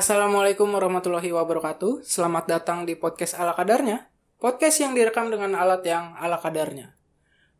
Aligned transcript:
Assalamualaikum 0.00 0.64
warahmatullahi 0.72 1.28
wabarakatuh. 1.28 2.00
Selamat 2.08 2.48
datang 2.48 2.88
di 2.88 2.96
podcast 2.96 3.36
ala 3.36 3.52
kadarnya. 3.52 4.08
Podcast 4.40 4.80
yang 4.80 4.96
direkam 4.96 5.28
dengan 5.28 5.52
alat 5.52 5.84
yang 5.84 6.16
ala 6.16 6.40
kadarnya. 6.40 6.96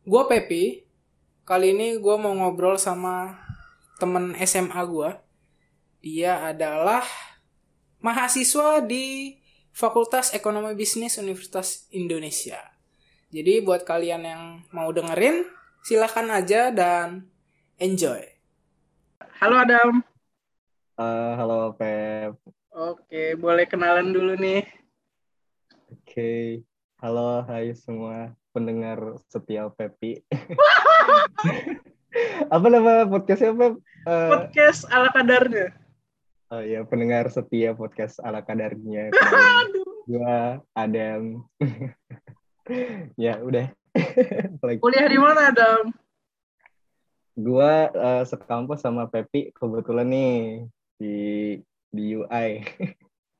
Gue 0.09 0.25
Pepi. 0.25 0.81
Kali 1.45 1.77
ini 1.77 2.01
gue 2.01 2.15
mau 2.17 2.33
ngobrol 2.33 2.81
sama 2.81 3.37
temen 4.01 4.33
SMA 4.41 4.81
gue. 4.89 5.09
Dia 6.01 6.49
adalah 6.49 7.05
mahasiswa 8.01 8.81
di 8.81 9.37
Fakultas 9.69 10.33
Ekonomi 10.33 10.73
Bisnis 10.73 11.21
Universitas 11.21 11.85
Indonesia. 11.93 12.57
Jadi 13.29 13.61
buat 13.61 13.85
kalian 13.85 14.25
yang 14.25 14.43
mau 14.73 14.89
dengerin, 14.89 15.45
silahkan 15.85 16.25
aja 16.33 16.73
dan 16.73 17.29
enjoy. 17.77 18.25
Halo 19.37 19.61
Adam. 19.61 20.10
Uh, 21.01 21.33
halo 21.33 21.73
Pep. 21.81 22.37
Oke, 22.77 23.33
boleh 23.33 23.65
kenalan 23.65 24.13
dulu 24.13 24.37
nih. 24.37 24.61
Oke, 25.89 26.61
halo 27.01 27.41
hai 27.49 27.73
semua 27.73 28.37
pendengar 28.53 29.17
setia 29.25 29.65
Pepi. 29.73 30.21
Apa 32.53 32.65
nama 32.69 33.09
podcastnya 33.09 33.49
Pep? 33.49 33.81
Uh, 34.05 34.29
podcast 34.29 34.85
ala 34.93 35.09
kadarnya. 35.09 35.73
Oh 36.53 36.61
iya, 36.61 36.85
pendengar 36.85 37.33
setia 37.33 37.73
podcast 37.73 38.21
ala 38.21 38.45
kadarnya. 38.45 39.09
Gua 40.05 40.61
Adam. 40.77 41.49
ya 43.25 43.41
udah. 43.41 43.73
Kuliah 44.77 45.09
di 45.09 45.17
mana 45.17 45.49
Adam? 45.49 45.89
Gua 47.33 47.89
uh, 47.89 48.21
sekampus 48.21 48.85
sama 48.85 49.09
Pepi 49.09 49.49
kebetulan 49.49 50.05
nih 50.05 50.69
di 51.01 51.57
di 51.89 52.13
UI. 52.13 52.61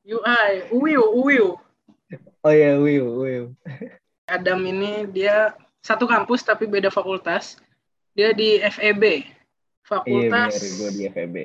UI, 0.02 0.50
UIU, 0.74 1.04
UIU. 1.14 1.48
Oh 2.42 2.50
ya, 2.50 2.74
UIU, 2.74 3.06
UIU. 3.22 3.44
Adam 4.26 4.66
ini 4.66 5.06
dia 5.06 5.54
satu 5.78 6.10
kampus 6.10 6.42
tapi 6.42 6.66
beda 6.66 6.90
fakultas. 6.90 7.54
Dia 8.18 8.34
di 8.34 8.58
FEB. 8.58 9.30
Fakultas. 9.86 10.58
Iya, 10.58 10.70
gue 10.74 10.90
di 10.90 11.02
FEB. 11.06 11.36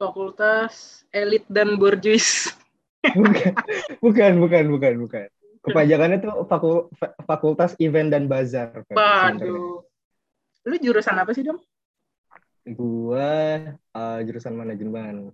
Fakultas 0.00 1.04
Elit 1.12 1.44
dan 1.46 1.76
Borjuis. 1.76 2.50
bukan, 3.12 3.52
bukan, 4.00 4.32
bukan, 4.40 4.64
bukan, 4.72 4.94
bukan. 5.04 5.28
Kepanjangannya 5.62 6.18
tuh 6.18 6.42
fakul, 6.50 6.90
Fakultas 7.22 7.78
Event 7.78 8.10
dan 8.10 8.26
Bazar. 8.26 8.82
Waduh. 8.90 9.86
Lu 10.66 10.76
jurusan 10.80 11.14
apa 11.14 11.30
sih, 11.36 11.46
Dom? 11.46 11.60
Gua 12.66 13.58
uh, 13.94 14.18
jurusan 14.26 14.58
manajemen 14.58 15.30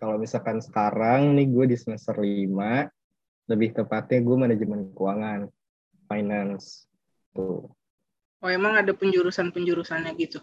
kalau 0.00 0.16
misalkan 0.16 0.64
sekarang 0.64 1.36
nih 1.36 1.46
gue 1.52 1.64
di 1.70 1.76
semester 1.76 2.16
5, 2.16 2.88
lebih 3.52 3.76
tepatnya 3.76 4.24
gue 4.24 4.36
manajemen 4.40 4.88
keuangan, 4.96 5.52
finance. 6.08 6.88
Tuh. 7.36 7.68
Oh 8.40 8.48
emang 8.48 8.80
ada 8.80 8.96
penjurusan-penjurusannya 8.96 10.16
gitu? 10.16 10.40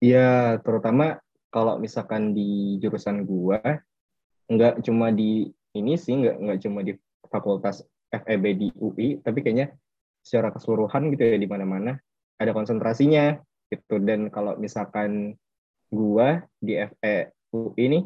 Iya, 0.00 0.56
terutama 0.64 1.20
kalau 1.52 1.76
misalkan 1.76 2.32
di 2.32 2.80
jurusan 2.80 3.28
gue, 3.28 3.60
nggak 4.48 4.80
cuma 4.88 5.12
di 5.12 5.52
ini 5.76 6.00
sih, 6.00 6.16
nggak 6.16 6.36
nggak 6.40 6.58
cuma 6.64 6.80
di 6.80 6.96
fakultas 7.28 7.84
FEB 8.08 8.44
di 8.56 8.68
UI, 8.80 9.20
tapi 9.20 9.44
kayaknya 9.44 9.76
secara 10.24 10.48
keseluruhan 10.48 11.12
gitu 11.12 11.28
ya 11.28 11.36
di 11.36 11.44
mana-mana 11.44 12.00
ada 12.40 12.56
konsentrasinya 12.56 13.36
gitu. 13.68 14.00
Dan 14.00 14.32
kalau 14.32 14.56
misalkan 14.56 15.36
gue 15.92 16.28
di 16.64 16.80
FE 16.80 17.36
UI 17.52 17.84
nih 17.92 18.04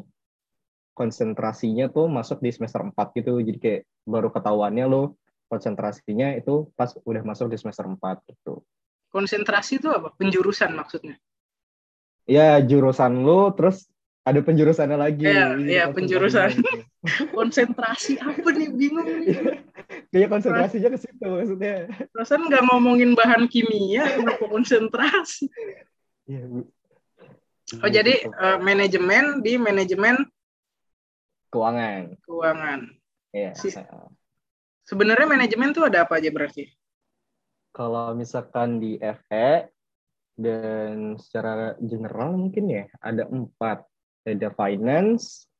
konsentrasinya 0.93 1.89
tuh 1.89 2.05
masuk 2.07 2.39
di 2.39 2.53
semester 2.53 2.81
4 2.81 2.93
gitu. 3.17 3.41
Jadi 3.41 3.57
kayak 3.59 3.81
baru 4.05 4.29
ketahuannya 4.29 4.85
lo 4.87 5.17
konsentrasinya 5.49 6.33
itu 6.33 6.69
pas 6.73 6.93
udah 7.05 7.21
masuk 7.21 7.53
di 7.53 7.57
semester 7.57 7.85
4 7.85 7.97
gitu. 8.29 8.65
Konsentrasi 9.13 9.77
itu 9.77 9.89
apa? 9.93 10.09
Penjurusan 10.17 10.73
maksudnya? 10.73 11.17
Ya, 12.25 12.57
jurusan 12.63 13.21
lo 13.21 13.51
terus 13.53 13.85
ada 14.23 14.39
penjurusannya 14.39 14.97
lagi. 14.97 15.27
Iya, 15.27 15.59
iya 15.59 15.83
penjurusan. 15.91 16.63
konsentrasi 17.37 18.17
apa 18.23 18.49
nih? 18.55 18.71
Bingung 18.71 19.05
nih. 19.05 19.59
Kayak 20.09 20.29
konsentrasinya 20.33 20.89
ke 20.95 20.99
situ 21.03 21.25
maksudnya. 21.27 21.91
Perasaan 22.15 22.47
nggak 22.47 22.63
ngomongin 22.71 23.13
bahan 23.13 23.51
kimia, 23.51 24.07
kenapa 24.17 24.45
konsentrasi? 24.47 25.51
Iya, 26.23 26.63
Oh, 27.79 27.89
jadi 27.89 28.27
uh, 28.27 28.59
manajemen 28.59 29.39
di 29.39 29.55
manajemen 29.55 30.27
Keuangan. 31.53 32.17
Keuangan. 32.25 32.79
Iya. 33.29 33.53
Si 33.53 33.69
Sebenarnya 34.83 35.29
manajemen 35.29 35.69
tuh 35.71 35.85
ada 35.85 36.03
apa 36.03 36.17
aja 36.17 36.33
berarti? 36.33 36.65
Kalau 37.69 38.17
misalkan 38.17 38.81
di 38.81 38.97
FE 38.97 39.69
dan 40.33 41.15
secara 41.21 41.77
general 41.77 42.33
mungkin 42.33 42.65
ya 42.73 42.85
ada 42.97 43.29
empat. 43.29 43.85
Ada 44.23 44.55
finance, 44.55 45.51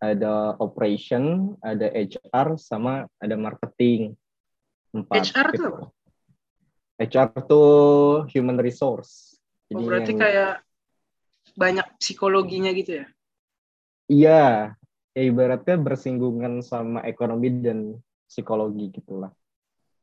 ada 0.00 0.56
operation, 0.56 1.54
ada 1.60 1.92
HR, 1.92 2.56
sama 2.56 3.04
ada 3.20 3.36
marketing. 3.36 4.16
Empat. 4.96 5.30
HR 5.30 5.48
gitu. 5.52 5.60
tuh 5.60 5.74
HR 6.96 7.28
tuh 7.44 7.70
human 8.32 8.56
resource. 8.56 9.36
Jadi 9.68 9.82
oh, 9.84 9.86
berarti 9.86 10.12
yang... 10.16 10.20
kayak 10.20 10.52
banyak 11.56 11.86
psikologinya 12.00 12.72
gitu 12.72 13.04
ya? 13.04 13.06
Iya, 14.06 14.44
ya 15.16 15.22
ibaratnya 15.24 15.80
bersinggungan 15.80 16.60
sama 16.60 17.00
ekonomi 17.08 17.48
dan 17.64 17.96
psikologi 18.28 18.92
gitulah. 18.92 19.32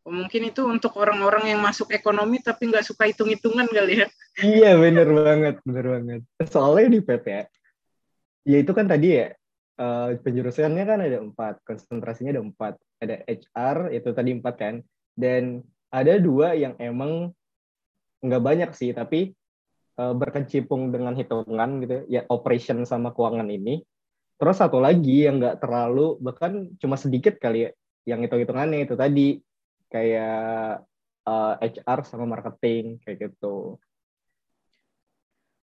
Mungkin 0.04 0.50
itu 0.50 0.66
untuk 0.66 0.98
orang-orang 0.98 1.54
yang 1.54 1.62
masuk 1.62 1.94
ekonomi 1.94 2.42
tapi 2.42 2.68
nggak 2.68 2.84
suka 2.84 3.06
hitung-hitungan 3.08 3.70
kali 3.70 4.04
ya? 4.04 4.08
Iya 4.42 4.76
bener 4.82 5.08
banget, 5.14 5.56
bener 5.62 5.86
banget. 5.96 6.22
Soalnya 6.50 6.98
di 6.98 7.00
PT 7.00 7.26
ya, 7.30 7.44
ya 8.44 8.58
itu 8.60 8.72
kan 8.74 8.90
tadi 8.90 9.08
ya 9.22 9.32
uh, 9.78 10.18
penjurusannya 10.18 10.84
kan 10.84 11.00
ada 11.06 11.18
empat, 11.22 11.62
konsentrasinya 11.62 12.34
ada 12.34 12.44
empat. 12.44 12.74
Ada 13.00 13.16
HR 13.30 13.78
itu 13.94 14.10
tadi 14.12 14.30
empat 14.34 14.56
kan, 14.58 14.76
dan 15.14 15.62
ada 15.94 16.18
dua 16.18 16.58
yang 16.58 16.74
emang 16.82 17.32
nggak 18.26 18.44
banyak 18.44 18.70
sih, 18.76 18.92
tapi 18.92 19.32
uh, 20.02 20.18
berkecimpung 20.18 20.90
dengan 20.90 21.14
hitungan 21.16 21.70
gitu 21.86 21.96
ya, 22.10 22.26
operation 22.28 22.84
sama 22.84 23.14
keuangan 23.14 23.48
ini 23.48 23.86
Terus 24.44 24.60
satu 24.60 24.84
lagi 24.84 25.24
yang 25.24 25.40
nggak 25.40 25.64
terlalu 25.64 26.20
bahkan 26.20 26.68
cuma 26.76 27.00
sedikit 27.00 27.40
kali 27.40 27.64
ya 27.64 27.72
yang 28.04 28.28
hitung-hitungannya 28.28 28.84
itu 28.84 29.00
tadi 29.00 29.40
kayak 29.88 30.84
uh, 31.24 31.56
eh, 31.64 31.80
HR 31.80 32.04
sama 32.04 32.28
marketing 32.28 33.00
kayak 33.00 33.32
gitu. 33.32 33.80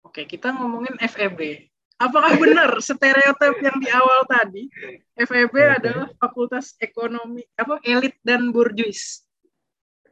Oke, 0.05 0.29
kita 0.29 0.53
ngomongin 0.53 0.93
FEB. 1.01 1.73
Apakah 1.97 2.38
benar 2.38 2.77
stereotip 2.77 3.57
yang 3.65 3.81
di 3.81 3.89
awal 3.89 4.29
tadi 4.29 4.69
FEB 5.17 5.57
okay. 5.57 5.77
adalah 5.81 6.07
fakultas 6.21 6.77
ekonomi 6.77 7.41
apa 7.57 7.81
elit 7.81 8.13
dan 8.21 8.53
borjuis? 8.53 9.25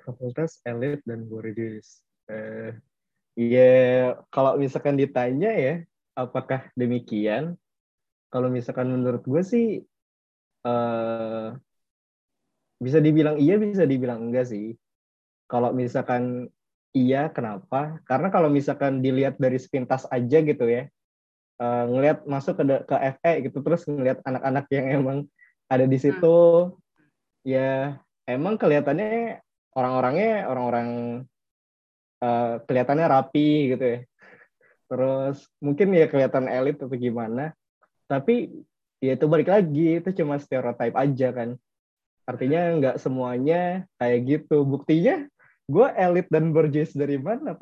Fakultas 0.02 0.58
elit 0.66 1.06
dan 1.06 1.22
borjuis. 1.30 2.02
Eh, 2.34 2.74
iya, 3.38 4.18
kalau 4.34 4.58
misalkan 4.58 4.98
ditanya 4.98 5.54
ya, 5.54 5.76
apakah 6.18 6.66
demikian? 6.74 7.54
Kalau 8.36 8.52
misalkan 8.52 8.92
menurut 8.92 9.24
gue 9.24 9.42
sih 9.48 9.68
uh, 10.68 11.56
bisa 12.84 13.00
dibilang 13.00 13.40
iya 13.40 13.56
bisa 13.56 13.88
dibilang 13.88 14.28
enggak 14.28 14.52
sih. 14.52 14.76
Kalau 15.48 15.72
misalkan 15.72 16.52
iya 16.92 17.32
kenapa? 17.32 18.04
Karena 18.04 18.28
kalau 18.28 18.52
misalkan 18.52 19.00
dilihat 19.00 19.40
dari 19.40 19.56
sepintas 19.56 20.04
aja 20.12 20.44
gitu 20.44 20.68
ya 20.68 20.92
uh, 21.64 21.86
ngelihat 21.88 22.28
masuk 22.28 22.60
ke 22.60 22.64
ke 22.84 22.96
FE 23.20 23.34
gitu 23.48 23.58
terus 23.64 23.88
ngelihat 23.88 24.20
anak-anak 24.28 24.66
yang 24.72 24.86
emang 25.00 25.18
ada 25.72 25.86
di 25.88 25.98
situ 25.98 26.36
hmm. 26.36 26.76
ya 27.48 27.96
emang 28.28 28.60
kelihatannya 28.60 29.40
orang-orangnya 29.76 30.52
orang-orang 30.52 30.90
uh, 32.20 32.60
kelihatannya 32.68 33.06
rapi 33.08 33.76
gitu 33.76 33.86
ya. 33.86 34.00
Terus 34.86 35.50
mungkin 35.64 35.98
ya 35.98 36.06
kelihatan 36.06 36.46
elit 36.46 36.78
atau 36.78 36.94
gimana 36.94 37.56
tapi 38.06 38.52
ya 39.02 39.18
itu 39.18 39.26
balik 39.26 39.50
lagi 39.50 40.00
itu 40.02 40.10
cuma 40.24 40.40
stereotype 40.42 40.96
aja 40.96 41.30
kan 41.34 41.50
artinya 42.26 42.62
nggak 42.82 42.96
semuanya 42.98 43.86
kayak 44.02 44.20
gitu 44.26 44.66
buktinya 44.66 45.30
gue 45.66 45.88
elit 45.98 46.30
dan 46.30 46.54
berjuis 46.54 46.94
dari 46.94 47.18
mana 47.18 47.58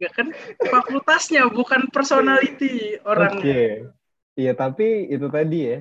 Gak 0.00 0.12
kan 0.14 0.28
fakultasnya 0.64 1.50
bukan 1.50 1.90
personality 1.90 3.00
orangnya. 3.02 3.36
Oke. 3.36 3.42
Okay. 3.42 3.68
Iya 4.38 4.52
tapi 4.54 5.10
itu 5.10 5.26
tadi 5.28 5.58
ya. 5.66 5.78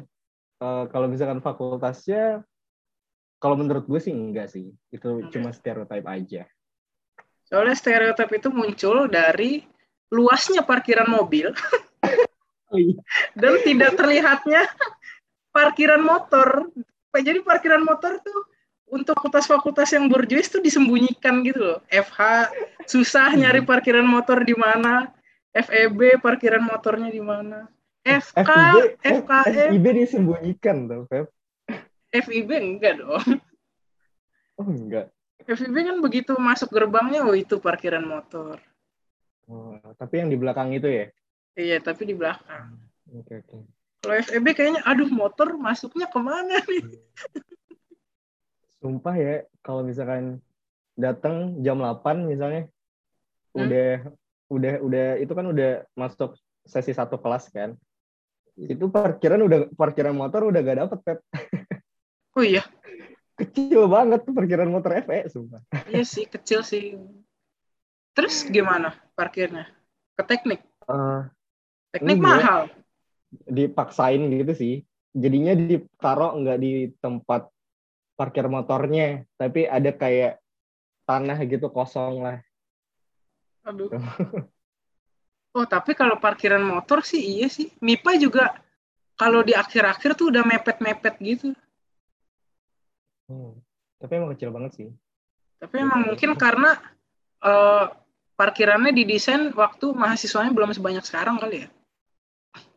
Uh, 0.59 0.91
kalau 0.91 1.07
misalkan 1.07 1.39
fakultasnya, 1.39 2.43
kalau 3.39 3.55
menurut 3.55 3.87
gue 3.87 3.99
sih 4.01 4.11
enggak 4.11 4.51
sih. 4.51 4.73
Itu 4.91 5.23
okay. 5.23 5.39
cuma 5.39 5.53
stereotype 5.55 6.07
aja. 6.09 6.43
Soalnya 7.47 7.77
stereotype 7.79 8.33
itu 8.35 8.49
muncul 8.51 9.07
dari 9.07 9.63
luasnya 10.09 10.65
parkiran 10.65 11.07
mobil 11.07 11.53
Oh, 12.69 12.77
iya. 12.77 13.01
dan 13.33 13.57
tidak 13.66 13.98
terlihatnya 13.98 14.69
parkiran 15.50 16.01
motor. 16.06 16.69
Jadi 17.10 17.42
parkiran 17.42 17.81
motor 17.81 18.21
tuh 18.21 18.39
untuk 18.89 19.18
fakultas-fakultas 19.18 19.89
yang 19.94 20.10
berjuis 20.10 20.50
tuh 20.50 20.62
disembunyikan 20.62 21.42
gitu 21.45 21.62
loh. 21.62 21.80
FH 21.89 22.50
susah 22.86 23.33
nyari 23.33 23.66
parkiran 23.66 24.06
motor 24.06 24.42
di 24.45 24.54
mana. 24.54 25.10
FEB 25.50 26.21
parkiran 26.21 26.62
motornya 26.62 27.10
di 27.10 27.21
mana. 27.21 27.66
FK, 28.06 28.38
FIB, 28.48 28.77
FKM, 29.04 29.69
FIB 29.75 29.86
disembunyikan 30.06 30.77
tuh, 30.88 31.04
Feb. 31.10 31.25
FIB 32.10 32.50
enggak 32.57 33.01
dong. 33.01 33.22
Oh, 34.57 34.65
enggak. 34.65 35.12
FIB 35.45 35.75
kan 35.75 35.98
begitu 36.00 36.33
masuk 36.38 36.69
gerbangnya, 36.69 37.25
oh 37.25 37.36
itu 37.36 37.57
parkiran 37.57 38.06
motor. 38.06 38.62
Oh, 39.50 39.77
tapi 39.98 40.22
yang 40.22 40.30
di 40.30 40.38
belakang 40.38 40.69
itu 40.74 40.86
ya? 40.86 41.06
Iya, 41.57 41.78
tapi 41.81 42.06
di 42.10 42.16
belakang. 42.18 42.78
Oke, 43.16 43.42
oke. 43.42 43.57
Kalau 44.00 44.16
FEB 44.16 44.46
kayaknya, 44.56 44.81
aduh 44.88 45.10
motor 45.12 45.60
masuknya 45.60 46.07
ke 46.07 46.19
mana 46.22 46.56
nih? 46.63 46.84
Sumpah 48.80 49.16
ya, 49.19 49.44
kalau 49.60 49.84
misalkan 49.84 50.40
datang 50.96 51.60
jam 51.63 51.80
8 51.80 52.28
misalnya, 52.28 52.68
Hmm? 53.50 53.66
udah 53.66 53.90
udah 54.54 54.74
udah 54.86 55.07
itu 55.18 55.34
kan 55.34 55.46
udah 55.50 55.72
masuk 55.98 56.38
sesi 56.69 56.94
satu 56.94 57.18
kelas 57.18 57.50
kan. 57.50 57.74
Itu 58.56 58.88
parkiran 58.94 59.42
udah 59.42 59.74
parkiran 59.74 60.13
motor 60.13 60.46
udah 60.48 60.60
gak 60.62 60.80
dapet 60.86 61.00
Pep. 61.04 61.19
Oh 62.38 62.46
iya, 62.46 62.62
Kecil 63.36 63.90
banget 63.90 64.22
tuh 64.24 64.31
parkiran 64.38 64.69
motor 64.69 64.96
FE 65.01 65.28
sumpah. 65.34 65.60
iya 65.90 66.06
sih, 66.06 66.30
kecil 66.30 66.62
sih. 66.63 66.96
Terus 68.16 68.46
gimana 68.48 68.94
parkirnya? 69.18 69.66
Ke 70.13 70.24
teknik? 70.24 70.62
Eh, 70.88 71.22
Teknik 71.89 72.18
Enggak. 72.21 72.38
mahal. 72.39 72.62
dipaksain 73.45 74.25
gitu 74.33 74.53
sih. 74.57 74.74
Jadinya 75.13 75.53
ditaruh 75.53 76.33
nggak 76.41 76.57
di 76.57 76.89
tempat 76.97 77.45
parkir 78.18 78.50
motornya, 78.50 79.21
tapi 79.38 79.69
ada 79.69 79.94
kayak 79.94 80.41
tanah 81.06 81.38
gitu 81.45 81.69
kosong 81.69 82.25
lah. 82.25 82.38
Aduh. 83.65 83.89
Oh, 85.50 85.65
tapi 85.65 85.97
kalau 85.97 86.21
parkiran 86.21 86.62
motor 86.62 87.01
sih 87.01 87.18
iya 87.18 87.50
sih. 87.50 87.74
MIPA 87.81 88.21
juga 88.21 88.53
kalau 89.18 89.41
di 89.41 89.57
akhir-akhir 89.57 90.13
tuh 90.13 90.30
udah 90.30 90.45
mepet-mepet 90.45 91.18
gitu. 91.25 91.57
Hmm. 93.25 93.57
Tapi 93.97 94.12
emang 94.13 94.38
kecil 94.38 94.53
banget 94.53 94.71
sih. 94.77 94.89
Tapi 95.57 95.75
emang 95.81 96.13
mungkin 96.13 96.38
karena 96.38 96.77
eh, 97.41 97.86
parkirannya 98.38 98.94
didesain 98.94 99.50
waktu 99.57 99.89
mahasiswanya 99.89 100.53
belum 100.53 100.69
sebanyak 100.69 101.01
sekarang 101.01 101.41
kali 101.41 101.65
ya. 101.65 101.68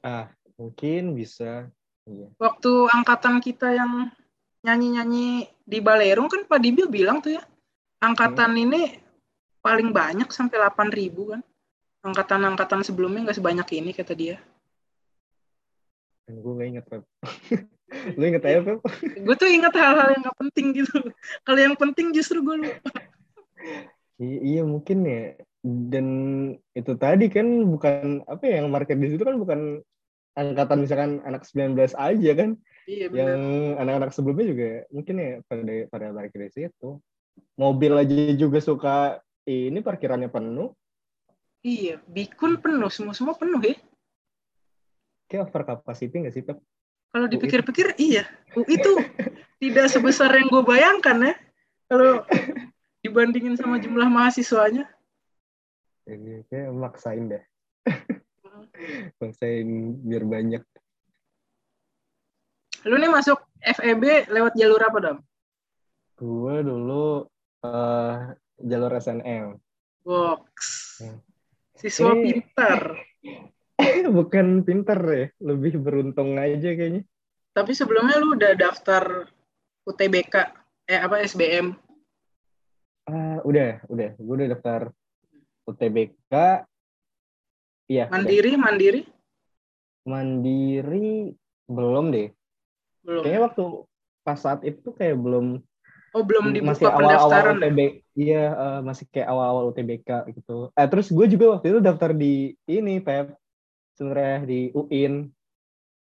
Ah, 0.03 0.27
mungkin 0.59 1.15
bisa. 1.15 1.71
Iya. 2.05 2.27
Waktu 2.37 2.91
angkatan 2.91 3.39
kita 3.39 3.71
yang 3.71 4.11
nyanyi-nyanyi 4.67 5.47
di 5.63 5.79
Balerung 5.79 6.27
kan 6.27 6.43
Pak 6.47 6.59
Dibil 6.59 6.91
bilang 6.91 7.23
tuh 7.23 7.39
ya, 7.39 7.43
angkatan 8.03 8.59
ini 8.59 8.99
paling 9.63 9.95
banyak 9.95 10.27
sampai 10.35 10.59
8.000 10.59 11.39
kan. 11.39 11.41
Angkatan-angkatan 12.03 12.83
sebelumnya 12.83 13.31
nggak 13.31 13.39
sebanyak 13.39 13.69
ini 13.79 13.91
kata 13.95 14.15
dia. 14.19 14.37
Dan 16.27 16.43
gue 16.43 16.53
gak 16.59 16.69
inget, 16.71 16.85
Pep. 16.91 17.03
Lu 18.19 18.25
inget 18.27 18.43
aja, 18.43 18.61
Pep? 18.63 18.79
Gue 19.27 19.37
tuh 19.39 19.51
ingat 19.51 19.75
hal-hal 19.77 20.17
yang 20.17 20.23
nggak 20.27 20.39
penting 20.39 20.67
gitu. 20.83 20.99
Kalau 21.47 21.61
yang 21.61 21.77
penting 21.79 22.11
justru 22.11 22.41
gue 22.41 22.57
lupa. 22.67 22.91
I- 24.19 24.43
iya, 24.55 24.63
mungkin 24.65 25.05
ya. 25.07 25.37
Dan 25.63 26.07
itu 26.75 26.93
tadi 26.99 27.31
kan 27.31 27.47
bukan, 27.69 28.27
apa 28.27 28.43
ya, 28.49 28.63
yang 28.63 28.71
market 28.73 28.99
di 28.99 29.15
situ 29.15 29.23
kan 29.23 29.39
bukan 29.39 29.85
angkatan 30.33 30.79
misalkan 30.85 31.21
anak 31.25 31.45
19 31.45 31.77
aja 31.97 32.31
kan. 32.37 32.51
Iya 32.89 33.07
Yang 33.15 33.43
anak-anak 33.79 34.11
sebelumnya 34.11 34.47
juga 34.49 34.69
mungkin 34.91 35.15
ya 35.21 35.33
pada 35.47 35.75
pada 35.89 36.07
parkir 36.11 36.41
di 36.49 36.53
situ. 36.53 36.99
Mobil 37.57 37.93
aja 37.95 38.17
juga 38.37 38.59
suka 38.61 39.23
ini 39.47 39.79
parkirannya 39.81 40.29
penuh. 40.29 40.75
Iya, 41.63 42.03
bikun 42.11 42.59
penuh, 42.59 42.91
semua 42.91 43.15
semua 43.15 43.39
penuh 43.39 43.63
ya. 43.63 43.79
Kayak 45.31 45.49
over 45.49 45.63
capacity 45.63 46.11
nggak 46.11 46.35
sih, 46.35 46.43
Pep? 46.43 46.59
Kalau 47.13 47.29
dipikir-pikir 47.31 47.95
iya, 48.03 48.27
UI 48.57 48.67
itu 48.81 48.93
tidak 49.63 49.87
sebesar 49.93 50.33
yang 50.35 50.51
gue 50.51 50.65
bayangkan 50.65 51.17
ya. 51.23 51.35
Kalau 51.87 52.25
dibandingin 53.05 53.55
sama 53.55 53.79
jumlah 53.79 54.09
mahasiswanya. 54.11 54.91
Jadi 56.03 56.43
kayak 56.51 56.75
maksain 56.75 57.31
deh. 57.31 57.45
Maksain 59.21 59.69
biar 60.03 60.25
banyak. 60.25 60.63
Lu 62.89 62.99
nih 62.99 63.11
masuk 63.13 63.39
FEB 63.63 64.27
lewat 64.33 64.59
jalur 64.59 64.83
apa, 64.83 64.99
Dam? 64.99 65.17
Gue 66.19 66.57
dulu 66.67 67.27
eh, 67.63 68.15
jalur 68.59 68.93
SNM. 68.99 69.59
Box. 70.03 70.55
Hmm. 70.99 71.19
Siswa 71.79 72.15
Ini- 72.15 72.23
pintar. 72.43 72.81
Bukan 74.19 74.67
pinter 74.67 74.99
ya, 75.11 75.27
lebih 75.43 75.79
beruntung 75.83 76.39
aja 76.39 76.71
kayaknya. 76.75 77.03
Tapi 77.53 77.73
sebelumnya 77.77 78.19
lu 78.19 78.35
udah 78.35 78.53
daftar 78.57 79.29
UTBK, 79.85 80.35
eh 80.89 81.01
apa 81.03 81.21
SBM. 81.27 81.75
Ah, 83.07 83.43
udah, 83.43 83.83
udah. 83.91 84.11
Gue 84.17 84.35
udah 84.43 84.49
daftar 84.55 84.81
UTBK. 85.67 86.35
Iya, 87.93 88.05
udah. 88.09 88.15
Mandiri, 88.17 88.51
mandiri? 88.57 89.01
Mandiri 90.09 91.37
belum 91.69 92.05
deh. 92.09 92.29
Belum. 93.05 93.23
Kayaknya 93.23 93.41
waktu 93.45 93.65
pas 94.23 94.39
saat 94.41 94.61
itu 94.65 94.89
kayak 94.97 95.19
belum 95.21 95.61
Oh, 96.13 96.21
belum 96.21 96.53
masih 96.61 96.85
dibuka 96.85 96.93
awal-awal 96.93 97.29
pendaftaran. 97.33 97.57
ya? 97.57 97.57
UTB. 97.57 97.79
Iya, 98.13 98.45
eh, 98.53 98.79
masih 98.85 99.05
kayak 99.09 99.29
awal-awal 99.33 99.65
UTBK 99.73 100.09
gitu. 100.37 100.69
Eh 100.77 100.85
terus 100.85 101.09
gue 101.09 101.25
juga 101.25 101.57
waktu 101.57 101.73
itu 101.73 101.81
daftar 101.81 102.11
di 102.13 102.53
ini 102.69 103.01
Pep 103.01 103.33
sebenarnya 103.97 104.45
di 104.45 104.69
UIN. 104.77 105.33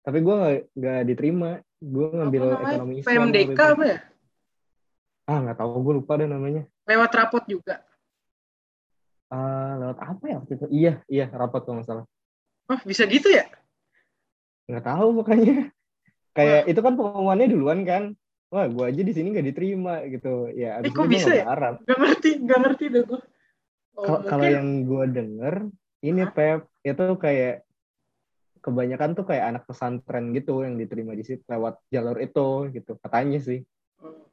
Tapi 0.05 0.19
gue 0.21 0.35
nggak 0.37 0.55
nggak 0.77 1.01
diterima. 1.09 1.51
Gue 1.81 2.13
ngambil 2.13 2.41
Apa 2.45 2.61
ekonomi 2.69 2.95
Islam. 3.01 3.09
PMDK 3.33 3.61
apa 3.73 3.85
ya? 3.89 3.99
Ah 5.25 5.39
nggak 5.41 5.57
tahu, 5.65 5.71
gue 5.81 5.95
lupa 6.05 6.13
deh 6.21 6.29
namanya. 6.29 6.69
Lewat 6.85 7.11
rapot 7.17 7.45
juga. 7.49 7.81
Ah 9.27 9.75
lewat 9.77 9.99
apa 9.99 10.25
ya 10.31 10.37
waktu 10.39 10.53
itu? 10.55 10.67
Iya, 10.71 10.93
iya 11.11 11.27
rapat 11.31 11.67
kalau 11.67 11.83
nggak 11.83 11.89
salah. 11.89 12.05
Oh, 12.71 12.81
bisa 12.87 13.03
gitu 13.07 13.27
ya? 13.31 13.47
Nggak 14.71 14.85
tahu 14.87 15.09
pokoknya. 15.23 15.71
Kayak 16.31 16.69
itu 16.69 16.81
kan 16.83 16.95
pengumumannya 16.95 17.49
duluan 17.51 17.81
kan. 17.83 18.03
Wah, 18.55 18.71
gue 18.71 18.85
aja 18.87 19.03
di 19.03 19.11
sini 19.11 19.35
nggak 19.35 19.47
diterima 19.51 20.07
gitu. 20.07 20.47
Ya, 20.55 20.79
abis 20.79 20.91
Eh, 20.91 20.95
kok 20.95 21.11
bisa 21.11 21.31
ya? 21.35 21.43
berharap. 21.43 21.75
Gak 21.83 21.99
ngerti, 21.99 22.31
gak 22.47 22.59
ngerti 22.63 22.85
deh 22.95 23.03
gue. 23.03 23.21
Oh, 23.97 24.21
Kalau 24.23 24.45
yang 24.47 24.85
gue 24.87 25.05
denger, 25.11 25.55
ini 26.05 26.23
Hah? 26.23 26.31
Pep 26.31 26.61
itu 26.85 27.07
kayak 27.19 27.65
kebanyakan 28.63 29.15
tuh 29.15 29.25
kayak 29.27 29.45
anak 29.51 29.63
pesantren 29.67 30.31
gitu 30.31 30.63
yang 30.63 30.75
diterima 30.77 31.15
di 31.15 31.23
situ 31.23 31.43
lewat 31.47 31.79
jalur 31.89 32.19
itu 32.19 32.71
gitu 32.71 32.95
katanya 32.99 33.39
sih. 33.43 33.63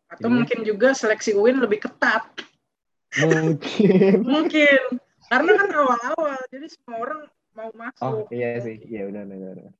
Atau 0.05 0.29
Jadi- 0.29 0.35
mungkin 0.38 0.59
juga 0.62 0.93
seleksi 0.93 1.33
UIN 1.33 1.57
lebih 1.57 1.81
ketat. 1.81 2.21
Mungkin. 3.20 4.15
Mungkin. 4.25 4.82
Karena 5.29 5.51
kan 5.55 5.70
awal-awal, 5.72 6.38
jadi 6.50 6.65
semua 6.70 6.98
orang 7.00 7.22
mau 7.53 7.70
Oh 7.70 7.77
masuk. 7.77 8.25
iya 8.29 8.58
sih, 8.60 8.77
iya 8.86 9.05
udah 9.05 9.22
udah. 9.24 9.38
udah. 9.38 9.74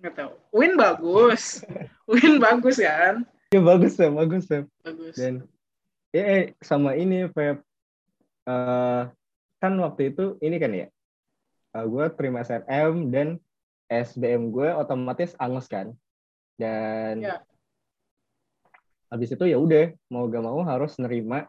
Nggak 0.00 0.14
tahu. 0.16 0.30
UIN 0.52 0.72
bagus. 0.76 1.42
UIN 2.10 2.40
bagus 2.40 2.76
kan? 2.80 3.24
Ya 3.52 3.60
bagus 3.60 3.94
ya, 3.96 4.08
bagus 4.10 4.44
ya. 4.48 4.60
Bagus. 4.82 5.14
Dan 5.16 5.34
ya 6.10 6.22
eh, 6.24 6.44
sama 6.60 6.96
ini 6.96 7.28
Pep 7.28 7.60
Eh, 8.44 9.02
kan 9.56 9.72
waktu 9.80 10.12
itu 10.12 10.36
ini 10.44 10.60
kan 10.60 10.68
ya, 10.68 10.92
gue 11.72 12.04
terima 12.12 12.44
SNM 12.44 13.08
dan 13.08 13.40
SBM 13.88 14.52
gue 14.52 14.68
otomatis 14.68 15.32
angus 15.40 15.64
kan, 15.64 15.96
dan 16.60 17.24
Ya. 17.24 17.40
habis 19.08 19.32
itu 19.32 19.48
ya 19.48 19.56
udah 19.56 19.96
mau 20.12 20.28
gak 20.28 20.44
mau 20.44 20.60
harus 20.60 20.92
nerima 21.00 21.48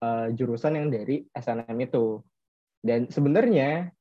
eh, 0.00 0.26
jurusan 0.34 0.76
yang 0.76 0.88
dari 0.88 1.24
SNM 1.32 1.76
itu. 1.80 2.24
Dan 2.80 3.12
sebenarnya 3.12 3.92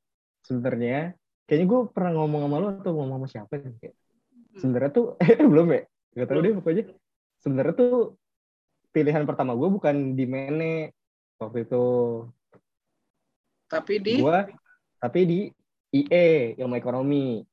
sebenarnya 0.43 1.13
kayaknya 1.43 1.67
gue 1.67 1.81
pernah 1.91 2.11
ngomong 2.15 2.41
sama 2.47 2.57
lo 2.57 2.67
atau 2.79 2.91
ngomong 2.95 3.17
sama 3.23 3.27
siapa 3.27 3.53
kayak. 3.59 3.95
Sebenarnya 4.57 4.91
tuh 4.91 5.05
eh 5.23 5.43
belum 5.43 5.67
ya? 5.75 5.81
Gak 6.15 6.27
tahu 6.31 6.39
deh 6.41 6.53
pokoknya. 6.57 6.83
Sebenarnya 7.39 7.73
tuh 7.75 7.95
pilihan 8.89 9.23
pertama 9.27 9.53
gue 9.53 9.69
bukan 9.69 10.15
di 10.15 10.25
Mene 10.25 10.95
waktu 11.37 11.67
itu. 11.67 11.85
Tapi 13.69 13.93
di? 14.01 14.13
Gue 14.19 14.39
tapi 14.99 15.19
di 15.27 15.39
IE 15.95 16.55
ilmu 16.57 16.75
ekonomi. 16.75 17.43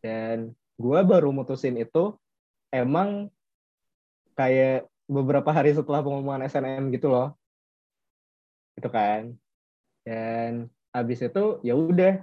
Dan 0.00 0.54
gue 0.78 1.00
baru 1.02 1.34
mutusin 1.34 1.80
itu 1.80 2.14
emang 2.70 3.32
kayak 4.36 4.84
beberapa 5.08 5.48
hari 5.48 5.72
setelah 5.72 6.04
pengumuman 6.04 6.44
SNM 6.44 6.92
gitu 6.92 7.08
loh 7.08 7.32
itu 8.76 8.88
kan. 8.92 9.32
Dan 10.04 10.70
habis 10.92 11.24
itu 11.24 11.58
ya 11.64 11.74
udah. 11.74 12.22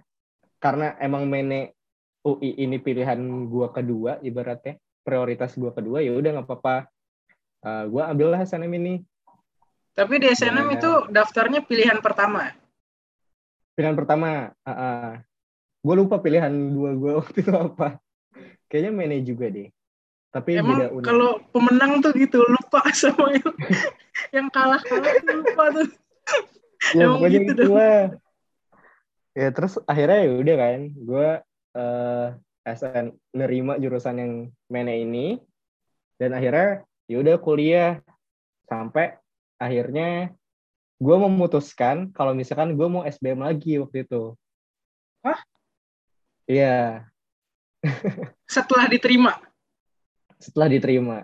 Karena 0.61 0.95
emang 1.01 1.27
Mene 1.27 1.75
UI 2.23 2.55
ini 2.55 2.79
pilihan 2.79 3.19
gue 3.51 3.67
kedua 3.73 4.21
ibaratnya. 4.23 4.79
Prioritas 5.03 5.59
gue 5.59 5.67
kedua 5.75 5.99
ya 5.99 6.15
udah 6.15 6.39
nggak 6.39 6.47
apa-apa. 6.47 6.87
Uh, 7.63 7.83
gue 7.91 8.01
ambillah 8.01 8.39
SNM 8.39 8.71
ini. 8.79 8.93
Tapi 9.93 10.23
di 10.23 10.31
SNM 10.31 10.67
ya. 10.71 10.75
itu 10.79 10.91
daftarnya 11.11 11.59
pilihan 11.67 11.99
pertama? 11.99 12.49
Pilihan 13.75 13.97
pertama 13.97 14.55
uh, 14.63 14.71
uh. 14.71 15.09
gue 15.83 15.95
lupa 15.99 16.23
pilihan 16.23 16.49
dua 16.49 16.95
gue 16.95 17.11
waktu 17.19 17.37
itu 17.43 17.51
apa. 17.51 17.99
Kayaknya 18.71 18.91
mana 18.95 19.19
juga 19.19 19.51
deh. 19.51 19.69
Tapi 20.33 20.57
Emang 20.57 21.05
kalau 21.05 21.37
pemenang 21.53 22.01
tuh 22.01 22.09
gitu 22.17 22.41
lupa 22.41 22.81
sama 22.97 23.37
yang 23.37 23.53
yang 24.33 24.47
kalah 24.49 24.81
kalah 24.81 25.13
lupa 25.29 25.63
tuh 25.77 25.87
ya 26.91 27.07
Emang 27.07 27.23
pokoknya 27.23 27.39
gitu, 27.39 27.51
gitu 27.55 27.71
lah 27.71 28.01
ya 29.39 29.47
terus 29.55 29.73
akhirnya 29.87 30.19
ya 30.27 30.31
udah 30.35 30.55
kan 30.59 30.79
gue 30.93 31.29
uh, 31.79 32.27
SN 32.63 33.05
nerima 33.33 33.79
jurusan 33.79 34.15
yang 34.19 34.33
mana 34.67 34.93
ini 34.93 35.39
dan 36.21 36.35
akhirnya 36.35 36.85
ya 37.07 37.17
udah 37.19 37.35
kuliah 37.41 37.91
sampai 38.67 39.17
akhirnya 39.59 40.31
gue 41.03 41.17
memutuskan 41.19 42.15
kalau 42.15 42.31
misalkan 42.31 42.79
gue 42.79 42.87
mau 42.87 43.03
SBM 43.03 43.43
lagi 43.43 43.75
waktu 43.83 44.07
itu. 44.07 44.39
Hah? 45.19 45.39
Iya. 46.47 47.07
Setelah 48.55 48.87
diterima? 48.87 49.35
Setelah 50.39 50.67
diterima. 50.71 51.17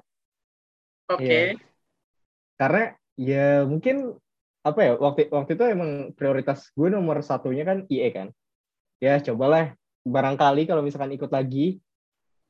Oke. 1.08 1.24
Okay. 1.24 1.46
Ya. 1.56 1.60
Karena 2.60 2.84
ya 3.16 3.48
mungkin 3.64 4.20
apa 4.60 4.80
ya 4.84 4.92
waktu 5.00 5.32
waktu 5.32 5.56
itu 5.56 5.64
emang 5.66 6.12
prioritas 6.14 6.70
gue 6.76 6.90
nomor 6.92 7.24
satunya 7.24 7.64
kan 7.64 7.88
IE 7.88 8.10
kan. 8.12 8.28
Ya 9.00 9.20
cobalah 9.24 9.76
barangkali 10.04 10.68
kalau 10.68 10.84
misalkan 10.84 11.16
ikut 11.16 11.32
lagi 11.32 11.80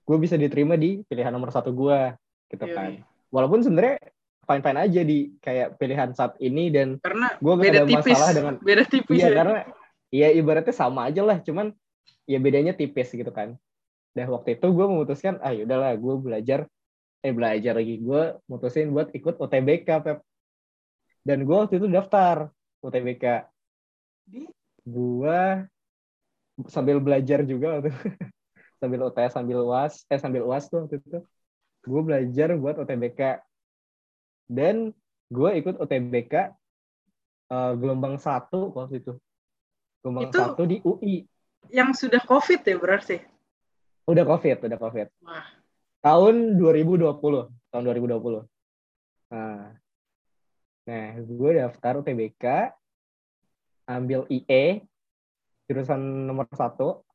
gue 0.10 0.18
bisa 0.18 0.34
diterima 0.34 0.74
di 0.74 1.06
pilihan 1.06 1.30
nomor 1.30 1.54
satu 1.54 1.70
gue 1.70 2.18
gitu 2.50 2.66
yeah, 2.66 2.76
kan. 2.76 2.90
Yeah. 2.98 3.06
Walaupun 3.30 3.62
sebenarnya 3.62 4.02
fine 4.50 4.64
fine 4.66 4.80
aja 4.82 5.02
di 5.06 5.18
kayak 5.38 5.78
pilihan 5.78 6.10
saat 6.18 6.34
ini 6.42 6.74
dan 6.74 6.98
karena 7.06 7.38
gue 7.38 7.54
gak 7.54 7.70
ada 7.70 7.86
tipis, 7.86 8.18
masalah 8.18 8.34
dengan 8.34 8.54
beda 8.66 8.84
tipis 8.90 9.20
iya 9.22 9.30
ya. 9.30 9.36
karena 9.38 9.60
ya 10.10 10.28
ibaratnya 10.34 10.74
sama 10.74 11.06
aja 11.06 11.22
lah 11.22 11.38
cuman 11.46 11.70
ya 12.26 12.42
bedanya 12.42 12.74
tipis 12.74 13.14
gitu 13.14 13.30
kan 13.30 13.54
dan 14.18 14.26
waktu 14.34 14.58
itu 14.58 14.66
gue 14.74 14.86
memutuskan 14.90 15.38
ah 15.46 15.54
yaudahlah 15.54 15.94
gue 15.94 16.16
belajar 16.18 16.60
eh 17.22 17.30
belajar 17.30 17.78
lagi 17.78 18.02
gue 18.02 18.42
mutusin 18.50 18.90
buat 18.90 19.14
ikut 19.14 19.38
UTBK 19.38 19.90
Pep 20.02 20.26
dan 21.24 21.44
gue 21.44 21.56
waktu 21.56 21.78
itu 21.78 21.88
daftar 21.92 22.50
UTBK 22.80 23.46
di? 24.30 24.48
Gue 24.88 25.64
sambil 26.68 27.00
belajar 27.00 27.44
juga 27.44 27.80
waktu 27.80 27.92
sambil 28.82 29.12
UTS 29.12 29.36
sambil 29.36 29.58
uas 29.64 29.94
eh 30.08 30.20
sambil 30.20 30.42
uas 30.48 30.68
tuh 30.72 30.88
waktu 30.88 31.04
itu. 31.04 31.20
Gue 31.84 32.02
belajar 32.04 32.56
buat 32.60 32.80
UTBK 32.80 33.40
dan 34.50 34.92
gue 35.30 35.50
ikut 35.62 35.78
UTBK 35.78 36.34
uh, 36.36 36.46
eh, 37.54 37.74
gelombang 37.78 38.18
satu 38.18 38.72
waktu 38.76 39.04
itu. 39.04 39.14
Gelombang 40.04 40.32
itu 40.32 40.38
satu 40.40 40.64
di 40.66 40.78
UI 40.84 41.28
yang 41.70 41.92
sudah 41.92 42.24
covid 42.24 42.64
ya 42.64 42.76
berarti? 42.80 43.20
Udah 44.08 44.24
covid 44.26 44.58
udah 44.64 44.80
covid. 44.80 45.08
Wah. 45.22 45.46
tahun 46.00 46.56
2020 46.56 47.20
tahun 47.76 47.84
2020 47.84 48.48
nah 49.30 49.76
nah 50.90 51.14
gue 51.22 51.52
daftar 51.62 52.02
UTBK 52.02 52.74
ambil 53.86 54.26
IE 54.30 54.82
jurusan 55.70 56.02
nomor 56.26 56.50
satu. 56.54 57.06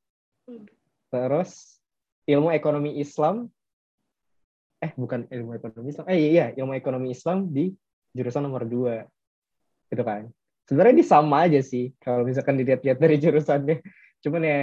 Terus 1.11 1.83
ilmu 2.31 2.54
ekonomi 2.54 3.02
Islam. 3.02 3.50
Eh 4.78 4.95
bukan 4.95 5.26
ilmu 5.26 5.59
ekonomi 5.59 5.90
Islam. 5.90 6.07
Eh 6.07 6.19
iya 6.35 6.54
ilmu 6.54 6.78
ekonomi 6.78 7.11
Islam 7.11 7.50
di 7.50 7.75
jurusan 8.14 8.47
nomor 8.47 8.62
dua. 8.62 9.02
Gitu 9.90 10.07
kan. 10.07 10.31
Sebenarnya 10.71 10.95
ini 10.95 11.04
sama 11.04 11.50
aja 11.50 11.59
sih 11.59 11.90
kalau 11.99 12.23
misalkan 12.23 12.54
dilihat-lihat 12.62 12.99
dari 13.02 13.16
jurusannya. 13.19 13.83
Cuman 14.23 14.43
ya 14.47 14.61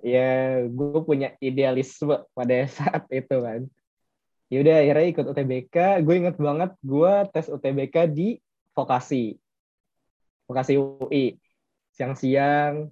ya 0.00 0.30
gue 0.64 1.00
punya 1.02 1.34
idealisme 1.42 2.24
pada 2.32 2.56
saat 2.78 3.04
itu 3.10 3.36
kan 3.42 3.66
ya 4.50 4.58
udah 4.66 4.76
akhirnya 4.82 5.06
ikut 5.14 5.26
UTBK 5.30 5.76
gue 6.02 6.14
inget 6.18 6.36
banget 6.36 6.70
gue 6.82 7.12
tes 7.30 7.46
UTBK 7.46 7.96
di 8.10 8.28
vokasi. 8.74 9.38
Vokasi 10.50 10.74
UI 10.74 11.38
siang-siang 11.94 12.90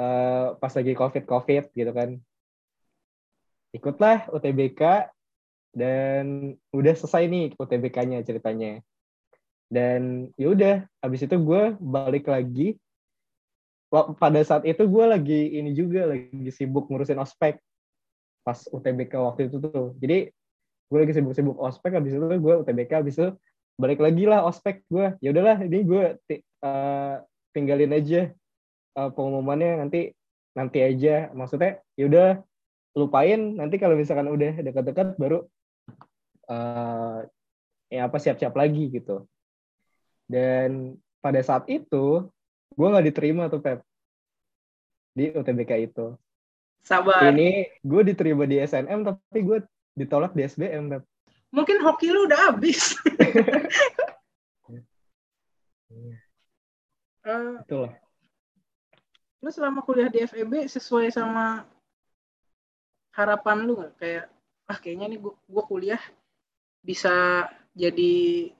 uh, 0.00 0.56
pas 0.56 0.72
lagi 0.72 0.92
covid 0.96 1.24
covid 1.28 1.64
gitu 1.76 1.92
kan. 1.92 2.16
Ikutlah 3.76 4.32
UTBK 4.32 5.12
dan 5.76 6.56
udah 6.74 6.94
selesai 6.96 7.28
nih 7.30 7.54
UTBK-nya 7.54 8.24
ceritanya. 8.26 8.82
Dan 9.70 10.32
ya 10.34 10.50
udah 10.50 10.76
habis 10.98 11.22
itu 11.22 11.36
gue 11.36 11.78
balik 11.78 12.26
lagi. 12.26 12.80
Pada 13.92 14.40
saat 14.46 14.62
itu 14.66 14.86
gue 14.86 15.04
lagi 15.04 15.54
ini 15.54 15.74
juga 15.74 16.14
lagi 16.14 16.50
sibuk 16.54 16.86
ngurusin 16.90 17.18
ospek 17.18 17.58
pas 18.42 18.58
UTBK 18.70 19.12
waktu 19.20 19.52
itu 19.52 19.56
tuh. 19.60 19.94
Jadi 20.00 20.28
gue 20.90 20.98
lagi 20.98 21.14
sibuk-sibuk 21.14 21.56
ospek 21.60 21.94
habis 21.94 22.18
itu 22.18 22.26
gue 22.26 22.54
UTBK 22.66 22.90
habis 22.98 23.14
itu 23.14 23.30
balik 23.78 24.02
lagi 24.02 24.24
lah 24.26 24.44
ospek 24.44 24.82
gue. 24.90 25.14
Ya 25.22 25.30
udahlah 25.32 25.62
ini 25.62 25.86
gue 25.86 26.04
uh, 26.66 27.14
tinggalin 27.54 27.94
aja 27.94 28.34
uh, 28.98 29.10
pengumumannya 29.12 29.86
nanti 29.86 30.12
nanti 30.52 30.78
aja. 30.82 31.30
Maksudnya 31.32 31.80
ya 31.94 32.04
udah 32.10 32.28
lupain 32.98 33.54
nanti 33.54 33.78
kalau 33.78 33.94
misalkan 33.94 34.26
udah 34.26 34.60
dekat-dekat 34.66 35.14
baru 35.14 35.46
uh, 36.50 37.22
ya 37.86 38.10
apa 38.10 38.16
siap-siap 38.18 38.54
lagi 38.58 38.90
gitu. 38.90 39.24
Dan 40.30 40.94
pada 41.22 41.42
saat 41.42 41.66
itu 41.70 42.26
gue 42.74 42.86
nggak 42.86 43.06
diterima 43.10 43.50
tuh 43.50 43.60
Pep 43.62 43.82
di 45.14 45.30
UTBK 45.34 45.90
itu 45.90 46.14
sabar. 46.82 47.32
Ini 47.32 47.80
gue 47.80 48.02
diterima 48.02 48.44
di 48.44 48.60
SNM 48.60 49.00
tapi 49.06 49.38
gue 49.44 49.58
ditolak 49.94 50.32
di 50.32 50.46
SBM 50.48 50.90
Pep 50.90 51.04
mungkin 51.50 51.82
hoki 51.82 52.08
lu 52.14 52.26
udah 52.30 52.50
habis. 52.50 52.94
Uh, 57.26 57.58
itulah. 57.66 57.94
lu 59.40 59.48
selama 59.48 59.80
kuliah 59.80 60.12
di 60.12 60.20
FEB 60.20 60.68
sesuai 60.68 61.08
sama 61.10 61.64
harapan 63.16 63.64
lu 63.64 63.80
nggak? 63.80 63.94
Kayak 63.96 64.26
ah 64.68 64.78
kayaknya 64.78 65.06
nih 65.16 65.20
gua 65.24 65.64
kuliah 65.64 66.02
bisa 66.84 67.48
jadi 67.72 68.52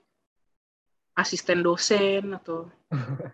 asisten 1.13 1.61
dosen 1.61 2.33
atau? 2.33 2.65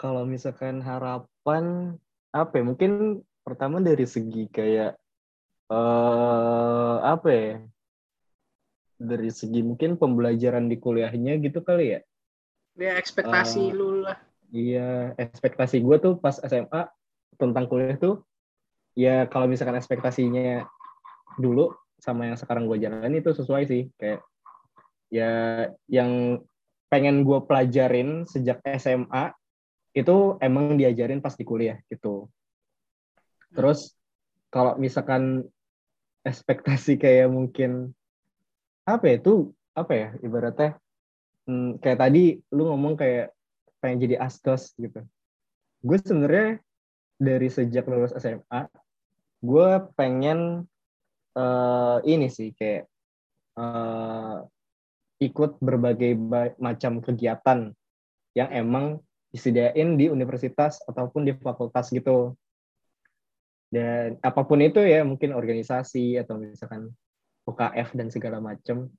Kalau 0.00 0.26
misalkan 0.26 0.82
harapan 0.82 1.94
apa 2.30 2.62
ya 2.62 2.64
mungkin 2.66 3.22
pertama 3.42 3.82
dari 3.82 4.06
segi 4.06 4.46
kayak 4.46 4.94
uh, 5.70 6.96
apa 7.02 7.28
ya 7.30 7.52
dari 9.00 9.30
segi 9.32 9.64
mungkin 9.64 9.96
pembelajaran 9.96 10.68
di 10.68 10.76
kuliahnya 10.76 11.40
gitu 11.40 11.64
kali 11.64 11.98
ya? 11.98 12.00
Ya 12.76 12.92
ekspektasi 13.00 13.72
uh, 13.72 13.74
lu 13.74 13.88
lah. 14.04 14.18
iya 14.50 15.14
ekspektasi 15.14 15.78
gue 15.78 15.96
tuh 16.02 16.18
pas 16.18 16.34
SMA 16.34 16.90
tentang 17.38 17.70
kuliah 17.70 17.94
tuh 17.94 18.26
ya 18.98 19.30
kalau 19.30 19.46
misalkan 19.46 19.78
ekspektasinya 19.78 20.66
dulu 21.38 21.70
sama 22.02 22.26
yang 22.26 22.36
sekarang 22.36 22.66
gue 22.66 22.76
jalanin 22.80 23.20
itu 23.20 23.32
sesuai 23.32 23.64
sih. 23.68 23.82
Kayak 23.96 24.20
ya 25.10 25.32
yang 25.86 26.42
pengen 26.90 27.22
gue 27.22 27.38
pelajarin 27.46 28.26
sejak 28.26 28.60
SMA 28.78 29.32
itu 29.90 30.38
emang 30.38 30.78
diajarin 30.78 31.22
pas 31.22 31.34
di 31.34 31.44
kuliah 31.44 31.78
gitu. 31.90 32.30
Terus 33.50 33.94
kalau 34.50 34.78
misalkan 34.78 35.46
ekspektasi 36.22 37.00
kayak 37.00 37.30
mungkin 37.30 37.90
apa 38.86 39.04
ya 39.06 39.14
itu 39.18 39.34
apa 39.74 39.92
ya 39.94 40.08
ibaratnya 40.20 40.76
hmm, 41.46 41.78
kayak 41.82 41.98
tadi 41.98 42.38
lu 42.54 42.70
ngomong 42.70 42.94
kayak 42.98 43.34
pengen 43.82 44.06
jadi 44.06 44.16
astos 44.22 44.74
gitu. 44.78 45.02
Gue 45.80 45.96
sebenarnya 45.98 46.60
dari 47.20 47.48
sejak 47.48 47.88
lulus 47.88 48.14
SMA 48.16 48.68
gue 49.40 49.70
pengen 49.96 50.68
uh, 51.32 51.98
ini 52.04 52.28
sih 52.28 52.52
kayak 52.52 52.84
uh, 53.56 54.44
ikut 55.20 55.60
berbagai 55.60 56.16
macam 56.60 57.00
kegiatan 57.04 57.72
yang 58.36 58.50
emang 58.52 59.00
disediain 59.30 59.94
di 59.94 60.10
universitas 60.10 60.82
ataupun 60.86 61.26
di 61.26 61.32
fakultas 61.38 61.90
gitu. 61.90 62.34
Dan 63.70 64.18
apa 64.18 64.42
pun 64.42 64.58
itu 64.58 64.82
ya 64.82 65.06
mungkin 65.06 65.30
organisasi 65.30 66.18
atau 66.18 66.42
misalkan 66.42 66.90
UKF 67.46 67.94
dan 67.94 68.10
segala 68.10 68.42
macam 68.42 68.90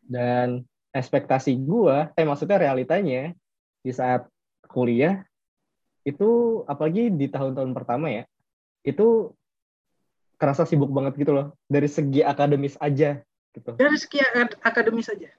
dan 0.00 0.64
ekspektasi 0.92 1.56
gue 1.60 2.08
eh 2.16 2.24
maksudnya 2.24 2.60
realitanya 2.60 3.32
di 3.80 3.92
saat 3.92 4.28
kuliah 4.68 5.24
itu 6.02 6.62
apalagi 6.66 7.12
di 7.12 7.30
tahun-tahun 7.30 7.72
pertama 7.72 8.10
ya 8.10 8.24
itu 8.82 9.30
kerasa 10.40 10.66
sibuk 10.66 10.90
banget 10.90 11.14
gitu 11.22 11.32
loh 11.32 11.46
dari 11.70 11.86
segi 11.86 12.20
akademis 12.24 12.74
aja 12.82 13.22
gitu. 13.54 13.70
Dari 13.78 13.96
segi 14.00 14.18
ak- 14.18 14.58
akademis 14.64 15.12
aja? 15.12 15.30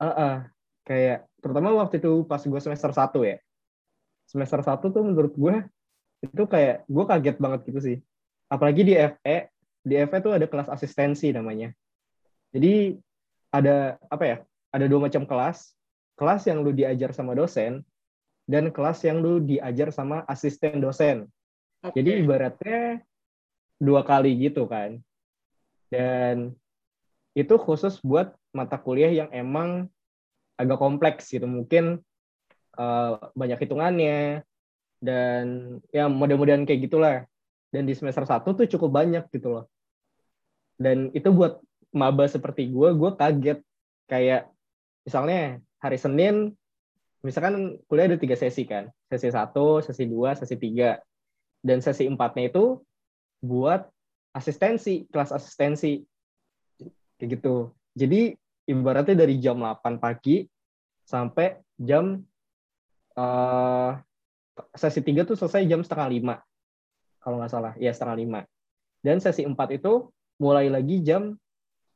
Uh 0.00 0.06
-uh. 0.08 0.34
Kayak 0.90 1.30
terutama 1.38 1.70
waktu 1.78 2.02
itu 2.02 2.26
pas 2.26 2.42
gue 2.42 2.58
semester 2.58 2.90
1 2.90 3.14
ya. 3.22 3.38
Semester 4.26 4.58
1 4.58 4.82
tuh 4.90 5.02
menurut 5.06 5.30
gue 5.38 5.54
itu 6.26 6.42
kayak 6.50 6.82
gue 6.90 7.04
kaget 7.06 7.36
banget 7.38 7.60
gitu 7.70 7.78
sih. 7.78 7.96
Apalagi 8.50 8.82
di 8.82 8.98
FE 8.98 9.54
di 9.86 9.94
FE 10.02 10.18
tuh 10.18 10.34
ada 10.34 10.50
kelas 10.50 10.66
asistensi 10.66 11.30
namanya. 11.30 11.70
Jadi 12.50 12.98
ada 13.54 14.02
apa 14.10 14.24
ya 14.26 14.36
ada 14.74 14.90
dua 14.90 15.06
macam 15.06 15.22
kelas. 15.22 15.78
Kelas 16.18 16.42
yang 16.50 16.66
lu 16.66 16.74
diajar 16.74 17.14
sama 17.14 17.38
dosen 17.38 17.86
dan 18.50 18.74
kelas 18.74 18.98
yang 19.06 19.22
lu 19.22 19.38
diajar 19.38 19.94
sama 19.94 20.26
asisten 20.26 20.82
dosen. 20.82 21.30
Oke. 21.80 21.96
jadi 21.96 22.20
ibaratnya 22.20 23.00
dua 23.80 24.04
kali 24.04 24.36
gitu 24.36 24.66
kan. 24.66 25.00
Dan 25.88 26.52
itu 27.32 27.54
khusus 27.56 28.02
buat 28.04 28.34
mata 28.52 28.76
kuliah 28.76 29.08
yang 29.08 29.30
emang 29.32 29.88
agak 30.60 30.76
kompleks 30.76 31.32
gitu. 31.32 31.48
Mungkin 31.48 32.04
uh, 32.76 33.32
banyak 33.32 33.58
hitungannya. 33.64 34.44
Dan 35.00 35.44
ya 35.96 36.12
mudah-mudahan 36.12 36.68
kayak 36.68 36.92
gitulah. 36.92 37.24
Dan 37.72 37.88
di 37.88 37.96
semester 37.96 38.28
satu 38.28 38.52
tuh 38.52 38.68
cukup 38.68 39.00
banyak 39.00 39.24
gitu 39.32 39.48
loh. 39.48 39.64
Dan 40.76 41.08
itu 41.16 41.32
buat 41.32 41.64
maba 41.96 42.28
seperti 42.28 42.68
gue 42.68 42.92
gue 42.92 43.10
kaget. 43.16 43.58
Kayak 44.10 44.52
misalnya 45.08 45.64
hari 45.80 45.96
Senin 45.96 46.52
misalkan 47.24 47.80
kuliah 47.88 48.12
ada 48.12 48.20
tiga 48.20 48.36
sesi 48.36 48.68
kan. 48.68 48.92
Sesi 49.08 49.32
satu 49.32 49.80
sesi 49.80 50.04
dua 50.04 50.36
sesi 50.36 50.60
tiga. 50.60 51.00
Dan 51.64 51.80
sesi 51.80 52.04
empatnya 52.04 52.52
itu 52.52 52.80
buat 53.40 53.88
asistensi 54.36 55.08
kelas 55.08 55.32
asistensi. 55.32 56.04
Kayak 57.16 57.40
gitu. 57.40 57.72
Jadi 57.96 58.36
ibaratnya 58.70 59.26
dari 59.26 59.42
jam 59.42 59.58
8 59.58 59.98
pagi 59.98 60.46
sampai 61.02 61.58
jam 61.74 62.22
uh, 63.18 63.90
sesi 64.78 65.02
3 65.02 65.26
tuh 65.26 65.34
selesai 65.34 65.66
jam 65.66 65.82
setengah 65.82 66.08
lima 66.08 66.36
kalau 67.20 67.42
nggak 67.42 67.52
salah. 67.52 67.72
Ya 67.76 67.92
setengah 67.92 68.16
lima. 68.16 68.40
Dan 69.02 69.18
sesi 69.18 69.44
4 69.44 69.56
itu 69.76 70.08
mulai 70.40 70.72
lagi 70.72 71.02
jam 71.04 71.36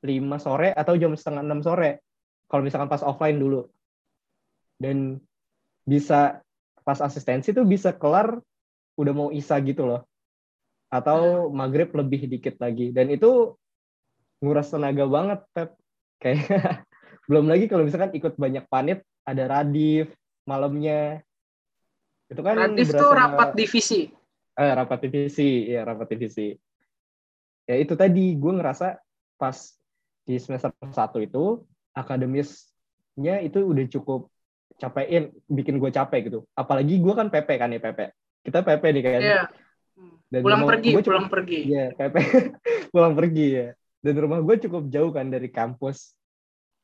5 0.04 0.10
sore 0.42 0.74
atau 0.76 0.94
jam 1.00 1.16
setengah 1.16 1.42
6 1.46 1.64
sore 1.64 2.04
kalau 2.50 2.62
misalkan 2.66 2.90
pas 2.90 3.06
offline 3.06 3.40
dulu. 3.40 3.70
Dan 4.76 5.22
bisa 5.86 6.44
pas 6.84 7.00
asistensi 7.00 7.56
tuh 7.56 7.64
bisa 7.64 7.96
kelar 7.96 8.36
udah 9.00 9.12
mau 9.16 9.28
isa 9.32 9.56
gitu 9.64 9.88
loh. 9.88 10.02
Atau 10.92 11.48
maghrib 11.50 11.88
lebih 11.96 12.28
dikit 12.28 12.60
lagi. 12.60 12.92
Dan 12.92 13.08
itu 13.10 13.56
nguras 14.44 14.68
tenaga 14.68 15.08
banget 15.08 15.40
Pep 15.56 15.70
kayak 16.24 16.40
belum 17.28 17.52
lagi 17.52 17.68
kalau 17.68 17.84
misalkan 17.84 18.16
ikut 18.16 18.40
banyak 18.40 18.64
panit 18.72 19.04
ada 19.28 19.44
radif 19.44 20.08
malamnya. 20.48 21.20
Itu 22.32 22.40
kan 22.40 22.56
radif 22.56 22.88
tuh 22.96 23.12
rapat 23.12 23.52
divisi. 23.52 24.08
Eh, 24.56 24.72
rapat 24.72 25.04
divisi. 25.04 25.68
Ya 25.68 25.84
rapat 25.84 26.16
divisi. 26.16 26.56
Ya 27.68 27.76
itu 27.76 27.92
tadi. 27.92 28.32
Gue 28.36 28.56
ngerasa 28.56 28.96
pas 29.36 29.56
di 30.24 30.40
semester 30.40 30.72
satu 30.88 31.20
itu 31.20 31.60
akademisnya 31.92 33.44
itu 33.44 33.60
udah 33.60 33.84
cukup 33.92 34.32
capein 34.80 35.28
bikin 35.48 35.76
gue 35.76 35.92
capek 35.92 36.32
gitu. 36.32 36.40
Apalagi 36.56 36.96
gue 36.96 37.12
kan 37.12 37.28
PP 37.28 37.48
kan 37.60 37.72
ya 37.72 37.80
PP 37.80 38.00
kita 38.44 38.64
PP 38.64 38.82
nih 38.96 39.02
kan. 39.04 39.20
Yeah. 39.20 39.46
Dan 40.28 40.40
pulang 40.40 40.64
pergi 40.64 40.90
gue 40.96 41.04
pulang 41.12 41.28
pergi. 41.28 41.60
Ya 41.68 41.92
PP 41.92 42.16
pulang 42.92 43.12
pergi 43.12 43.46
ya 43.52 43.68
dan 44.04 44.14
rumah 44.20 44.44
gue 44.44 44.56
cukup 44.68 44.92
jauh 44.92 45.10
kan 45.10 45.32
dari 45.32 45.48
kampus. 45.48 46.12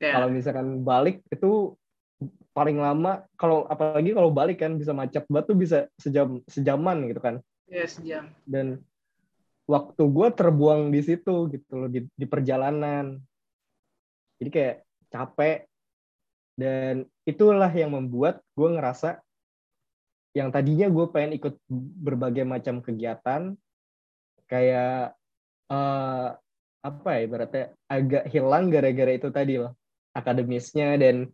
Yeah. 0.00 0.16
kalau 0.16 0.32
misalkan 0.32 0.80
balik 0.80 1.20
itu 1.28 1.76
paling 2.56 2.80
lama 2.80 3.28
kalau 3.36 3.68
apalagi 3.68 4.16
kalau 4.16 4.32
balik 4.32 4.64
kan 4.64 4.80
bisa 4.80 4.96
macet 4.96 5.28
banget 5.28 5.44
tuh 5.52 5.58
bisa 5.60 5.78
sejam 6.00 6.40
sejaman 6.48 7.04
gitu 7.12 7.20
kan. 7.20 7.44
Ya 7.68 7.84
yeah, 7.84 7.88
sejam. 7.88 8.24
Dan 8.48 8.80
waktu 9.68 10.02
gue 10.02 10.28
terbuang 10.32 10.88
di 10.88 11.00
situ 11.04 11.52
gitu 11.52 11.72
loh 11.76 11.88
di, 11.92 12.08
di 12.08 12.26
perjalanan. 12.26 13.20
Jadi 14.40 14.48
kayak 14.48 14.76
capek. 15.12 15.68
Dan 16.56 17.04
itulah 17.28 17.72
yang 17.72 17.92
membuat 17.92 18.40
gue 18.56 18.68
ngerasa 18.68 19.20
yang 20.32 20.48
tadinya 20.54 20.86
gue 20.86 21.06
pengen 21.10 21.36
ikut 21.36 21.58
berbagai 22.04 22.46
macam 22.46 22.78
kegiatan 22.78 23.54
kayak 24.46 25.14
uh, 25.70 26.38
apa 26.80 27.10
ya 27.20 27.24
berarti 27.28 27.58
agak 27.88 28.24
hilang 28.32 28.72
gara-gara 28.72 29.12
itu 29.12 29.28
tadi 29.28 29.60
loh 29.60 29.76
akademisnya 30.16 30.96
dan 30.98 31.30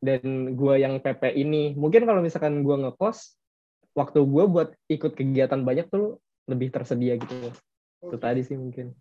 dan 0.00 0.54
gue 0.54 0.74
yang 0.76 1.00
PP 1.00 1.36
ini. 1.36 1.72
Mungkin 1.74 2.04
kalau 2.04 2.20
misalkan 2.20 2.60
gue 2.62 2.76
ngekos 2.76 3.36
waktu 3.96 4.20
gue 4.22 4.44
buat 4.44 4.68
ikut 4.92 5.16
kegiatan 5.16 5.64
banyak 5.64 5.88
tuh 5.88 6.20
lebih 6.46 6.68
tersedia 6.70 7.16
gitu 7.16 7.34
loh. 7.48 7.54
itu 8.06 8.18
tadi 8.20 8.40
sih 8.44 8.54
mungkin. 8.54 8.92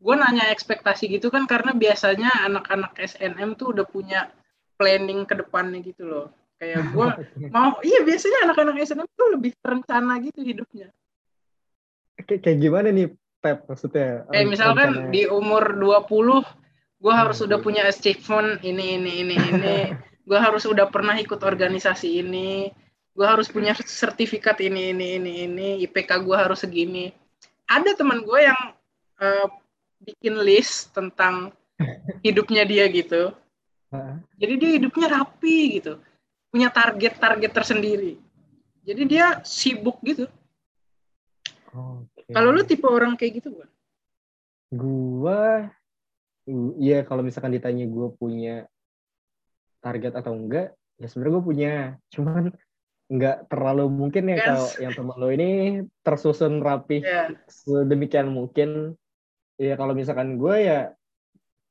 Gue 0.00 0.14
nanya 0.18 0.50
ekspektasi 0.50 1.08
gitu 1.12 1.28
kan 1.28 1.44
karena 1.44 1.76
biasanya 1.76 2.48
anak-anak 2.48 2.96
SNM 2.96 3.56
tuh 3.60 3.76
udah 3.76 3.86
punya 3.86 4.32
planning 4.80 5.28
ke 5.28 5.36
depannya 5.36 5.84
gitu 5.84 6.08
loh. 6.08 6.26
Kayak 6.58 6.90
gue 6.90 7.06
mau 7.54 7.76
iya 7.84 8.02
biasanya 8.02 8.50
anak-anak 8.50 8.82
SNM 8.82 9.08
tuh 9.14 9.28
lebih 9.36 9.52
terencana 9.60 10.16
gitu 10.24 10.42
hidupnya 10.42 10.90
kayak, 12.18 12.40
kayak 12.46 12.58
gimana 12.62 12.88
nih 12.94 13.08
Pep 13.42 13.68
maksudnya 13.68 14.24
kayak 14.30 14.48
misalkan 14.48 14.90
rencana... 14.94 15.12
di 15.12 15.22
umur 15.28 15.76
20 15.76 17.04
gue 17.04 17.12
harus 17.12 17.38
hmm, 17.42 17.46
udah 17.50 17.58
punya 17.60 17.82
achievement 17.84 18.62
ini 18.64 18.96
ini 18.96 19.12
ini 19.26 19.36
ini 19.36 19.76
gue 20.28 20.38
harus 20.40 20.64
udah 20.64 20.88
pernah 20.88 21.18
ikut 21.18 21.42
organisasi 21.42 22.24
ini 22.24 22.72
gue 23.14 23.26
harus 23.26 23.46
punya 23.52 23.76
sertifikat 23.76 24.58
ini 24.64 24.96
ini 24.96 25.20
ini 25.20 25.32
ini 25.44 25.68
IPK 25.84 26.24
gue 26.24 26.36
harus 26.36 26.64
segini 26.64 27.12
ada 27.68 27.90
teman 27.96 28.24
gue 28.24 28.40
yang 28.40 28.60
uh, 29.20 29.46
bikin 30.04 30.36
list 30.44 30.92
tentang 30.92 31.52
hidupnya 32.26 32.62
dia 32.68 32.84
gitu. 32.92 33.32
Jadi 34.36 34.54
dia 34.58 34.70
hidupnya 34.74 35.06
rapi 35.06 35.78
gitu. 35.80 36.02
Punya 36.50 36.68
target-target 36.70 37.52
tersendiri. 37.54 38.18
Jadi 38.84 39.02
dia 39.06 39.40
sibuk 39.46 40.02
gitu. 40.02 40.26
Okay. 41.74 42.30
Kalau 42.30 42.54
lu 42.54 42.62
tipe 42.62 42.86
orang 42.86 43.18
kayak 43.18 43.42
gitu 43.42 43.50
bukan? 43.50 43.70
Gua 44.70 45.42
iya 46.78 47.02
kalau 47.02 47.24
misalkan 47.24 47.56
ditanya 47.56 47.88
gue 47.88 48.08
punya 48.14 48.68
target 49.82 50.12
atau 50.14 50.36
enggak, 50.36 50.76
ya 51.02 51.06
sebenarnya 51.10 51.34
gue 51.34 51.44
punya. 51.44 51.72
Cuman 52.14 52.54
nggak 53.04 53.52
terlalu 53.52 53.84
mungkin 53.92 54.32
ya 54.32 54.36
yes. 54.40 54.46
kalau 54.48 54.66
yang 54.80 54.92
teman 54.96 55.16
lo 55.20 55.28
ini 55.28 55.50
tersusun 56.00 56.64
rapi 56.64 57.04
yeah. 57.04 57.36
sedemikian 57.52 58.32
mungkin 58.32 58.96
ya 59.60 59.76
kalau 59.76 59.92
misalkan 59.92 60.40
gue 60.40 60.56
ya 60.64 60.96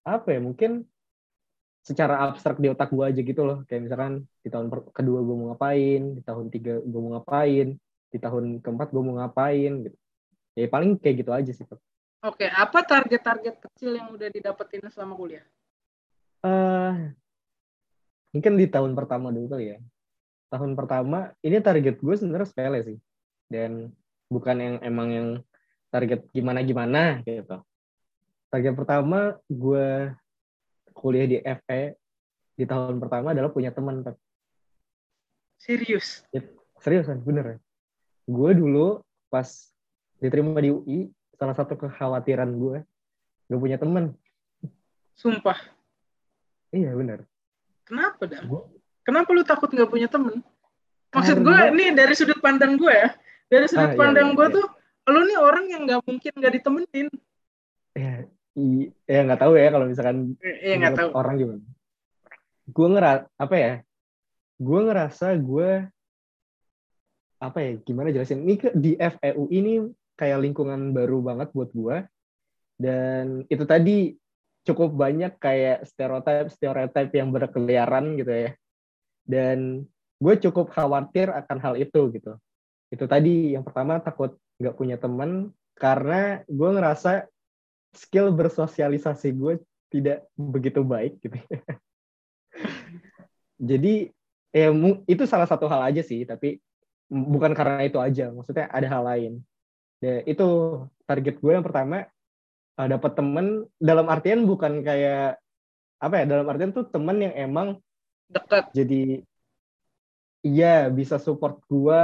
apa 0.05 0.27
ya 0.29 0.39
mungkin 0.39 0.85
secara 1.81 2.21
abstrak 2.29 2.61
di 2.61 2.69
otak 2.69 2.93
gue 2.93 3.01
aja 3.01 3.21
gitu 3.25 3.41
loh 3.43 3.65
kayak 3.65 3.81
misalkan 3.89 4.29
di 4.45 4.49
tahun 4.53 4.69
kedua 4.93 5.19
gue 5.25 5.35
mau 5.35 5.47
ngapain 5.51 6.01
di 6.15 6.21
tahun 6.21 6.47
tiga 6.53 6.79
gue 6.79 6.99
mau 7.01 7.17
ngapain 7.17 7.75
di 8.13 8.21
tahun 8.21 8.61
keempat 8.61 8.93
gue 8.93 9.01
mau 9.01 9.17
ngapain 9.17 9.89
gitu 9.89 9.97
ya 10.53 10.69
paling 10.69 11.01
kayak 11.01 11.25
gitu 11.25 11.31
aja 11.33 11.49
sih 11.49 11.65
oke 12.21 12.45
apa 12.45 12.79
target-target 12.85 13.57
kecil 13.57 13.97
yang 13.97 14.13
udah 14.13 14.29
didapetin 14.29 14.85
selama 14.93 15.17
kuliah 15.17 15.45
uh, 16.45 17.09
mungkin 18.29 18.53
di 18.53 18.69
tahun 18.69 18.93
pertama 18.93 19.33
dulu 19.33 19.57
kali 19.57 19.73
ya 19.73 19.77
tahun 20.53 20.77
pertama 20.77 21.33
ini 21.41 21.57
target 21.57 21.97
gue 21.97 22.13
sebenarnya 22.13 22.45
sepele 22.45 22.79
sih 22.85 22.97
dan 23.49 23.89
bukan 24.29 24.57
yang 24.61 24.75
emang 24.85 25.09
yang 25.09 25.29
target 25.89 26.29
gimana 26.29 26.61
gimana 26.61 27.25
gitu 27.25 27.57
target 28.53 28.77
pertama 28.77 29.33
gue 29.49 30.13
kuliah 30.93 31.25
di 31.25 31.37
FE 31.41 31.97
di 32.53 32.65
tahun 32.69 33.01
pertama 33.01 33.33
adalah 33.33 33.49
punya 33.49 33.73
teman. 33.73 34.05
Serius? 35.57 36.21
Serius 36.77 37.09
kan, 37.09 37.19
bener 37.25 37.45
ya. 37.45 37.57
Gue 38.23 38.51
dulu 38.55 39.03
pas 39.27 39.47
diterima 40.21 40.59
di 40.63 40.71
UI, 40.71 40.99
salah 41.35 41.55
satu 41.57 41.75
kekhawatiran 41.75 42.49
gue, 42.55 42.85
gak 43.51 43.59
punya 43.59 43.77
teman. 43.77 44.15
Sumpah? 45.17 45.59
Iya 46.71 46.95
bener. 46.95 47.27
Kenapa 47.83 48.23
dah? 48.25 48.41
Gua... 48.47 48.69
Kenapa 49.03 49.29
lu 49.35 49.43
takut 49.43 49.67
gak 49.69 49.91
punya 49.91 50.07
temen? 50.07 50.39
Maksud 51.13 51.45
gue, 51.45 51.57
nih 51.77 51.93
dari 51.93 52.13
sudut 52.17 52.39
pandang 52.41 52.79
gue 52.79 52.89
ya, 52.89 53.13
dari 53.51 53.69
sudut 53.69 53.91
ah, 53.91 53.93
iya, 53.93 53.99
pandang 53.99 54.33
iya, 54.33 54.37
gue 54.39 54.47
iya. 54.49 54.55
tuh, 54.55 54.65
lu 55.11 55.19
nih 55.27 55.37
orang 55.37 55.65
yang 55.69 55.81
gak 55.85 56.01
mungkin 56.07 56.31
gak 56.39 56.53
ditemenin. 56.57 57.07
Ya, 57.93 58.25
ya 59.09 59.19
nggak 59.25 59.41
tahu 59.41 59.53
ya 59.57 59.67
kalau 59.73 59.85
misalkan 59.89 60.37
iya 60.41 60.77
nggak 60.77 60.97
tahu 60.97 61.09
orang 61.17 61.35
gimana 61.41 61.63
gue 62.69 62.87
ngerat 62.87 63.21
apa 63.35 63.55
ya 63.57 63.73
gue 64.61 64.79
ngerasa 64.85 65.27
gue 65.41 65.69
apa 67.43 67.59
ya 67.59 67.71
gimana 67.83 68.15
jelasin? 68.15 68.47
Ini 68.47 68.55
ke 68.55 68.71
di 68.71 68.95
FEU 68.95 69.51
ini 69.51 69.83
kayak 70.15 70.39
lingkungan 70.39 70.95
baru 70.95 71.19
banget 71.19 71.51
buat 71.51 71.75
gue 71.75 71.97
dan 72.79 73.43
itu 73.51 73.67
tadi 73.67 74.15
cukup 74.63 74.95
banyak 74.95 75.35
kayak 75.43 75.83
stereotip 75.83 76.47
stereotip 76.55 77.11
yang 77.11 77.35
berkeliaran 77.35 78.15
gitu 78.15 78.31
ya. 78.31 78.51
Dan 79.27 79.83
gue 80.23 80.35
cukup 80.39 80.71
khawatir 80.71 81.27
akan 81.27 81.57
hal 81.59 81.75
itu 81.75 82.15
gitu. 82.15 82.39
Itu 82.87 83.11
tadi 83.11 83.59
yang 83.59 83.67
pertama 83.67 83.99
takut 83.99 84.39
nggak 84.63 84.79
punya 84.79 84.95
teman 84.95 85.51
karena 85.75 86.47
gue 86.47 86.69
ngerasa 86.79 87.27
skill 87.93 88.33
bersosialisasi 88.33 89.35
gue 89.35 89.59
tidak 89.93 90.25
begitu 90.33 90.81
baik 90.81 91.21
gitu 91.21 91.37
jadi 93.69 94.09
ya 94.53 94.69
itu 95.05 95.23
salah 95.29 95.45
satu 95.45 95.69
hal 95.69 95.93
aja 95.93 96.01
sih 96.01 96.25
tapi 96.25 96.57
bukan 97.09 97.51
karena 97.55 97.83
itu 97.85 97.99
aja 97.99 98.31
maksudnya 98.31 98.67
ada 98.71 98.87
hal 98.87 99.03
lain. 99.03 99.33
Ya 100.03 100.19
itu 100.27 100.47
target 101.07 101.39
gue 101.39 101.51
yang 101.55 101.63
pertama 101.65 102.07
uh, 102.79 102.87
dapat 102.87 103.11
temen 103.15 103.67
dalam 103.79 104.07
artian 104.11 104.43
bukan 104.43 104.83
kayak 104.83 105.39
apa 106.03 106.15
ya 106.19 106.25
dalam 106.27 106.45
artian 106.51 106.75
tuh 106.75 106.83
temen 106.91 107.15
yang 107.23 107.33
emang 107.39 107.67
dekat 108.27 108.67
jadi 108.75 109.23
iya 110.43 110.91
bisa 110.91 111.15
support 111.15 111.63
gue 111.71 112.03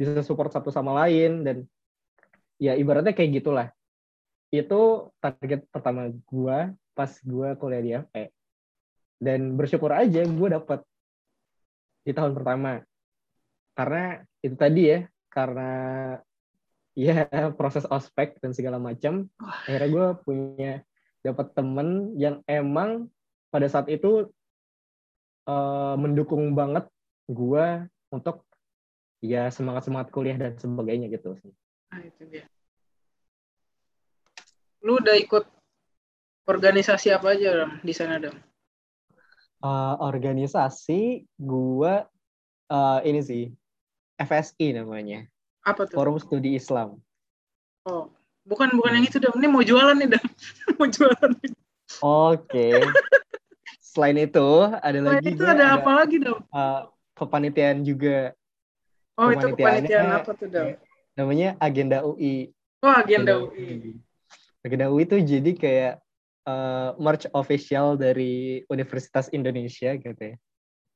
bisa 0.00 0.24
support 0.24 0.48
satu 0.48 0.72
sama 0.72 0.96
lain 1.04 1.44
dan 1.44 1.56
ya 2.56 2.76
ibaratnya 2.76 3.12
kayak 3.12 3.44
gitulah. 3.44 3.68
Itu 4.48 5.12
target 5.20 5.68
pertama 5.68 6.08
gue 6.08 6.58
pas 6.96 7.12
gue 7.20 7.48
kuliah 7.60 7.82
di 7.84 7.92
FE 7.96 8.24
dan 9.20 9.54
bersyukur 9.54 9.92
aja 9.92 10.24
gue 10.24 10.48
dapet 10.48 10.80
di 12.00 12.12
tahun 12.16 12.32
pertama 12.32 12.80
karena 13.80 14.20
itu 14.44 14.56
tadi 14.60 14.82
ya 14.92 15.00
karena 15.32 15.72
ya 16.92 17.24
proses 17.56 17.88
ospek 17.88 18.36
dan 18.44 18.52
segala 18.52 18.76
macam 18.76 19.24
akhirnya 19.40 19.88
gue 19.88 20.06
punya 20.20 20.72
dapat 21.24 21.56
temen 21.56 22.12
yang 22.20 22.44
emang 22.44 23.08
pada 23.48 23.64
saat 23.72 23.88
itu 23.88 24.28
uh, 25.48 25.96
mendukung 25.96 26.52
banget 26.52 26.84
gue 27.32 27.88
untuk 28.12 28.44
ya 29.24 29.48
semangat 29.48 29.88
semangat 29.88 30.12
kuliah 30.12 30.36
dan 30.36 30.60
sebagainya 30.60 31.08
gitu 31.08 31.40
sih. 31.40 31.52
Ah, 31.88 32.04
itu 32.04 32.24
dia. 32.28 32.44
Lu 34.84 35.00
udah 35.00 35.16
ikut 35.16 35.44
organisasi 36.48 37.12
apa 37.16 37.32
aja 37.36 37.64
dong 37.64 37.72
di 37.80 37.92
sana 37.96 38.20
dong? 38.20 38.36
uh, 39.64 39.94
organisasi 40.00 41.24
gua 41.36 42.08
uh, 42.72 43.00
ini 43.04 43.20
sih 43.20 43.44
FSI 44.20 44.76
namanya. 44.76 45.24
Apa 45.64 45.88
tuh? 45.88 45.96
Forum 45.96 46.20
Studi 46.20 46.52
Islam. 46.56 47.00
Oh, 47.88 48.12
bukan 48.44 48.68
bukan 48.76 48.92
hmm. 48.92 48.98
yang 49.00 49.06
itu 49.08 49.16
dong. 49.16 49.36
Ini 49.40 49.48
mau 49.48 49.64
jualan 49.64 49.96
nih 49.96 50.08
dong. 50.12 50.28
mau 50.78 50.86
jualan. 50.88 51.30
Oke. 51.40 51.56
Okay. 52.44 52.74
Selain 53.80 54.16
itu 54.20 54.48
ada 54.78 54.98
Selain 55.00 55.18
lagi. 55.18 55.34
itu 55.34 55.42
ada, 55.42 55.52
ada 55.56 55.66
apa 55.80 55.90
lagi 55.96 56.16
dong? 56.22 56.40
Uh, 56.52 56.86
kepanitiaan 57.16 57.82
juga. 57.82 58.36
Oh 59.18 59.28
itu 59.32 59.52
kepanitiaan 59.56 60.08
apa 60.14 60.30
tuh 60.36 60.48
dong? 60.48 60.78
Namanya 61.18 61.58
Agenda 61.58 62.04
UI. 62.06 62.54
Oh 62.80 62.92
Agenda, 62.92 63.36
Agenda 63.36 63.50
UI. 63.50 63.98
Agenda 64.62 64.86
UI 64.92 65.02
itu 65.04 65.16
jadi 65.20 65.52
kayak 65.56 65.94
uh, 66.46 66.96
merch 66.96 67.26
official 67.34 67.98
dari 67.98 68.62
Universitas 68.70 69.28
Indonesia 69.34 69.96
gitu 69.98 70.22
ya. 70.22 70.36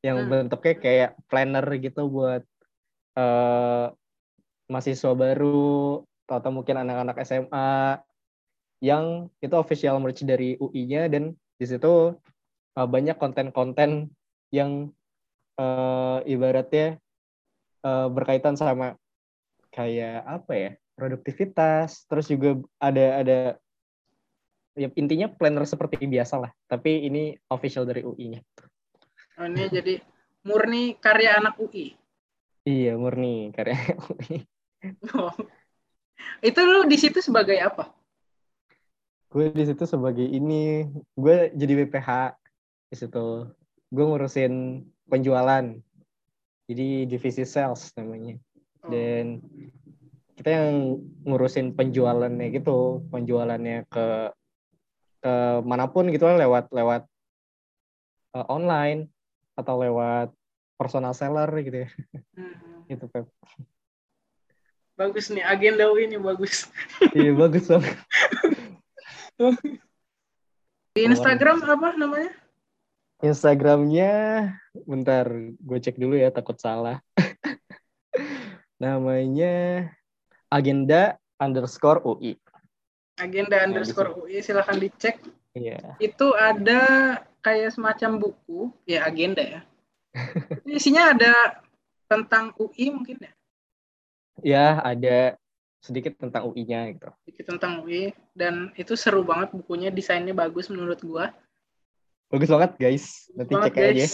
Yang 0.04 0.18
hmm. 0.20 0.30
bentuknya 0.30 0.74
kayak 0.78 1.10
planner 1.26 1.66
gitu 1.80 2.06
buat 2.08 2.44
uh, 3.18 3.90
mahasiswa 4.68 5.12
baru 5.14 6.02
atau 6.24 6.50
mungkin 6.50 6.80
anak-anak 6.80 7.20
SMA 7.24 8.00
yang 8.80 9.28
itu 9.40 9.54
official 9.56 10.00
merch 10.00 10.24
dari 10.24 10.56
UI-nya 10.60 11.08
dan 11.08 11.36
di 11.56 11.66
situ 11.68 12.16
uh, 12.76 12.86
banyak 12.88 13.16
konten-konten 13.16 14.12
yang 14.52 14.92
uh, 15.60 16.20
ibaratnya 16.24 16.98
uh, 17.84 18.08
berkaitan 18.10 18.56
sama 18.56 18.96
kayak 19.72 20.22
apa 20.24 20.52
ya 20.54 20.70
produktivitas 20.94 22.06
terus 22.06 22.30
juga 22.30 22.62
ada 22.78 23.06
ada 23.20 23.38
ya 24.74 24.90
intinya 24.98 25.30
planner 25.30 25.66
seperti 25.66 26.06
biasa 26.06 26.38
lah 26.38 26.50
tapi 26.66 27.06
ini 27.06 27.34
official 27.50 27.86
dari 27.86 28.02
UI-nya 28.02 28.42
oh, 29.38 29.46
ini 29.46 29.70
jadi 29.70 29.94
murni 30.46 30.98
karya 30.98 31.38
anak 31.38 31.58
UI 31.58 31.94
iya 32.64 32.96
murni 32.96 33.52
karya 33.52 33.76
UI 34.08 34.44
oh. 35.16 35.32
itu 36.40 36.60
lu 36.64 36.88
di 36.88 36.96
situ 36.96 37.20
sebagai 37.20 37.56
apa 37.60 37.92
gue 39.34 39.50
di 39.50 39.64
situ 39.66 39.84
sebagai 39.84 40.24
ini 40.24 40.88
gue 41.16 41.52
jadi 41.52 41.72
BPH 41.84 42.38
di 42.92 42.96
situ 42.96 43.48
gue 43.92 44.04
ngurusin 44.04 44.84
penjualan 45.08 45.64
jadi 46.64 46.88
divisi 47.04 47.44
sales 47.44 47.92
namanya 47.96 48.40
oh. 48.84 48.90
dan 48.90 49.44
kita 50.34 50.50
yang 50.50 50.98
ngurusin 51.22 51.78
penjualannya 51.78 52.50
gitu 52.50 53.06
penjualannya 53.12 53.86
ke 53.86 54.06
ke 55.24 55.34
mana 55.64 55.88
pun 55.88 56.10
gitu 56.10 56.26
lah 56.28 56.36
lewat 56.36 56.68
lewat 56.74 57.02
uh, 58.36 58.46
online 58.50 59.08
atau 59.54 59.78
lewat 59.80 60.34
personal 60.74 61.14
seller 61.16 61.48
gitu 61.62 61.86
ya. 61.86 61.88
Hmm. 62.36 62.84
itu 62.90 63.06
Pep. 63.08 63.26
Bagus 64.94 65.32
nih 65.32 65.42
agenda 65.42 65.88
ini 65.98 66.20
bagus. 66.20 66.68
iya 67.18 67.32
bagus 67.34 67.66
banget. 67.66 67.96
Di 70.94 71.00
Instagram 71.02 71.64
apa 71.66 71.98
namanya? 71.98 72.30
Instagramnya, 73.24 74.12
bentar, 74.84 75.26
gue 75.58 75.78
cek 75.80 75.96
dulu 75.96 76.14
ya, 76.14 76.28
takut 76.30 76.60
salah. 76.60 77.00
namanya 78.82 79.88
agenda 80.52 81.16
underscore 81.40 82.04
UI 82.04 82.36
agenda 83.18 83.62
underscore 83.62 84.14
UI 84.18 84.42
silahkan 84.42 84.78
dicek. 84.78 85.22
Iya. 85.54 85.78
Yeah. 85.78 85.90
Itu 86.02 86.34
ada 86.34 86.80
kayak 87.44 87.74
semacam 87.74 88.18
buku, 88.18 88.74
ya 88.88 89.06
agenda 89.06 89.42
ya. 89.42 89.60
Isinya 90.68 91.12
ada 91.14 91.62
tentang 92.06 92.54
UI 92.56 92.94
mungkin 92.94 93.18
ya? 93.18 93.32
Ya, 94.42 94.66
ada 94.82 95.38
sedikit 95.78 96.16
tentang 96.16 96.48
UI-nya 96.48 96.90
gitu. 96.96 97.10
Sedikit 97.28 97.44
tentang 97.54 97.84
UI 97.84 98.16
dan 98.32 98.72
itu 98.74 98.96
seru 98.96 99.22
banget 99.22 99.52
bukunya, 99.52 99.92
desainnya 99.92 100.32
bagus 100.32 100.72
menurut 100.72 100.98
gua. 101.04 101.30
Bagus 102.32 102.50
banget 102.50 102.72
guys, 102.80 103.28
nanti 103.36 103.52
banget, 103.54 103.68
cek 103.70 103.76
guys. 103.76 103.94
aja. 103.94 104.08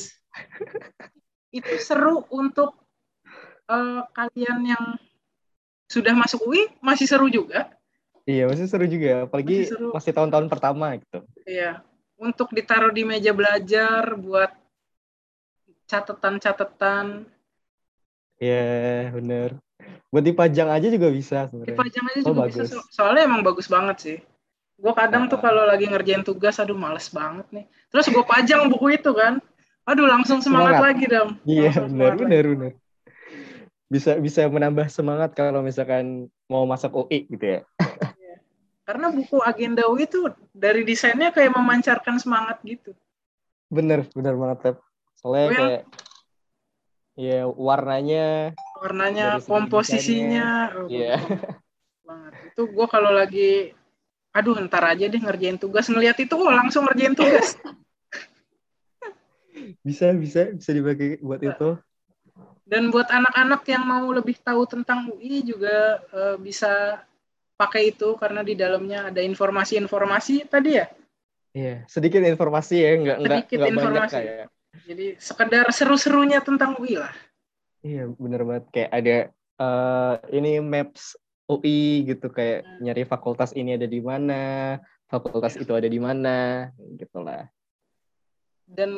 itu 1.63 1.75
seru 1.83 2.27
untuk 2.31 2.75
uh, 3.71 4.03
kalian 4.13 4.77
yang 4.77 4.85
sudah 5.89 6.15
masuk 6.15 6.43
UI, 6.47 6.71
masih 6.79 7.07
seru 7.07 7.27
juga 7.27 7.81
Iya, 8.31 8.45
masih 8.47 8.67
seru 8.69 8.87
juga. 8.87 9.27
Apalagi 9.27 9.67
masih, 9.67 9.91
masih 9.91 10.13
tahun-tahun 10.15 10.47
pertama 10.47 10.87
gitu. 11.01 11.19
Iya. 11.43 11.83
Untuk 12.21 12.53
ditaruh 12.53 12.93
di 12.93 13.03
meja 13.03 13.33
belajar 13.33 14.15
buat 14.15 14.53
catatan-catatan. 15.91 17.27
Iya, 18.39 19.11
bener. 19.11 19.59
Buat 20.15 20.25
dipajang 20.27 20.71
aja 20.71 20.87
juga 20.87 21.09
bisa 21.11 21.51
sebenarnya. 21.51 21.75
Dipajang 21.75 22.05
aja 22.07 22.21
oh, 22.23 22.27
juga 22.31 22.41
bagus. 22.47 22.57
bisa. 22.71 22.81
soalnya 22.95 23.23
emang 23.27 23.43
bagus 23.43 23.67
banget 23.67 23.97
sih. 23.99 24.19
Gue 24.81 24.95
kadang 24.97 25.29
nah. 25.29 25.31
tuh 25.31 25.39
kalau 25.43 25.67
lagi 25.69 25.85
ngerjain 25.91 26.25
tugas, 26.25 26.57
aduh 26.57 26.79
males 26.79 27.11
banget 27.13 27.47
nih. 27.53 27.67
Terus 27.93 28.07
gue 28.09 28.25
pajang 28.25 28.71
buku 28.73 28.97
itu 28.97 29.11
kan. 29.13 29.43
Aduh 29.85 30.07
langsung 30.07 30.41
semangat, 30.41 30.79
semangat. 30.79 30.87
lagi 30.89 31.05
dong. 31.11 31.31
Iya, 31.45 31.73
bener, 31.85 32.13
bener, 32.17 32.45
bener. 32.55 32.73
Bisa 33.91 34.17
bisa 34.23 34.47
menambah 34.47 34.87
semangat 34.89 35.35
kalau 35.35 35.61
misalkan 35.61 36.31
mau 36.47 36.65
masuk 36.65 37.07
UI 37.07 37.27
gitu 37.29 37.59
ya. 37.59 37.61
Karena 38.89 39.13
buku 39.13 39.39
agenda 39.43 39.87
UI 39.87 40.09
itu 40.09 40.31
dari 40.51 40.83
desainnya 40.83 41.31
kayak 41.31 41.55
memancarkan 41.55 42.19
semangat 42.19 42.59
gitu. 42.67 42.97
Bener, 43.71 44.03
bener 44.11 44.35
banget, 44.35 44.59
Tep. 44.67 44.77
Soalnya 45.21 45.47
oh, 45.47 45.53
kayak 45.53 45.83
ya 47.21 47.39
warnanya 47.45 48.57
warnanya 48.81 49.27
komposisinya. 49.45 50.73
oh, 50.81 50.89
iya. 50.89 51.21
yeah. 51.21 51.21
banget. 52.09 52.33
Itu 52.51 52.63
gue 52.73 52.87
kalau 52.89 53.13
lagi 53.13 53.77
aduh 54.31 54.57
ntar 54.65 54.97
aja 54.97 55.05
deh 55.07 55.21
ngerjain 55.21 55.61
tugas. 55.61 55.87
Ngeliat 55.93 56.17
itu 56.17 56.35
oh 56.35 56.49
langsung 56.49 56.89
ngerjain 56.89 57.13
tugas. 57.13 57.55
Bisa 59.85 60.11
bisa 60.17 60.57
bisa 60.57 60.71
dipakai 60.73 61.21
buat 61.21 61.41
itu. 61.45 61.77
Dan 62.65 62.89
buat 62.89 63.13
anak-anak 63.13 63.61
yang 63.69 63.85
mau 63.85 64.09
lebih 64.09 64.41
tahu 64.41 64.65
tentang 64.65 65.13
UI 65.13 65.45
juga 65.45 66.01
uh, 66.17 66.37
bisa 66.41 67.03
pakai 67.61 67.93
itu 67.93 68.17
karena 68.17 68.41
di 68.41 68.57
dalamnya 68.57 69.13
ada 69.13 69.21
informasi-informasi 69.21 70.49
tadi 70.49 70.81
ya? 70.81 70.87
Iya, 71.53 71.85
sedikit 71.91 72.25
informasi 72.25 72.75
ya, 72.79 72.91
nggak 73.05 73.17
nggak 73.21 73.41
nggak 73.53 73.75
banyak 73.75 74.05
kayak. 74.09 74.47
Jadi 74.87 75.19
sekedar 75.19 75.67
seru-serunya 75.75 76.43
tentang 76.43 76.79
UI 76.79 76.99
lah. 76.99 77.15
Iya, 77.81 78.13
bener 78.15 78.43
banget. 78.47 78.65
Kayak 78.71 78.91
ada 78.93 79.17
uh, 79.61 80.15
ini 80.31 80.61
maps 80.61 81.17
UI 81.51 82.07
gitu 82.07 82.31
kayak 82.31 82.63
hmm. 82.63 82.79
nyari 82.87 83.03
fakultas 83.03 83.51
ini 83.59 83.75
ada 83.75 83.89
di 83.91 83.99
mana, 83.99 84.79
fakultas 85.11 85.59
itu 85.59 85.73
ada 85.75 85.91
di 85.91 85.99
mana, 85.99 86.71
gitulah. 86.95 87.51
Dan 88.71 88.95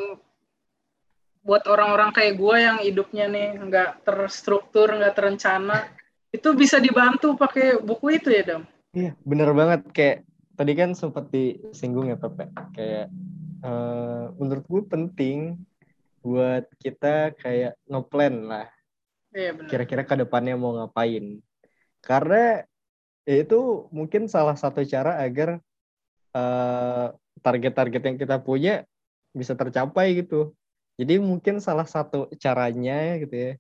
buat 1.43 1.65
orang-orang 1.67 2.13
kayak 2.13 2.37
gue 2.37 2.57
yang 2.61 2.79
hidupnya 2.85 3.27
nih 3.27 3.49
nggak 3.57 4.05
terstruktur, 4.05 4.93
nggak 4.93 5.17
terencana, 5.17 5.89
itu 6.29 6.49
bisa 6.53 6.77
dibantu 6.77 7.35
pakai 7.35 7.81
buku 7.81 8.21
itu 8.21 8.29
ya, 8.29 8.43
Dam? 8.45 8.63
Iya, 8.93 9.17
bener 9.25 9.51
banget. 9.57 9.81
Kayak 9.97 10.17
tadi 10.55 10.73
kan 10.77 10.93
sempat 10.93 11.29
disinggung 11.33 12.09
ya, 12.13 12.17
Pepe. 12.17 12.49
Kayak 12.77 13.09
uh, 13.65 14.33
menurut 14.37 14.65
gue 14.67 14.83
penting 14.89 15.39
buat 16.23 16.71
kita 16.79 17.35
kayak 17.37 17.75
ngeplan 17.91 18.47
lah. 18.47 18.69
Iya, 19.35 19.57
bener. 19.57 19.69
Kira-kira 19.69 20.03
ke 20.07 20.15
depannya 20.15 20.55
mau 20.55 20.77
ngapain. 20.77 21.41
Karena 22.03 22.63
ya 23.23 23.37
itu 23.43 23.89
mungkin 23.95 24.27
salah 24.27 24.59
satu 24.59 24.83
cara 24.83 25.23
agar 25.23 25.63
eh, 26.35 27.07
target-target 27.43 28.03
yang 28.03 28.19
kita 28.19 28.37
punya 28.43 28.85
bisa 29.33 29.57
tercapai 29.57 30.21
gitu. 30.21 30.53
Jadi 31.01 31.17
mungkin 31.19 31.59
salah 31.59 31.89
satu 31.89 32.29
caranya 32.37 33.17
gitu 33.17 33.33
ya, 33.33 33.53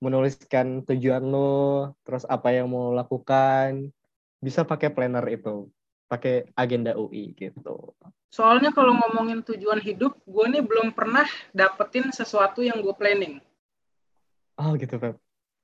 menuliskan 0.00 0.80
tujuan 0.88 1.20
lo, 1.20 1.92
terus 2.00 2.24
apa 2.24 2.56
yang 2.56 2.72
mau 2.72 2.96
lakukan, 2.96 3.92
bisa 4.40 4.64
pakai 4.64 4.88
planner 4.88 5.24
itu, 5.28 5.68
pakai 6.06 6.46
agenda 6.54 6.94
UI 6.94 7.34
gitu. 7.34 7.94
Soalnya 8.30 8.70
kalau 8.74 8.94
ngomongin 8.94 9.42
tujuan 9.42 9.78
hidup, 9.82 10.18
gue 10.26 10.44
nih 10.50 10.62
belum 10.62 10.94
pernah 10.94 11.26
dapetin 11.54 12.10
sesuatu 12.10 12.62
yang 12.62 12.82
gue 12.82 12.94
planning. 12.94 13.42
Oh 14.58 14.74
gitu, 14.78 14.98
Pep. 14.98 15.18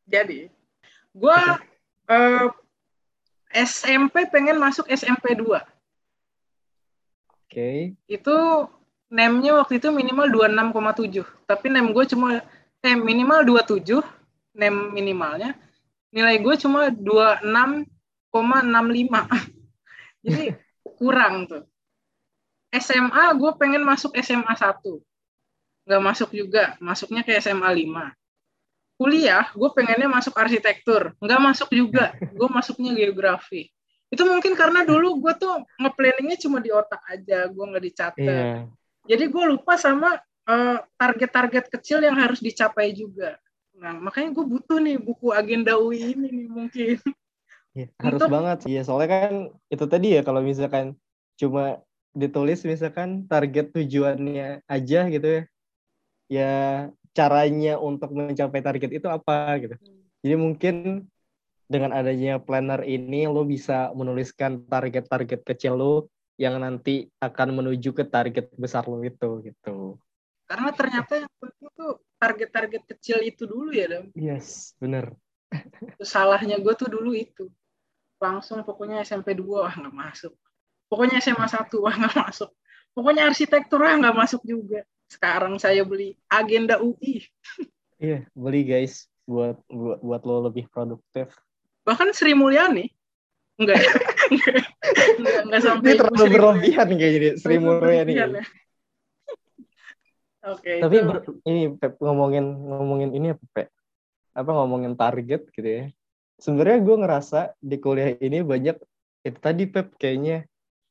Jadi, 0.07 0.51
gue 1.15 1.39
uh, 2.11 2.49
SMP 3.53 4.27
pengen 4.33 4.59
masuk 4.59 4.89
SMP 4.89 5.37
2. 5.37 5.43
Oke. 5.43 5.61
Okay. 7.49 7.79
Itu 8.09 8.69
name-nya 9.13 9.61
waktu 9.61 9.77
itu 9.77 9.93
minimal 9.93 10.33
26,7. 10.33 11.25
Tapi 11.45 11.67
name 11.69 11.93
gue 11.93 12.05
cuma 12.09 12.41
eh 12.83 12.97
minimal 12.99 13.45
27 13.45 14.01
name 14.57 14.91
minimalnya. 14.97 15.55
Nilai 16.13 16.41
gue 16.41 16.55
cuma 16.57 16.89
26,65. 16.89 17.93
Jadi 20.23 20.55
kurang 20.97 21.51
tuh. 21.51 21.67
SMA 22.73 23.25
gue 23.37 23.53
pengen 23.61 23.83
masuk 23.85 24.17
SMA 24.23 24.55
1. 24.55 24.81
Gak 25.83 26.03
masuk 26.03 26.31
juga, 26.31 26.79
masuknya 26.79 27.27
ke 27.27 27.37
SMA 27.43 27.69
5 27.69 28.15
kuliah 29.03 29.51
gue 29.51 29.71
pengennya 29.75 30.07
masuk 30.07 30.39
arsitektur. 30.39 31.19
Nggak 31.19 31.41
masuk 31.43 31.69
juga. 31.75 32.15
Gue 32.31 32.47
masuknya 32.47 32.95
geografi. 32.95 33.67
Itu 34.07 34.23
mungkin 34.23 34.55
karena 34.55 34.87
dulu 34.87 35.19
gue 35.19 35.35
tuh 35.43 35.67
ngeplanningnya 35.83 36.39
cuma 36.39 36.63
di 36.63 36.71
otak 36.71 37.03
aja. 37.11 37.51
Gue 37.51 37.65
nggak 37.67 37.85
dicatat. 37.85 38.23
Yeah. 38.23 38.71
jadi 39.03 39.27
gue 39.27 39.45
lupa 39.51 39.75
sama 39.75 40.15
target 40.47 40.79
eh, 40.79 40.79
target-target 40.95 41.65
kecil 41.75 41.99
yang 42.07 42.15
harus 42.15 42.39
dicapai 42.39 42.95
juga. 42.95 43.35
Nah 43.75 43.99
makanya 43.99 44.31
gue 44.39 44.47
butuh 44.47 44.79
nih 44.79 45.03
buku 45.03 45.35
agenda 45.35 45.75
UI 45.75 46.15
ini 46.15 46.29
nih 46.31 46.47
mungkin 46.47 46.97
ya, 47.73 47.87
harus 48.01 48.21
Untuk, 48.21 48.31
banget 48.33 48.59
iya 48.69 48.83
soalnya 48.85 49.11
kan 49.11 49.33
itu 49.73 49.85
tadi 49.89 50.17
ya 50.17 50.23
kalau 50.25 50.41
misalkan 50.45 50.97
cuma 51.37 51.81
ditulis 52.13 52.61
misalkan 52.69 53.25
target 53.25 53.73
tujuannya 53.73 54.65
aja 54.69 55.01
gitu 55.09 55.29
ya 55.29 55.43
ya 56.33 56.53
caranya 57.13 57.77
untuk 57.77 58.09
mencapai 58.13 58.65
target 58.65 58.91
itu 58.97 59.09
apa 59.09 59.61
gitu. 59.61 59.77
Hmm. 59.77 60.01
Jadi 60.25 60.35
mungkin 60.41 60.75
dengan 61.69 61.93
adanya 61.93 62.41
planner 62.41 62.85
ini 62.85 63.29
lo 63.29 63.45
bisa 63.45 63.93
menuliskan 63.93 64.65
target-target 64.65 65.41
kecil 65.45 65.77
lo 65.77 65.95
yang 66.41 66.57
nanti 66.61 67.09
akan 67.21 67.61
menuju 67.61 67.93
ke 67.93 68.05
target 68.09 68.49
besar 68.57 68.89
lo 68.89 69.01
itu 69.05 69.45
gitu. 69.45 70.01
Karena 70.49 70.73
ternyata 70.73 71.21
yang 71.21 71.33
penting 71.41 71.69
tuh 71.77 72.01
target-target 72.17 72.83
kecil 72.97 73.19
itu 73.25 73.49
dulu 73.49 73.73
ya, 73.73 73.89
Dam. 73.89 74.13
Yes, 74.13 74.77
bener. 74.77 75.17
Salahnya 76.01 76.61
gue 76.61 76.75
tuh 76.77 76.89
dulu 76.93 77.17
itu. 77.17 77.49
Langsung 78.23 78.63
pokoknya 78.63 79.03
SMP 79.03 79.35
2, 79.35 79.67
wah 79.67 79.75
nggak 79.75 79.91
masuk. 79.91 80.35
Pokoknya 80.87 81.19
SMA 81.19 81.51
1, 81.51 81.67
wah 81.83 81.95
nggak 81.99 82.15
masuk. 82.15 82.51
Pokoknya 82.95 83.27
arsitektur, 83.27 83.83
wah 83.83 83.99
nggak 83.99 84.15
masuk 84.15 84.47
juga 84.47 84.87
sekarang 85.13 85.61
saya 85.61 85.85
beli 85.85 86.17
agenda 86.33 86.81
UI. 86.81 87.29
Iya, 88.03 88.27
beli 88.35 88.65
guys 88.65 89.07
buat 89.29 89.61
buat 89.69 90.03
buat 90.03 90.23
lo 90.27 90.51
lebih 90.51 90.67
produktif. 90.73 91.31
Bahkan 91.87 92.17
Sri 92.17 92.35
Mulyani 92.35 92.91
enggak 93.61 93.79
ya? 93.79 93.93
enggak, 94.33 95.41
enggak, 95.47 95.61
sampai 95.63 95.91
Ini 95.93 96.01
terlalu 96.01 96.27
berlebihan 96.35 96.89
kayak 96.99 97.13
jadi 97.15 97.29
Sri 97.39 97.57
Mulyani. 97.63 98.13
Ya. 98.17 98.27
Oke. 98.27 98.43
Okay, 100.59 100.79
Tapi 100.83 100.97
itu... 100.99 101.07
ber, 101.07 101.17
ini 101.47 101.63
Pep, 101.79 101.95
ngomongin 102.03 102.45
ngomongin 102.51 103.11
ini 103.15 103.39
apa 103.39 103.45
Pep? 103.55 103.69
Apa 104.35 104.51
ngomongin 104.51 104.99
target 104.99 105.47
gitu 105.55 105.69
ya. 105.69 105.85
Sebenarnya 106.43 106.83
gue 106.83 106.97
ngerasa 106.99 107.41
di 107.63 107.79
kuliah 107.79 108.19
ini 108.19 108.43
banyak 108.43 108.75
itu 109.23 109.39
tadi 109.39 109.71
Pep 109.71 109.95
kayaknya 109.95 110.43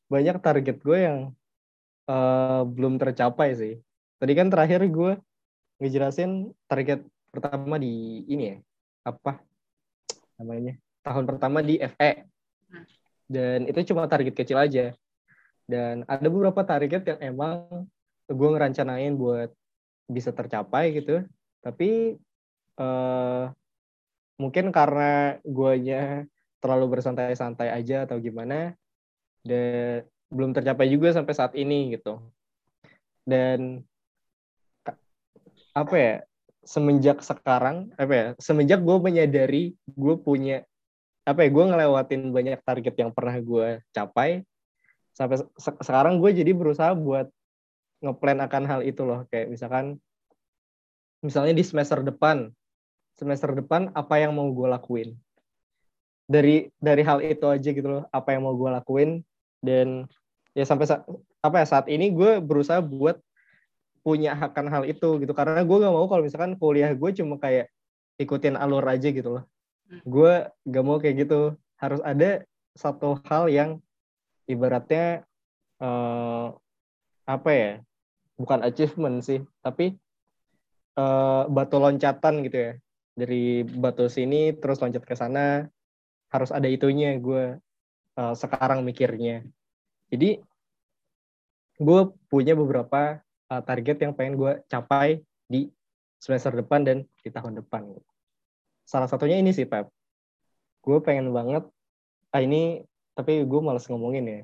banyak 0.08 0.40
target 0.40 0.80
gue 0.80 0.98
yang 1.04 1.20
uh, 2.08 2.64
belum 2.64 2.96
tercapai 2.96 3.52
sih. 3.60 3.74
Tadi 4.16 4.32
kan 4.32 4.48
terakhir 4.48 4.80
gue 4.88 5.20
ngejelasin 5.84 6.56
target 6.72 7.04
pertama 7.36 7.76
di 7.76 8.24
ini 8.32 8.56
ya 8.56 8.58
apa 9.04 9.44
namanya 10.40 10.80
tahun 11.04 11.26
pertama 11.28 11.60
di 11.60 11.82
FE 11.84 12.32
dan 13.28 13.68
itu 13.68 13.92
cuma 13.92 14.08
target 14.08 14.32
kecil 14.32 14.56
aja. 14.56 14.96
Dan 15.68 16.08
ada 16.08 16.28
beberapa 16.32 16.64
target 16.64 17.16
yang 17.16 17.20
emang 17.36 17.88
gue 18.28 18.50
ngerancanain 18.56 19.16
buat 19.20 19.52
bisa 20.08 20.32
tercapai 20.32 20.96
gitu. 20.96 21.28
Tapi 21.60 22.20
uh, 22.80 23.52
mungkin 24.41 24.73
karena 24.73 25.38
guanya 25.45 26.25
terlalu 26.58 26.97
bersantai-santai 26.97 27.69
aja 27.69 28.10
atau 28.10 28.17
gimana 28.17 28.73
dan 29.45 30.10
belum 30.34 30.58
tercapai 30.58 30.89
juga 30.89 31.13
sampai 31.13 31.34
saat 31.38 31.54
ini 31.54 31.93
gitu. 31.93 32.17
Dan 33.21 33.86
apa 35.77 35.95
ya 35.95 36.15
semenjak 36.65 37.21
sekarang 37.21 37.93
apa 37.95 38.13
ya 38.13 38.25
semenjak 38.41 38.82
gue 38.82 38.97
menyadari 38.97 39.63
gue 39.88 40.15
punya 40.19 40.67
apa 41.23 41.45
ya 41.45 41.49
gue 41.54 41.63
ngelewatin 41.69 42.34
banyak 42.34 42.60
target 42.65 42.95
yang 42.97 43.13
pernah 43.13 43.38
gue 43.39 43.80
capai 43.95 44.43
sampai 45.15 45.38
se 45.38 45.69
sekarang 45.86 46.17
gue 46.17 46.34
jadi 46.34 46.51
berusaha 46.51 46.91
buat 46.97 47.30
ngeplan 48.01 48.41
akan 48.41 48.63
hal 48.65 48.82
itu 48.82 49.06
loh. 49.06 49.23
Kayak 49.30 49.54
misalkan 49.54 49.86
misalnya 51.21 51.54
di 51.54 51.62
semester 51.62 52.01
depan 52.01 52.49
semester 53.21 53.53
depan 53.53 53.93
apa 53.93 54.17
yang 54.17 54.34
mau 54.34 54.49
gue 54.49 54.65
lakuin. 54.65 55.13
Dari 56.25 56.73
dari 56.81 57.05
hal 57.05 57.21
itu 57.21 57.45
aja 57.45 57.69
gitu 57.69 57.86
loh 57.86 58.03
apa 58.10 58.34
yang 58.34 58.49
mau 58.49 58.57
gue 58.57 58.69
lakuin. 58.73 59.21
Dan 59.62 60.10
ya 60.57 60.65
sampai 60.65 60.89
apa 61.45 61.55
ya 61.62 61.65
saat 61.69 61.86
ini 61.86 62.10
gue 62.10 62.41
berusaha 62.41 62.81
buat 62.81 63.21
punya 64.01 64.34
akan 64.34 64.65
hal 64.73 64.84
itu 64.89 65.21
gitu. 65.21 65.34
Karena 65.38 65.62
gue 65.62 65.77
gak 65.77 65.93
mau 65.93 66.10
kalau 66.10 66.25
misalkan 66.25 66.57
kuliah 66.57 66.89
gue 66.97 67.10
cuma 67.13 67.38
kayak 67.38 67.69
ikutin 68.17 68.57
alur 68.57 68.81
aja 68.89 69.13
gitu 69.13 69.38
loh. 69.38 69.45
Hmm. 69.86 70.01
gue 70.01 70.34
gak 70.65 70.84
mau 70.84 70.97
kayak 70.97 71.29
gitu. 71.29 71.53
Harus 71.77 72.01
ada 72.01 72.41
satu 72.73 73.21
hal 73.29 73.45
yang 73.53 73.69
ibaratnya 74.49 75.29
uh, 75.77 76.55
apa 77.29 77.49
ya 77.53 77.71
bukan 78.36 78.65
achievement 78.65 79.21
sih 79.21 79.45
tapi 79.62 79.95
uh, 80.97 81.45
batu 81.47 81.77
loncatan 81.77 82.41
gitu 82.45 82.57
ya 82.57 82.71
dari 83.15 83.63
batu 83.65 84.08
sini 84.08 84.56
terus 84.56 84.80
loncat 84.80 85.04
ke 85.04 85.15
sana 85.15 85.67
harus 86.32 86.50
ada 86.50 86.67
itunya 86.71 87.19
gue 87.19 87.60
uh, 88.15 88.34
sekarang 88.36 88.88
mikirnya 88.88 89.43
jadi 90.12 90.43
gue 91.82 92.02
punya 92.30 92.54
beberapa 92.54 93.24
uh, 93.50 93.62
target 93.65 93.97
yang 94.06 94.13
pengen 94.13 94.38
gue 94.38 94.52
capai 94.69 95.26
di 95.50 95.67
semester 96.21 96.54
depan 96.54 96.86
dan 96.86 96.97
di 97.26 97.30
tahun 97.34 97.58
depan. 97.58 97.97
Salah 98.86 99.10
satunya 99.10 99.41
ini 99.41 99.50
sih, 99.50 99.65
Pep. 99.65 99.89
Gue 100.86 101.02
pengen 101.02 101.34
banget, 101.34 101.65
ah 102.30 102.41
ini, 102.41 102.86
tapi 103.17 103.41
gue 103.41 103.60
males 103.60 103.89
ngomongin 103.89 104.26
ya. 104.30 104.39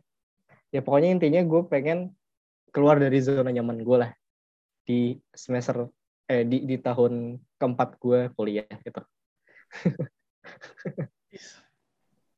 Ya 0.74 0.82
pokoknya 0.82 1.14
intinya 1.14 1.42
gue 1.46 1.62
pengen 1.70 2.18
keluar 2.74 2.98
dari 2.98 3.22
zona 3.22 3.54
nyaman 3.54 3.86
gue 3.86 3.98
lah 4.02 4.12
di 4.84 5.16
semester 5.32 5.88
eh 6.28 6.44
di 6.44 6.68
di 6.68 6.76
tahun 6.76 7.40
keempat 7.56 7.90
gue 8.00 8.20
kuliah 8.36 8.68
gitu. 8.68 9.02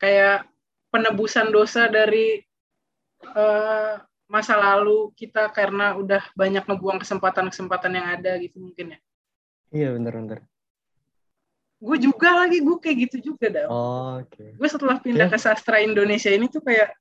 Kayak 0.01 0.47
penebusan 0.93 1.49
dosa 1.49 1.89
dari 1.89 2.41
uh, 3.25 3.99
masa 4.29 4.55
lalu 4.55 5.09
kita 5.17 5.49
karena 5.49 5.97
udah 5.97 6.21
banyak 6.37 6.63
ngebuang 6.69 7.01
kesempatan-kesempatan 7.01 7.91
yang 7.97 8.07
ada 8.13 8.37
gitu 8.37 8.61
mungkin 8.61 8.95
ya. 8.95 8.99
Iya 9.69 9.87
bener-bener. 9.97 10.45
Gue 11.79 11.95
juga 11.95 12.45
lagi, 12.45 12.59
gue 12.59 12.77
kayak 12.77 12.97
gitu 13.09 13.33
juga 13.33 13.47
dah. 13.47 13.65
Oh, 13.71 14.19
oke. 14.19 14.35
Okay. 14.35 14.49
Gue 14.59 14.67
setelah 14.67 14.99
pindah 14.99 15.31
Oke. 15.31 15.39
ke 15.39 15.39
sastra 15.39 15.79
Indonesia 15.79 16.27
ini 16.27 16.51
tuh 16.51 16.59
kayak, 16.59 16.91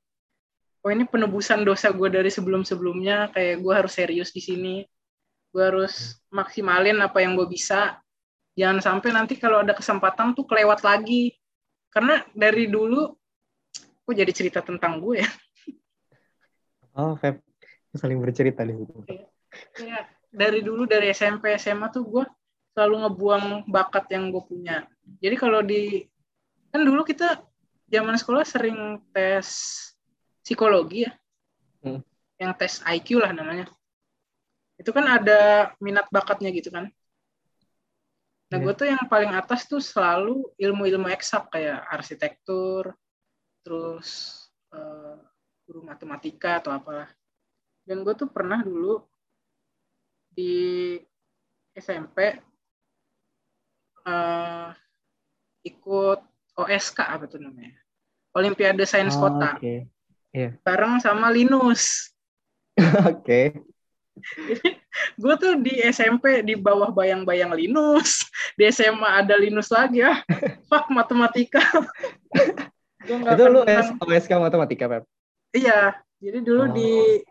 oh 0.87 0.91
ini 0.95 1.03
penebusan 1.03 1.67
dosa 1.67 1.91
gue 1.91 2.07
dari 2.07 2.31
sebelum-sebelumnya, 2.31 3.35
kayak 3.35 3.59
gue 3.59 3.75
harus 3.75 3.91
serius 3.91 4.31
di 4.31 4.39
sini. 4.39 4.77
Gue 5.51 5.63
harus 5.67 6.18
maksimalin 6.33 6.99
apa 7.01 7.21
yang 7.25 7.37
gue 7.37 7.49
bisa. 7.49 8.01
Jangan 8.59 8.83
sampai 8.83 9.11
nanti 9.15 9.39
kalau 9.39 9.63
ada 9.63 9.73
kesempatan 9.73 10.35
tuh 10.35 10.45
kelewat 10.45 10.83
lagi. 10.83 11.37
Karena 11.89 12.21
dari 12.37 12.69
dulu, 12.69 13.09
kok 13.77 14.15
jadi 14.15 14.33
cerita 14.35 14.61
tentang 14.61 15.01
gue 15.01 15.25
ya. 15.25 15.29
Oh, 16.99 17.15
Feb. 17.15 17.39
Saling 17.95 18.19
bercerita 18.21 18.67
nih. 18.67 18.75
Kayak 19.73 20.11
dari 20.29 20.61
dulu 20.61 20.85
dari 20.85 21.09
SMP 21.15 21.57
SMA 21.57 21.89
tuh 21.89 22.05
gue 22.05 22.25
selalu 22.77 23.07
ngebuang 23.07 23.45
bakat 23.71 24.11
yang 24.13 24.29
gue 24.29 24.43
punya. 24.45 24.85
Jadi 25.19 25.37
kalau 25.39 25.65
di 25.65 26.05
kan 26.69 26.85
dulu 26.85 27.01
kita 27.03 27.41
zaman 27.89 28.15
sekolah 28.21 28.45
sering 28.45 29.01
tes 29.11 29.47
psikologi 30.45 31.09
ya, 31.09 31.13
Hmm. 31.79 32.03
yang 32.43 32.53
tes 32.59 32.83
IQ 32.83 33.23
lah 33.23 33.31
namanya. 33.31 33.71
Itu 34.79 34.95
kan 34.95 35.05
ada 35.11 35.75
minat 35.83 36.07
bakatnya 36.09 36.49
gitu 36.55 36.71
kan. 36.71 36.89
Nah 38.49 38.57
Iya. 38.57 38.65
gue 38.65 38.73
tuh 38.79 38.87
yang 38.89 39.05
paling 39.11 39.35
atas 39.37 39.69
tuh 39.69 39.83
selalu 39.83 40.41
ilmu-ilmu 40.57 41.13
eksak 41.13 41.53
kayak 41.53 41.85
arsitektur, 41.93 42.97
terus 43.61 44.09
eh, 44.73 45.17
guru 45.69 45.85
matematika 45.85 46.63
atau 46.65 46.73
apalah. 46.73 47.13
Dan 47.85 48.01
gue 48.07 48.15
tuh 48.17 48.29
pernah 48.31 48.65
dulu 48.65 49.05
di 50.33 50.97
SMP 51.77 52.39
eh, 54.07 54.69
ikut 55.67 56.21
OSK 56.59 56.99
apa 57.05 57.25
tuh 57.27 57.43
namanya 57.43 57.75
Olimpiade 58.35 58.87
Sains 58.87 59.19
Oh, 59.19 59.29
Kota 59.29 59.59
Oke. 59.59 59.85
bareng 60.63 61.03
sama 61.03 61.29
Linus 61.35 62.15
Oke. 63.13 63.68
Gue 65.21 65.35
tuh 65.39 65.53
di 65.63 65.83
SMP 65.85 66.43
di 66.47 66.55
bawah 66.59 66.91
bayang-bayang 66.93 67.53
Linus. 67.55 68.27
Di 68.59 68.69
SMA 68.71 69.25
ada 69.25 69.35
Linus 69.39 69.71
lagi 69.71 70.03
ya 70.03 70.21
fuck 70.67 70.91
matematika. 70.93 71.63
Gua 73.07 73.17
nggak 73.25 73.35
Itu 73.39 73.45
lu 73.49 73.61
OSK 74.03 74.33
matematika, 74.37 74.85
Pep? 74.91 75.05
iya 75.57 75.97
jadi 76.21 76.45
dulu 76.45 76.69
Oh. 76.69 76.73
di 76.75 77.23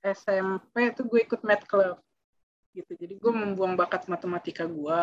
SMP 0.00 0.96
tuh 0.96 1.04
gue 1.06 1.20
ikut 1.22 1.44
math 1.44 1.68
club. 1.68 2.00
Gitu 2.72 2.92
jadi 2.96 3.14
gue 3.20 3.32
membuang 3.32 3.76
bakat 3.76 4.08
matematika 4.08 4.64
gue 4.64 5.02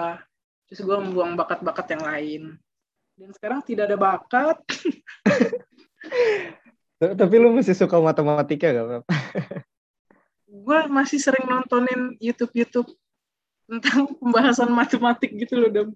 terus 0.68 0.84
gue 0.84 0.98
membuang 1.00 1.40
bakat-bakat 1.40 1.96
yang 1.96 2.04
lain. 2.04 2.44
Dan 3.18 3.34
sekarang 3.34 3.66
tidak 3.66 3.90
ada 3.90 3.98
bakat. 3.98 4.58
Tapi 6.98 7.36
lu 7.38 7.54
masih 7.54 7.78
suka 7.78 8.02
matematika 8.02 8.74
gak, 8.74 8.88
Pep? 8.90 9.04
gue 10.67 10.80
masih 10.91 11.15
sering 11.23 11.47
nontonin 11.47 12.19
YouTube 12.19 12.51
YouTube 12.51 12.91
tentang 13.71 14.12
pembahasan 14.19 14.67
matematik 14.67 15.32
gitu 15.39 15.56
loh 15.63 15.71
Dam. 15.71 15.89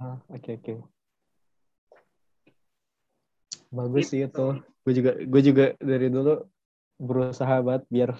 Ah, 0.00 0.16
Oke, 0.32 0.56
oke. 0.56 0.80
Bagus 3.68 4.08
sih 4.08 4.24
Gitu. 4.24 4.32
itu. 4.32 4.46
Gue 4.84 4.92
juga 4.96 5.10
gue 5.20 5.42
juga 5.44 5.64
dari 5.76 6.08
dulu 6.08 6.40
berusaha 6.96 7.60
banget 7.60 7.84
biar 7.92 8.10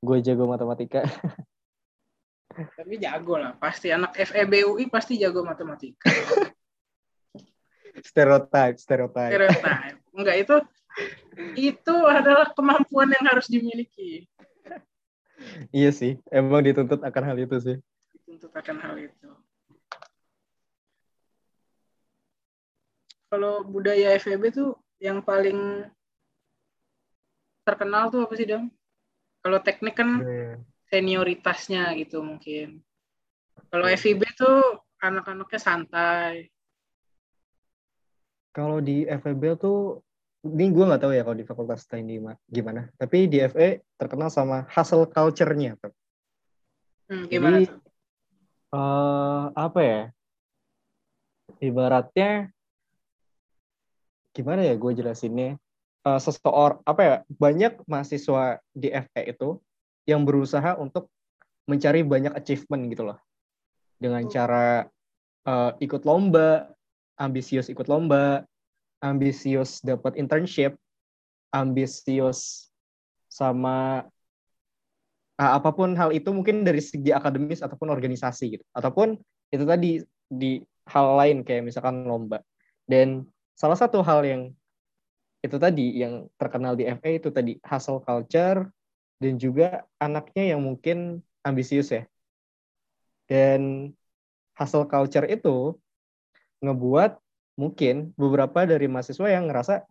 gue 0.00 0.16
jago 0.24 0.44
matematika. 0.48 1.04
Tapi 2.78 3.00
jago 3.00 3.40
lah, 3.40 3.56
pasti 3.56 3.88
anak 3.88 4.12
FEB 4.12 4.68
UI 4.68 4.84
pasti 4.92 5.16
jago 5.16 5.40
matematika. 5.40 6.12
stereotype, 8.08 8.76
stereotype. 8.76 9.32
Stereotype. 9.32 9.98
Enggak 10.12 10.36
itu 10.36 10.56
itu 11.56 11.96
adalah 12.04 12.52
kemampuan 12.52 13.08
yang 13.08 13.24
harus 13.24 13.48
dimiliki. 13.48 14.28
Iya 15.72 15.90
sih, 15.90 16.20
emang 16.28 16.62
dituntut 16.64 17.00
akan 17.00 17.22
hal 17.32 17.36
itu 17.40 17.56
sih. 17.60 17.76
Dituntut 18.12 18.52
akan 18.52 18.76
hal 18.80 18.94
itu. 18.98 19.28
Kalau 23.32 23.64
budaya 23.64 24.12
FEB 24.20 24.52
tuh 24.52 24.76
yang 25.00 25.24
paling 25.24 25.88
terkenal 27.64 28.12
tuh 28.12 28.28
apa 28.28 28.34
sih, 28.36 28.44
Dam? 28.44 28.68
Kalau 29.40 29.58
teknik 29.58 29.96
kan 29.96 30.20
Iya. 30.22 30.60
senioritasnya 30.92 31.96
gitu 31.96 32.20
mungkin. 32.20 32.84
Kalau 33.72 33.88
FIB 33.88 34.22
tuh 34.36 34.84
anak-anaknya 35.00 35.60
santai. 35.60 36.52
Kalau 38.52 38.84
di 38.84 39.08
FEB 39.08 39.56
tuh, 39.56 40.04
ini 40.42 40.74
gue 40.74 40.84
nggak 40.84 41.02
tahu 41.02 41.12
ya 41.14 41.22
kalau 41.22 41.38
di 41.38 41.46
Fakultas 41.46 41.86
gima- 41.86 42.38
gimana. 42.50 42.90
Tapi 42.98 43.30
di 43.30 43.38
FE 43.38 43.78
terkenal 43.94 44.26
sama 44.26 44.66
hustle 44.74 45.06
culture-nya. 45.06 45.78
Pep. 45.78 45.94
Hmm, 47.06 47.30
gimana 47.30 47.62
Jadi, 47.62 47.66
tuh? 47.70 47.78
eh 48.74 49.44
apa 49.54 49.80
ya? 49.80 50.00
Ibaratnya 51.62 52.50
gimana 54.34 54.66
ya 54.66 54.74
gue 54.74 54.92
jelasinnya? 54.98 55.62
Eh 56.02 56.18
seseorang 56.18 56.82
apa 56.82 57.00
ya? 57.06 57.14
Banyak 57.30 57.86
mahasiswa 57.86 58.58
di 58.74 58.90
FE 58.90 59.22
itu 59.30 59.62
yang 60.10 60.26
berusaha 60.26 60.74
untuk 60.74 61.06
mencari 61.70 62.02
banyak 62.02 62.34
achievement 62.34 62.90
gitu 62.90 63.06
loh. 63.06 63.18
Dengan 64.02 64.26
Oh. 64.26 64.30
cara 64.30 64.90
eh, 65.42 65.70
ikut 65.82 66.02
lomba, 66.06 66.70
ambisius 67.18 67.66
ikut 67.66 67.86
lomba, 67.86 68.42
ambisius 69.02 69.82
dapat 69.82 70.14
internship, 70.14 70.78
ambisius 71.50 72.70
sama 73.26 74.06
ah, 75.36 75.52
apa 75.58 75.74
pun 75.74 75.92
hal 75.98 76.14
itu 76.14 76.30
mungkin 76.30 76.62
dari 76.62 76.78
segi 76.78 77.10
akademis 77.10 77.60
ataupun 77.60 77.90
organisasi 77.90 78.56
gitu. 78.56 78.64
Ataupun 78.72 79.18
itu 79.50 79.64
tadi 79.66 80.00
di 80.30 80.62
hal 80.86 81.18
lain 81.18 81.42
kayak 81.42 81.66
misalkan 81.66 82.06
lomba. 82.06 82.40
Dan 82.86 83.26
salah 83.58 83.76
satu 83.76 84.00
hal 84.00 84.22
yang 84.22 84.42
itu 85.42 85.58
tadi 85.58 85.98
yang 85.98 86.30
terkenal 86.38 86.78
di 86.78 86.86
FA 86.86 87.18
itu 87.18 87.34
tadi 87.34 87.58
hustle 87.66 87.98
culture 88.06 88.70
dan 89.18 89.34
juga 89.38 89.82
anaknya 89.98 90.54
yang 90.54 90.62
mungkin 90.62 91.18
ambisius 91.42 91.90
ya. 91.90 92.06
Dan 93.26 93.90
hustle 94.54 94.86
culture 94.86 95.26
itu 95.26 95.74
ngebuat 96.62 97.21
mungkin 97.58 98.16
beberapa 98.16 98.64
dari 98.64 98.88
mahasiswa 98.88 99.28
yang 99.28 99.48
ngerasa 99.48 99.84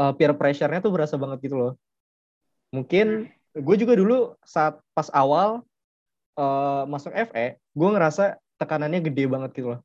uh, 0.00 0.12
peer 0.16 0.32
pressure-nya 0.32 0.80
tuh 0.80 0.92
berasa 0.92 1.20
banget 1.20 1.44
gitu 1.50 1.56
loh 1.56 1.72
mungkin 2.74 3.30
gue 3.54 3.76
juga 3.78 3.94
dulu 3.94 4.34
saat 4.42 4.82
pas 4.98 5.06
awal 5.14 5.62
uh, 6.34 6.82
masuk 6.90 7.14
FE, 7.14 7.58
gue 7.58 7.88
ngerasa 7.94 8.38
tekanannya 8.58 9.00
gede 9.02 9.24
banget 9.30 9.50
gitu 9.54 9.78
loh. 9.78 9.80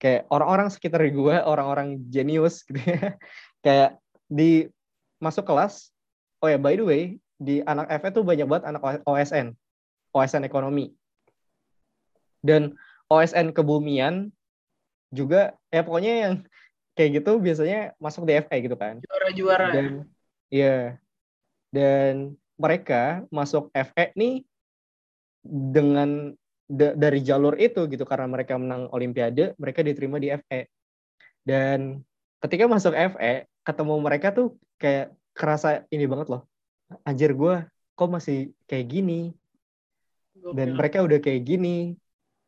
Kayak 0.00 0.30
orang-orang 0.32 0.68
sekitar 0.72 1.02
gue, 1.04 1.36
orang-orang 1.42 2.00
jenius 2.08 2.62
gitu 2.66 2.80
ya. 2.80 3.18
Kayak 3.60 3.90
di 4.30 4.70
masuk 5.20 5.44
kelas, 5.44 5.92
oh 6.40 6.48
ya 6.48 6.56
by 6.56 6.78
the 6.78 6.86
way, 6.86 7.02
di 7.36 7.60
anak 7.66 7.90
FE 8.00 8.14
tuh 8.14 8.24
banyak 8.24 8.46
banget 8.46 8.64
anak 8.70 9.02
OSN, 9.04 9.52
OSN 10.14 10.46
ekonomi. 10.46 10.94
Dan 12.40 12.78
OSN 13.12 13.52
kebumian 13.52 14.32
juga, 15.10 15.54
ya 15.68 15.82
pokoknya 15.82 16.12
yang 16.26 16.34
kayak 16.96 17.22
gitu 17.22 17.38
biasanya 17.38 17.94
masuk 17.98 18.26
di 18.26 18.38
FE 18.40 18.56
gitu 18.62 18.76
kan. 18.78 18.98
Juara-juara. 19.02 19.68
Dan 19.74 19.86
iya. 20.50 20.98
Dan 21.70 22.34
mereka 22.58 23.24
masuk 23.30 23.70
FE 23.72 24.12
nih 24.18 24.42
dengan 25.46 26.34
da- 26.66 26.94
dari 26.94 27.24
jalur 27.24 27.56
itu 27.56 27.86
gitu 27.88 28.04
karena 28.04 28.26
mereka 28.28 28.58
menang 28.58 28.90
olimpiade, 28.90 29.54
mereka 29.56 29.80
diterima 29.80 30.20
di 30.20 30.34
FE. 30.34 30.66
Dan 31.46 32.04
ketika 32.44 32.68
masuk 32.68 32.92
FE, 32.92 33.48
ketemu 33.64 33.94
mereka 34.02 34.34
tuh 34.34 34.58
kayak 34.76 35.14
kerasa 35.32 35.86
ini 35.88 36.04
banget 36.04 36.28
loh. 36.36 36.42
Anjir 37.06 37.32
gue 37.32 37.64
kok 37.94 38.10
masih 38.10 38.50
kayak 38.66 38.86
gini 38.90 39.20
dan 40.56 40.74
mereka 40.74 41.04
udah 41.04 41.20
kayak 41.20 41.42
gini 41.44 41.94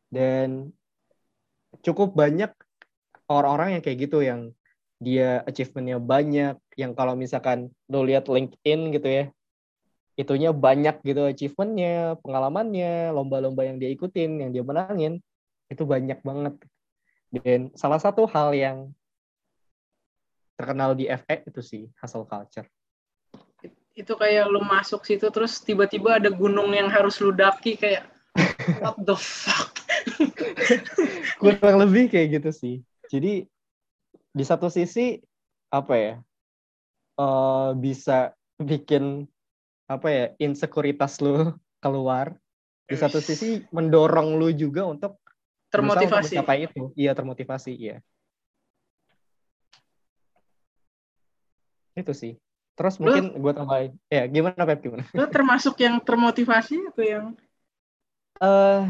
dan 0.09 0.73
cukup 1.81 2.13
banyak 2.13 2.53
orang-orang 3.31 3.79
yang 3.79 3.81
kayak 3.81 3.97
gitu 4.05 4.21
yang 4.21 4.53
dia 5.01 5.41
achievementnya 5.43 5.99
banyak 5.99 6.55
yang 6.77 6.95
kalau 6.95 7.17
misalkan 7.17 7.73
lo 7.91 8.05
lihat 8.05 8.29
LinkedIn 8.29 8.93
gitu 8.93 9.09
ya 9.09 9.25
itunya 10.13 10.53
banyak 10.53 11.01
gitu 11.01 11.25
achievementnya 11.25 12.21
pengalamannya 12.21 13.09
lomba-lomba 13.11 13.65
yang 13.65 13.81
dia 13.81 13.89
ikutin 13.89 14.45
yang 14.45 14.51
dia 14.53 14.61
menangin 14.61 15.19
itu 15.73 15.83
banyak 15.83 16.21
banget. 16.21 16.53
Dan 17.33 17.73
salah 17.73 17.97
satu 17.97 18.29
hal 18.29 18.53
yang 18.53 18.77
terkenal 20.53 20.93
di 20.93 21.09
FE 21.09 21.49
itu 21.49 21.61
sih 21.65 21.83
hustle 21.97 22.29
culture. 22.29 22.69
Itu 23.97 24.13
kayak 24.13 24.49
lu 24.53 24.61
masuk 24.61 25.01
situ 25.01 25.33
terus 25.33 25.57
tiba-tiba 25.65 26.21
ada 26.21 26.29
gunung 26.29 26.69
yang 26.73 26.93
harus 26.93 27.17
lu 27.17 27.33
daki 27.33 27.77
kayak 27.77 28.05
what 28.85 28.97
the 29.01 29.17
fuck 29.17 29.82
kurang 31.41 31.77
lebih 31.83 32.11
kayak 32.11 32.41
gitu 32.41 32.51
sih. 32.51 32.75
Jadi 33.11 33.45
di 34.33 34.43
satu 34.43 34.67
sisi 34.67 35.21
apa 35.69 35.93
ya 35.93 36.13
uh, 37.21 37.73
bisa 37.77 38.33
bikin 38.57 39.25
apa 39.89 40.07
ya 40.09 40.25
insekuritas 40.41 41.21
lu 41.21 41.53
keluar. 41.83 42.33
Di 42.83 42.99
satu 42.99 43.23
sisi 43.23 43.63
mendorong 43.71 44.35
lu 44.37 44.51
juga 44.51 44.83
untuk 44.85 45.17
termotivasi. 45.71 46.35
apa 46.37 46.53
itu. 46.59 46.91
Iya 46.93 47.15
termotivasi 47.15 47.71
iya. 47.73 47.97
Itu 51.97 52.13
sih. 52.13 52.37
Terus 52.73 52.97
mungkin 52.97 53.37
gue 53.37 53.53
tambahin. 53.53 53.91
Ya, 54.09 54.25
gimana 54.25 54.61
Pep? 54.65 54.81
Gimana? 54.81 55.05
Lo 55.13 55.25
termasuk 55.29 55.77
yang 55.77 56.01
termotivasi 56.01 56.77
atau 56.93 57.05
yang 57.05 57.25
eh 58.41 58.45
uh, 58.49 58.83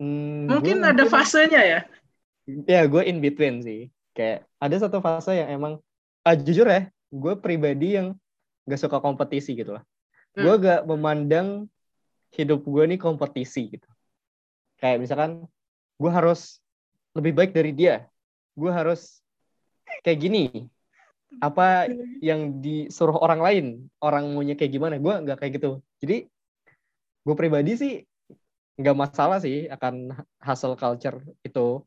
mm, 0.00 0.48
mungkin 0.48 0.76
ada 0.80 1.04
mungkin, 1.04 1.12
fasenya 1.12 1.62
ya? 1.62 1.80
Ya, 2.66 2.80
gue 2.88 3.02
in 3.04 3.20
between 3.20 3.60
sih. 3.60 3.92
Kayak 4.16 4.48
ada 4.58 4.76
satu 4.80 4.98
fase 4.98 5.36
yang 5.36 5.48
emang 5.52 5.72
ah, 6.26 6.34
jujur 6.34 6.66
ya, 6.66 6.88
gue 7.12 7.34
pribadi 7.38 8.00
yang 8.00 8.16
gak 8.66 8.80
suka 8.80 8.98
kompetisi 8.98 9.54
gitu 9.54 9.78
lah. 9.78 9.84
Hmm. 10.34 10.42
Gue 10.48 10.54
gak 10.64 10.80
memandang 10.88 11.68
hidup 12.34 12.64
gue 12.64 12.84
nih 12.90 13.00
kompetisi 13.00 13.76
gitu. 13.76 13.88
Kayak 14.80 15.04
misalkan 15.04 15.30
gue 16.00 16.10
harus 16.10 16.58
lebih 17.14 17.36
baik 17.36 17.52
dari 17.52 17.70
dia. 17.76 18.08
Gue 18.56 18.72
harus 18.72 19.20
kayak 20.02 20.18
gini 20.18 20.44
apa 21.38 21.86
yang 22.18 22.58
disuruh 22.58 23.14
orang 23.14 23.40
lain 23.40 23.66
orang 24.02 24.34
maunya 24.34 24.58
kayak 24.58 24.74
gimana 24.74 24.98
gue 24.98 25.14
nggak 25.14 25.38
kayak 25.38 25.52
gitu 25.62 25.78
jadi 26.02 26.26
gue 27.22 27.34
pribadi 27.38 27.78
sih 27.78 27.94
nggak 28.80 28.96
masalah 28.96 29.38
sih 29.44 29.68
akan 29.68 30.16
hustle 30.40 30.76
culture 30.80 31.20
itu. 31.44 31.84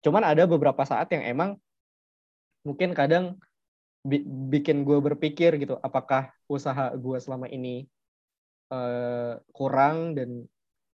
Cuman 0.00 0.24
ada 0.24 0.48
beberapa 0.48 0.80
saat 0.88 1.12
yang 1.12 1.24
emang 1.28 1.50
mungkin 2.64 2.96
kadang 2.96 3.36
bi 4.00 4.24
bikin 4.24 4.88
gue 4.88 4.96
berpikir 4.96 5.60
gitu 5.60 5.76
apakah 5.84 6.32
usaha 6.48 6.88
gue 6.96 7.18
selama 7.20 7.52
ini 7.52 7.84
uh, 8.72 9.36
kurang 9.52 10.16
dan 10.16 10.48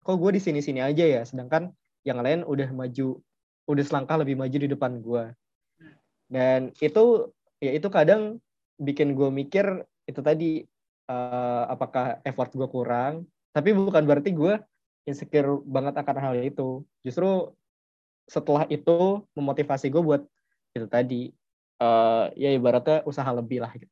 kok 0.05 0.21
gue 0.21 0.37
di 0.37 0.41
sini-sini 0.41 0.85
aja 0.85 1.05
ya? 1.05 1.21
Sedangkan 1.25 1.73
yang 2.05 2.21
lain 2.21 2.45
udah 2.45 2.69
maju 2.69 3.17
udah 3.65 3.83
selangkah 3.85 4.21
lebih 4.21 4.37
maju 4.37 4.57
di 4.57 4.69
depan 4.69 5.01
gue 5.01 5.23
dan 6.31 6.71
itu 6.79 7.27
ya 7.59 7.75
itu 7.75 7.91
kadang 7.91 8.39
bikin 8.79 9.13
gue 9.13 9.27
mikir 9.27 9.83
itu 10.07 10.23
tadi 10.23 10.63
uh, 11.11 11.67
apakah 11.67 12.23
effort 12.23 12.55
gue 12.55 12.65
kurang? 12.71 13.27
Tapi 13.51 13.75
bukan 13.75 14.07
berarti 14.07 14.31
gue 14.31 14.55
insecure 15.05 15.61
banget 15.65 15.97
akan 15.97 16.17
hal 16.17 16.33
itu. 16.41 16.85
Justru 17.01 17.53
setelah 18.29 18.63
itu 18.69 19.25
memotivasi 19.35 19.91
gue 19.91 20.01
buat 20.01 20.23
itu 20.71 20.87
tadi 20.87 21.21
uh, 21.83 22.31
ya 22.37 22.53
ibaratnya 22.53 23.03
usaha 23.03 23.27
lebih 23.33 23.59
lah 23.59 23.73
gitu. 23.75 23.91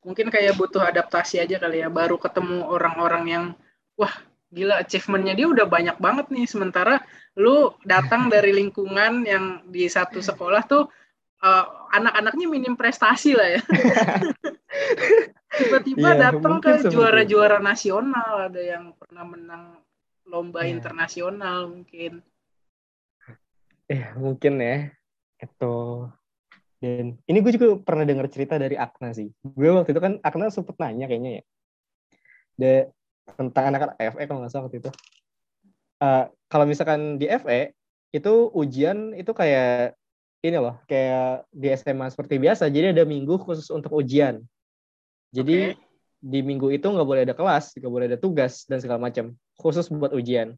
Mungkin 0.00 0.32
kayak 0.32 0.56
butuh 0.56 0.80
adaptasi 0.80 1.44
aja 1.44 1.60
kali 1.60 1.84
ya 1.84 1.92
baru 1.92 2.16
ketemu 2.16 2.64
orang-orang 2.66 3.24
yang 3.28 3.44
wah 4.00 4.10
gila 4.50 4.82
achievementnya 4.82 5.36
dia 5.36 5.46
udah 5.46 5.66
banyak 5.68 5.96
banget 6.00 6.26
nih. 6.32 6.48
Sementara 6.48 6.98
lu 7.36 7.70
datang 7.84 8.26
dari 8.34 8.50
lingkungan 8.56 9.28
yang 9.28 9.62
di 9.68 9.86
satu 9.86 10.18
sekolah 10.24 10.64
tuh 10.66 10.88
uh, 11.44 11.64
anak-anaknya 11.92 12.46
minim 12.48 12.74
prestasi 12.74 13.36
lah 13.36 13.60
ya. 13.60 13.62
Tiba-tiba 15.50 16.14
yeah, 16.14 16.30
datang 16.30 16.62
ke 16.62 16.86
juara-juara 16.88 17.58
nasional, 17.58 18.48
ada 18.48 18.62
yang 18.62 18.94
pernah 18.94 19.26
menang 19.26 19.64
lomba 20.30 20.62
yeah. 20.62 20.78
internasional 20.78 21.66
mungkin. 21.66 22.22
Eh, 23.90 24.14
mungkin 24.14 24.62
ya. 24.62 24.94
Itu 25.42 26.06
dan 26.80 27.20
ini 27.28 27.38
gue 27.44 27.52
juga 27.60 27.76
pernah 27.84 28.08
dengar 28.08 28.30
cerita 28.32 28.56
dari 28.56 28.78
Akna 28.78 29.12
sih. 29.12 29.28
Gue 29.44 29.68
waktu 29.68 29.92
itu 29.92 30.00
kan 30.00 30.16
Akna 30.24 30.48
sempet 30.48 30.78
nanya 30.80 31.10
kayaknya 31.10 31.42
ya. 31.42 31.42
De, 32.56 32.72
tentang 33.36 33.74
anak-anak 33.74 33.96
FE 34.00 34.24
kalau 34.24 34.40
nggak 34.40 34.52
salah 34.54 34.64
waktu 34.70 34.80
itu. 34.80 34.90
Uh, 36.00 36.24
kalau 36.48 36.64
misalkan 36.64 37.20
di 37.20 37.28
FE 37.28 37.76
itu 38.16 38.32
ujian 38.56 39.12
itu 39.14 39.30
kayak 39.30 39.94
ini 40.40 40.56
loh 40.56 40.80
kayak 40.88 41.46
di 41.52 41.68
SMA 41.76 42.10
seperti 42.10 42.40
biasa 42.40 42.72
jadi 42.72 42.96
ada 42.96 43.04
minggu 43.06 43.38
khusus 43.38 43.68
untuk 43.70 43.94
ujian 43.94 44.42
jadi 45.30 45.76
okay. 45.76 45.89
Di 46.20 46.44
minggu 46.44 46.68
itu 46.68 46.84
nggak 46.84 47.08
boleh 47.08 47.24
ada 47.24 47.32
kelas 47.32 47.72
nggak 47.80 47.92
boleh 47.92 48.06
ada 48.12 48.18
tugas 48.20 48.68
dan 48.68 48.78
segala 48.78 49.00
macam. 49.00 49.32
Khusus 49.56 49.88
buat 49.88 50.12
ujian. 50.12 50.56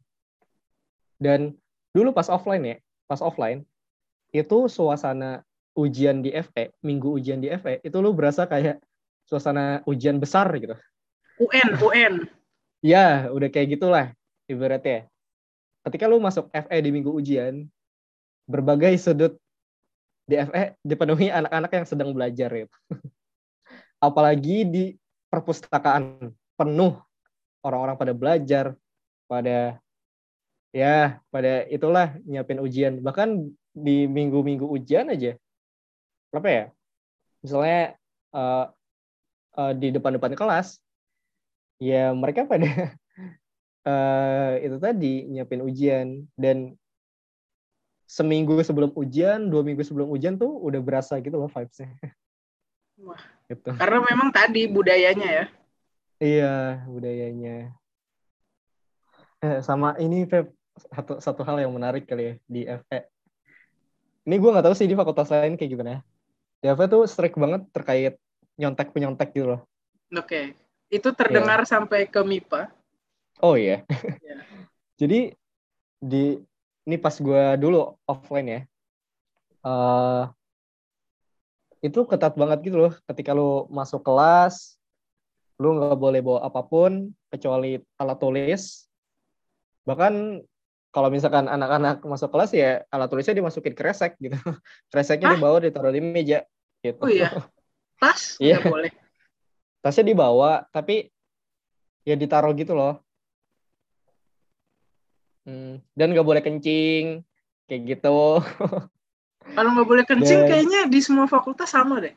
Dan 1.23 1.55
dulu 1.95 2.11
pas 2.11 2.27
offline 2.27 2.63
ya 2.67 2.77
pas 3.07 3.21
offline 3.21 3.63
itu 4.33 4.67
suasana 4.67 5.45
ujian 5.77 6.25
di 6.25 6.33
FE 6.33 6.73
minggu 6.81 7.21
ujian 7.21 7.39
di 7.41 7.53
FE 7.53 7.85
itu 7.85 7.97
lu 8.01 8.17
berasa 8.17 8.49
kayak 8.49 8.81
suasana 9.29 9.85
ujian 9.85 10.19
besar 10.19 10.49
gitu. 10.57 10.75
UN 11.41 11.69
UN 11.81 12.15
ya 12.95 13.29
udah 13.31 13.49
kayak 13.53 13.79
gitulah 13.79 14.07
ibaratnya. 14.49 15.07
Ketika 15.83 16.09
lu 16.09 16.19
masuk 16.19 16.49
FE 16.51 16.79
di 16.81 16.91
minggu 16.91 17.11
ujian 17.13 17.67
berbagai 18.49 18.99
sudut 18.99 19.39
DFE 20.27 20.79
dipenuhi 20.87 21.29
anak-anak 21.29 21.71
yang 21.75 21.87
sedang 21.87 22.11
belajar 22.15 22.51
itu. 22.55 22.77
Apalagi 24.07 24.67
di 24.67 24.85
perpustakaan 25.33 26.37
penuh 26.61 27.01
orang-orang 27.65 27.97
pada 27.97 28.13
belajar, 28.13 28.65
pada 29.25 29.81
ya 30.77 31.17
pada 31.33 31.65
itulah 31.73 32.13
nyiapin 32.29 32.61
ujian. 32.61 33.01
Bahkan 33.01 33.49
di 33.73 34.05
minggu-minggu 34.05 34.69
ujian 34.69 35.09
aja, 35.09 35.41
apa 36.37 36.49
ya? 36.53 36.65
Misalnya 37.41 37.97
uh, 38.37 38.69
uh, 39.57 39.73
di 39.73 39.89
depan-depan 39.89 40.37
kelas, 40.37 40.77
ya 41.81 42.13
mereka 42.13 42.45
pada 42.45 42.93
uh, 43.89 44.53
itu 44.69 44.77
tadi 44.77 45.33
nyiapin 45.33 45.65
ujian 45.65 46.29
dan 46.37 46.77
seminggu 48.05 48.61
sebelum 48.61 48.93
ujian, 48.93 49.49
dua 49.49 49.65
minggu 49.65 49.81
sebelum 49.81 50.13
ujian 50.13 50.37
tuh 50.37 50.53
udah 50.61 50.85
berasa 50.85 51.17
gitu 51.25 51.41
loh 51.41 51.49
vibesnya. 51.49 51.89
Gitu. 53.53 53.69
Karena 53.77 54.01
memang 54.01 54.33
tadi 54.33 54.65
budayanya 54.65 55.29
ya. 55.29 55.45
Iya, 56.23 56.57
budayanya. 56.89 57.77
Eh, 59.43 59.61
sama 59.61 59.99
ini 60.01 60.25
Feb, 60.25 60.49
satu, 60.79 61.21
satu 61.21 61.43
hal 61.45 61.61
yang 61.61 61.73
menarik 61.75 62.09
kali 62.09 62.23
ya 62.25 62.35
di 62.49 62.63
FE. 62.65 63.01
Ini 64.25 64.35
gue 64.39 64.51
nggak 64.55 64.65
tahu 64.65 64.75
sih 64.79 64.89
di 64.89 64.97
fakultas 64.97 65.29
lain 65.29 65.59
kayak 65.59 65.71
gimana. 65.71 66.01
Di 66.63 66.71
FE 66.73 66.87
tuh 66.87 67.05
strict 67.11 67.37
banget 67.37 67.67
terkait 67.75 68.17
nyontek 68.57 68.95
penyontek 68.95 69.35
gitu 69.35 69.59
loh. 69.59 69.61
Oke, 70.13 70.25
okay. 70.25 70.45
itu 70.89 71.09
terdengar 71.13 71.67
yeah. 71.67 71.69
sampai 71.69 72.07
ke 72.07 72.21
MIPA. 72.23 72.71
Oh 73.43 73.59
iya. 73.59 73.83
Yeah. 74.23 74.41
Jadi 75.01 75.35
di 75.99 76.39
ini 76.87 76.97
pas 76.99 77.15
gue 77.15 77.43
dulu 77.59 77.95
offline 78.07 78.49
ya 78.49 78.61
uh, 79.67 80.27
itu 81.83 82.01
ketat 82.07 82.39
banget 82.39 82.63
gitu 82.71 82.79
loh. 82.79 82.93
Ketika 83.11 83.35
lu 83.35 83.67
masuk 83.69 84.07
kelas 84.07 84.79
lu 85.61 85.79
nggak 85.79 85.99
boleh 85.99 86.21
bawa 86.25 86.49
apa 86.49 86.63
pun 86.67 87.11
kecuali 87.31 87.79
alat 87.99 88.19
tulis. 88.19 88.87
Bahkan 89.87 90.43
kalau 90.95 91.09
misalkan 91.09 91.47
anak-anak 91.47 92.03
masuk 92.03 92.31
kelas 92.35 92.51
ya 92.55 92.83
alat 92.91 93.11
tulisnya 93.11 93.39
dimasukin 93.39 93.75
kresek 93.75 94.19
gitu. 94.19 94.39
Kreseknya 94.93 95.35
Hah? 95.35 95.37
dibawa 95.39 95.59
ditaruh 95.63 95.93
di 95.95 96.03
meja 96.03 96.47
gitu. 96.83 97.03
Oh 97.03 97.11
iya? 97.11 97.31
Tas? 97.99 98.37
Iya. 98.43 98.63
Boleh? 98.63 98.91
Tasnya 99.83 100.07
dibawa 100.15 100.67
tapi 100.71 101.11
ya 102.07 102.15
ditaruh 102.15 102.55
gitu 102.55 102.75
loh. 102.75 103.03
Hmm. 105.43 105.83
Dan 105.99 106.15
nggak 106.15 106.27
boleh 106.27 106.43
kencing, 106.43 107.27
kayak 107.67 107.83
gitu. 107.99 108.39
Kalau 109.53 109.71
nggak 109.75 109.89
boleh 109.89 110.05
kencing, 110.07 110.47
Dan... 110.47 110.49
kayaknya 110.49 110.81
di 110.89 111.01
semua 111.03 111.27
fakultas 111.27 111.71
sama 111.71 111.99
deh. 111.99 112.15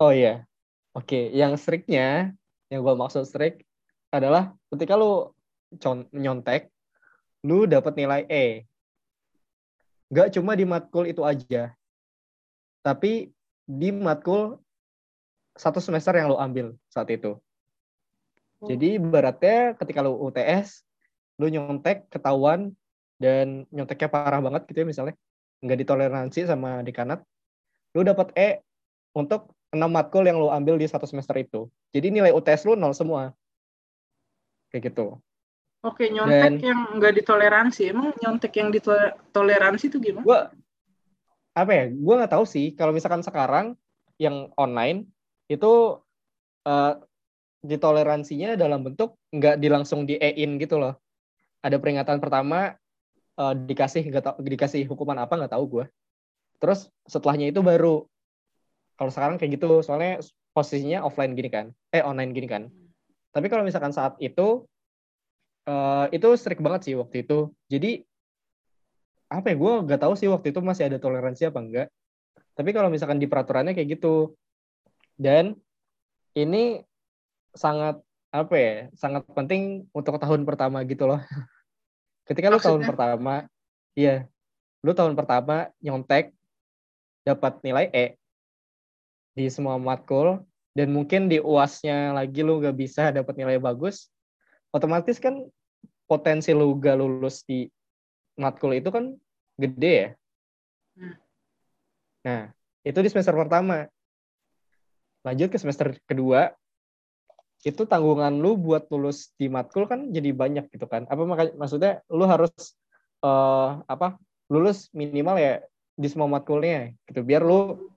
Oh 0.00 0.12
iya, 0.12 0.44
oke. 0.92 1.08
Okay. 1.08 1.24
Yang 1.32 1.62
striknya, 1.64 2.32
yang 2.68 2.80
gue 2.82 2.94
maksud 2.96 3.24
strik 3.24 3.64
adalah 4.12 4.52
ketika 4.72 4.96
lu 4.96 5.32
nyontek, 6.12 6.68
lu 7.44 7.64
dapat 7.64 7.92
nilai 7.96 8.22
E. 8.28 8.64
Gak 10.12 10.38
cuma 10.38 10.54
di 10.54 10.62
matkul 10.62 11.10
itu 11.10 11.26
aja, 11.26 11.74
tapi 12.84 13.34
di 13.66 13.90
matkul 13.90 14.62
satu 15.58 15.82
semester 15.82 16.14
yang 16.14 16.30
lu 16.30 16.38
ambil 16.38 16.78
saat 16.86 17.10
itu. 17.10 17.34
Oh. 18.62 18.68
Jadi 18.70 19.00
beratnya 19.02 19.74
ketika 19.74 20.04
lu 20.06 20.14
UTS, 20.30 20.86
lu 21.42 21.50
nyontek 21.50 22.06
ketahuan 22.08 22.72
dan 23.16 23.64
nyonteknya 23.72 24.08
parah 24.12 24.40
banget 24.44 24.68
gitu 24.68 24.84
ya 24.84 24.86
misalnya 24.86 25.14
nggak 25.66 25.82
ditoleransi 25.82 26.46
sama 26.46 26.80
dekanat 26.86 27.20
lu 27.96 28.06
dapat 28.06 28.30
E 28.38 28.62
untuk 29.16 29.56
enam 29.72 29.88
matkul 29.88 30.24
yang 30.28 30.36
lo 30.36 30.52
ambil 30.52 30.76
di 30.76 30.84
satu 30.84 31.08
semester 31.08 31.36
itu. 31.40 31.66
Jadi 31.90 32.12
nilai 32.12 32.32
UTS 32.32 32.68
lu 32.68 32.76
nol 32.76 32.92
semua. 32.92 33.32
Kayak 34.68 34.92
gitu. 34.92 35.16
Oke, 35.80 36.10
nyontek 36.12 36.60
Dan, 36.60 36.60
yang 36.60 36.80
nggak 37.00 37.14
ditoleransi. 37.24 37.82
Emang 37.88 38.12
nyontek 38.20 38.52
yang 38.58 38.68
ditoleransi 38.68 39.84
itu 39.88 39.98
gimana? 40.00 40.24
Gua 40.24 40.40
apa 41.56 41.72
ya? 41.72 41.84
Gue 41.88 42.14
nggak 42.20 42.32
tahu 42.36 42.44
sih. 42.44 42.76
Kalau 42.76 42.92
misalkan 42.92 43.24
sekarang 43.24 43.72
yang 44.20 44.52
online 44.60 45.08
itu 45.48 45.96
uh, 46.68 46.92
ditoleransinya 47.64 48.60
dalam 48.60 48.84
bentuk 48.84 49.16
nggak 49.32 49.56
dilangsung 49.56 50.04
di 50.04 50.20
e-in 50.20 50.60
gitu 50.60 50.76
loh. 50.76 51.00
Ada 51.64 51.80
peringatan 51.80 52.20
pertama 52.20 52.76
uh, 53.36 53.54
dikasih 53.54 54.02
nggak 54.08 54.40
dikasih 54.40 54.82
hukuman 54.88 55.20
apa 55.20 55.36
nggak 55.36 55.52
tahu 55.52 55.64
gue. 55.68 55.84
Terus 56.60 56.88
setelahnya 57.04 57.52
itu 57.52 57.60
baru 57.60 58.08
kalau 58.96 59.12
sekarang 59.12 59.36
kayak 59.36 59.60
gitu 59.60 59.84
soalnya 59.84 60.24
posisinya 60.56 61.04
offline 61.04 61.36
gini 61.36 61.52
kan, 61.52 61.66
eh 61.92 62.00
online 62.00 62.32
gini 62.32 62.48
kan. 62.48 62.72
Tapi 63.36 63.46
kalau 63.52 63.68
misalkan 63.68 63.92
saat 63.92 64.16
itu 64.24 64.64
uh, 65.68 66.06
itu 66.08 66.28
strict 66.40 66.64
banget 66.64 66.88
sih 66.88 66.94
waktu 66.96 67.28
itu. 67.28 67.52
Jadi 67.68 68.00
apa 69.26 69.52
ya 69.52 69.56
gue 69.58 69.72
nggak 69.84 70.00
tahu 70.00 70.14
sih 70.16 70.30
waktu 70.30 70.54
itu 70.54 70.60
masih 70.64 70.88
ada 70.88 70.96
toleransi 70.96 71.52
apa 71.52 71.60
enggak. 71.60 71.88
Tapi 72.56 72.70
kalau 72.72 72.88
misalkan 72.88 73.20
di 73.20 73.28
peraturannya 73.28 73.76
kayak 73.76 74.00
gitu 74.00 74.32
dan 75.20 75.60
ini 76.32 76.80
sangat 77.52 78.00
apa 78.32 78.54
ya 78.56 78.72
sangat 78.96 79.24
penting 79.32 79.88
untuk 79.92 80.16
tahun 80.16 80.48
pertama 80.48 80.80
gitu 80.88 81.04
loh. 81.04 81.20
Ketika 82.26 82.50
lu 82.50 82.58
tahun 82.58 82.82
pertama, 82.82 83.46
iya, 83.94 84.26
lu 84.82 84.90
tahun 84.90 85.14
pertama 85.14 85.70
nyontek 85.78 86.34
dapat 87.22 87.62
nilai 87.62 87.86
E 87.94 88.06
di 89.36 89.46
semua 89.46 89.78
matkul 89.78 90.42
dan 90.74 90.90
mungkin 90.90 91.30
di 91.30 91.38
uasnya 91.38 92.12
lagi 92.12 92.42
lu 92.42 92.58
gak 92.58 92.74
bisa 92.74 93.14
dapat 93.14 93.38
nilai 93.38 93.62
bagus, 93.62 94.10
otomatis 94.74 95.22
kan 95.22 95.46
potensi 96.10 96.50
lu 96.50 96.74
gak 96.82 96.98
lulus 96.98 97.46
di 97.46 97.70
matkul 98.36 98.74
itu 98.74 98.90
kan 98.90 99.14
gede 99.56 99.94
ya. 99.94 100.10
Hmm. 100.98 101.14
Nah, 102.26 102.42
itu 102.82 102.98
di 103.00 103.08
semester 103.08 103.34
pertama. 103.38 103.86
Lanjut 105.22 105.50
ke 105.50 105.58
semester 105.58 105.94
kedua, 106.06 106.54
itu 107.66 107.82
tanggungan 107.82 108.38
lu 108.38 108.54
buat 108.54 108.86
lulus 108.94 109.34
di 109.34 109.50
matkul 109.50 109.90
kan 109.90 110.14
jadi 110.14 110.30
banyak 110.30 110.70
gitu 110.70 110.86
kan. 110.86 111.10
Apa 111.10 111.26
makanya 111.26 111.52
maksudnya 111.58 111.92
lu 112.06 112.22
harus 112.24 112.54
uh, 113.26 113.82
apa? 113.90 114.14
lulus 114.46 114.86
minimal 114.94 115.42
ya 115.42 115.58
di 115.98 116.06
semua 116.06 116.30
matkulnya 116.30 116.94
gitu 117.10 117.26
biar 117.26 117.42
lu 117.42 117.90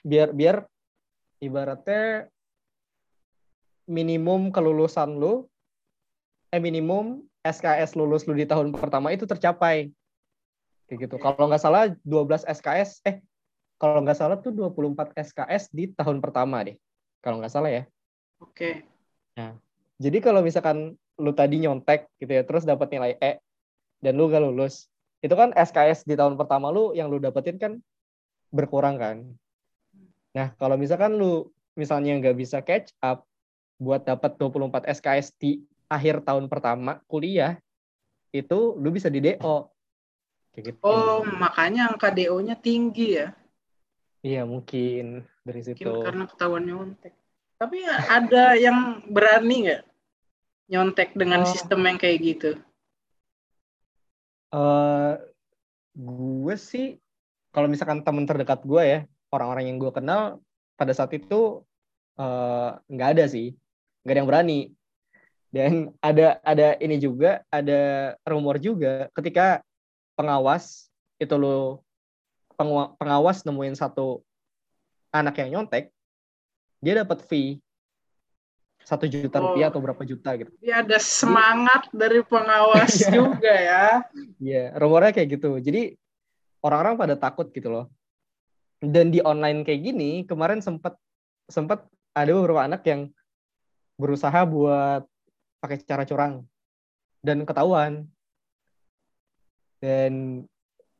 biar 0.00 0.32
biar 0.32 0.64
ibaratnya 1.44 2.32
minimum 3.84 4.48
kelulusan 4.48 5.20
lu 5.20 5.44
eh 6.48 6.62
minimum 6.62 7.20
SKS 7.44 7.94
lulus 7.94 8.26
lu 8.26 8.34
di 8.34 8.46
tahun 8.48 8.74
pertama 8.74 9.14
itu 9.14 9.28
tercapai. 9.28 9.90
Kayak 10.86 10.98
gitu. 11.10 11.16
Kalau 11.18 11.50
nggak 11.50 11.62
salah 11.62 11.90
12 12.02 12.46
SKS, 12.46 13.02
eh 13.06 13.22
kalau 13.78 14.02
nggak 14.02 14.18
salah 14.18 14.38
tuh 14.38 14.54
24 14.54 15.14
SKS 15.14 15.70
di 15.74 15.90
tahun 15.94 16.18
pertama 16.22 16.62
deh. 16.62 16.78
Kalau 17.22 17.42
nggak 17.42 17.52
salah 17.52 17.70
ya. 17.70 17.82
Oke. 18.40 18.52
Okay. 18.52 18.74
Nah, 19.36 19.56
jadi 19.96 20.18
kalau 20.20 20.40
misalkan 20.44 20.96
lu 21.16 21.32
tadi 21.32 21.60
nyontek 21.60 22.08
gitu 22.20 22.32
ya, 22.32 22.42
terus 22.44 22.68
dapat 22.68 22.92
nilai 22.92 23.16
E 23.20 23.40
dan 24.04 24.16
lu 24.16 24.28
gak 24.28 24.44
lulus, 24.44 24.88
itu 25.24 25.32
kan 25.32 25.52
SKS 25.56 26.04
di 26.04 26.14
tahun 26.14 26.36
pertama 26.36 26.68
lu 26.68 26.92
yang 26.92 27.08
lu 27.08 27.16
dapetin 27.16 27.56
kan 27.56 27.80
berkurang 28.52 29.00
kan. 29.00 29.16
Nah, 30.36 30.52
kalau 30.60 30.76
misalkan 30.76 31.16
lu 31.16 31.48
misalnya 31.76 32.16
nggak 32.20 32.36
bisa 32.36 32.60
catch 32.60 32.92
up 33.00 33.24
buat 33.80 34.04
dapat 34.04 34.36
24 34.40 34.88
SKS 34.88 35.36
di 35.36 35.64
akhir 35.88 36.24
tahun 36.24 36.48
pertama 36.48 37.00
kuliah 37.08 37.60
itu 38.32 38.76
lu 38.76 38.88
bisa 38.92 39.08
di 39.08 39.20
DO. 39.24 39.56
gitu. 40.56 40.80
Oh, 40.80 41.20
makanya 41.36 41.92
angka 41.92 42.08
DO-nya 42.08 42.56
tinggi 42.56 43.20
ya? 43.20 43.36
Iya, 44.24 44.48
mungkin 44.48 45.28
dari 45.44 45.60
situ. 45.60 45.84
Mungkin 45.84 46.04
karena 46.04 46.24
ketahuan 46.24 46.64
nyontek. 46.64 47.12
Tapi 47.56 47.88
ada 47.88 48.52
yang 48.52 49.00
berani 49.08 49.56
nggak 49.64 49.82
nyontek 50.68 51.16
dengan 51.16 51.40
uh, 51.40 51.48
sistem 51.48 51.88
yang 51.88 51.96
kayak 51.96 52.18
gitu? 52.20 52.50
Uh, 54.52 55.16
gue 55.96 56.56
sih 56.60 57.00
kalau 57.56 57.72
misalkan 57.72 58.04
teman 58.04 58.28
terdekat 58.28 58.60
gue 58.68 58.82
ya, 58.84 59.00
orang-orang 59.32 59.72
yang 59.72 59.80
gue 59.80 59.88
kenal 59.88 60.44
pada 60.76 60.92
saat 60.92 61.08
itu 61.16 61.64
eh, 62.20 62.70
nggak 62.92 63.08
uh, 63.08 63.12
ada 63.16 63.24
sih, 63.24 63.56
nggak 64.04 64.12
ada 64.12 64.20
yang 64.20 64.28
berani. 64.28 64.60
Dan 65.48 65.72
ada 66.04 66.36
ada 66.44 66.76
ini 66.84 67.00
juga 67.00 67.40
ada 67.48 68.12
rumor 68.28 68.60
juga 68.60 69.08
ketika 69.16 69.64
pengawas 70.12 70.92
itu 71.16 71.32
lo 71.32 71.80
pengawas 73.00 73.40
nemuin 73.48 73.72
satu 73.72 74.20
anak 75.16 75.40
yang 75.40 75.56
nyontek 75.56 75.95
dia 76.86 77.02
dapat 77.02 77.26
fee 77.26 77.58
satu 78.86 79.10
juta 79.10 79.42
oh, 79.42 79.50
rupiah 79.50 79.66
atau 79.66 79.82
berapa 79.82 79.98
juta 80.06 80.38
gitu. 80.38 80.54
Dia 80.62 80.86
ada 80.86 80.94
semangat 81.02 81.90
jadi, 81.90 81.98
dari 81.98 82.20
pengawas 82.22 82.94
iya. 83.02 83.10
juga 83.10 83.50
ya. 83.50 83.84
Iya, 84.38 84.64
rumornya 84.78 85.10
kayak 85.10 85.28
gitu. 85.34 85.58
Jadi 85.58 85.98
orang-orang 86.62 86.94
pada 86.94 87.14
takut 87.18 87.50
gitu 87.50 87.66
loh. 87.66 87.90
Dan 88.78 89.10
di 89.10 89.18
online 89.26 89.66
kayak 89.66 89.82
gini 89.82 90.22
kemarin 90.22 90.62
sempat 90.62 90.94
sempat 91.50 91.82
ada 92.14 92.30
beberapa 92.30 92.62
anak 92.62 92.86
yang 92.86 93.10
berusaha 93.98 94.46
buat 94.46 95.02
pakai 95.58 95.82
cara 95.82 96.06
curang 96.06 96.46
dan 97.26 97.42
ketahuan 97.42 98.06
dan 99.82 100.44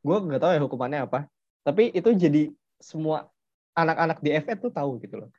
gue 0.02 0.16
nggak 0.16 0.42
tahu 0.42 0.52
ya 0.56 0.60
hukumannya 0.64 1.00
apa 1.04 1.28
tapi 1.60 1.92
itu 1.92 2.10
jadi 2.16 2.48
semua 2.80 3.28
anak-anak 3.76 4.18
di 4.24 4.30
FF 4.32 4.58
tuh 4.68 4.72
tahu 4.72 4.96
gitu 5.04 5.20
loh 5.20 5.30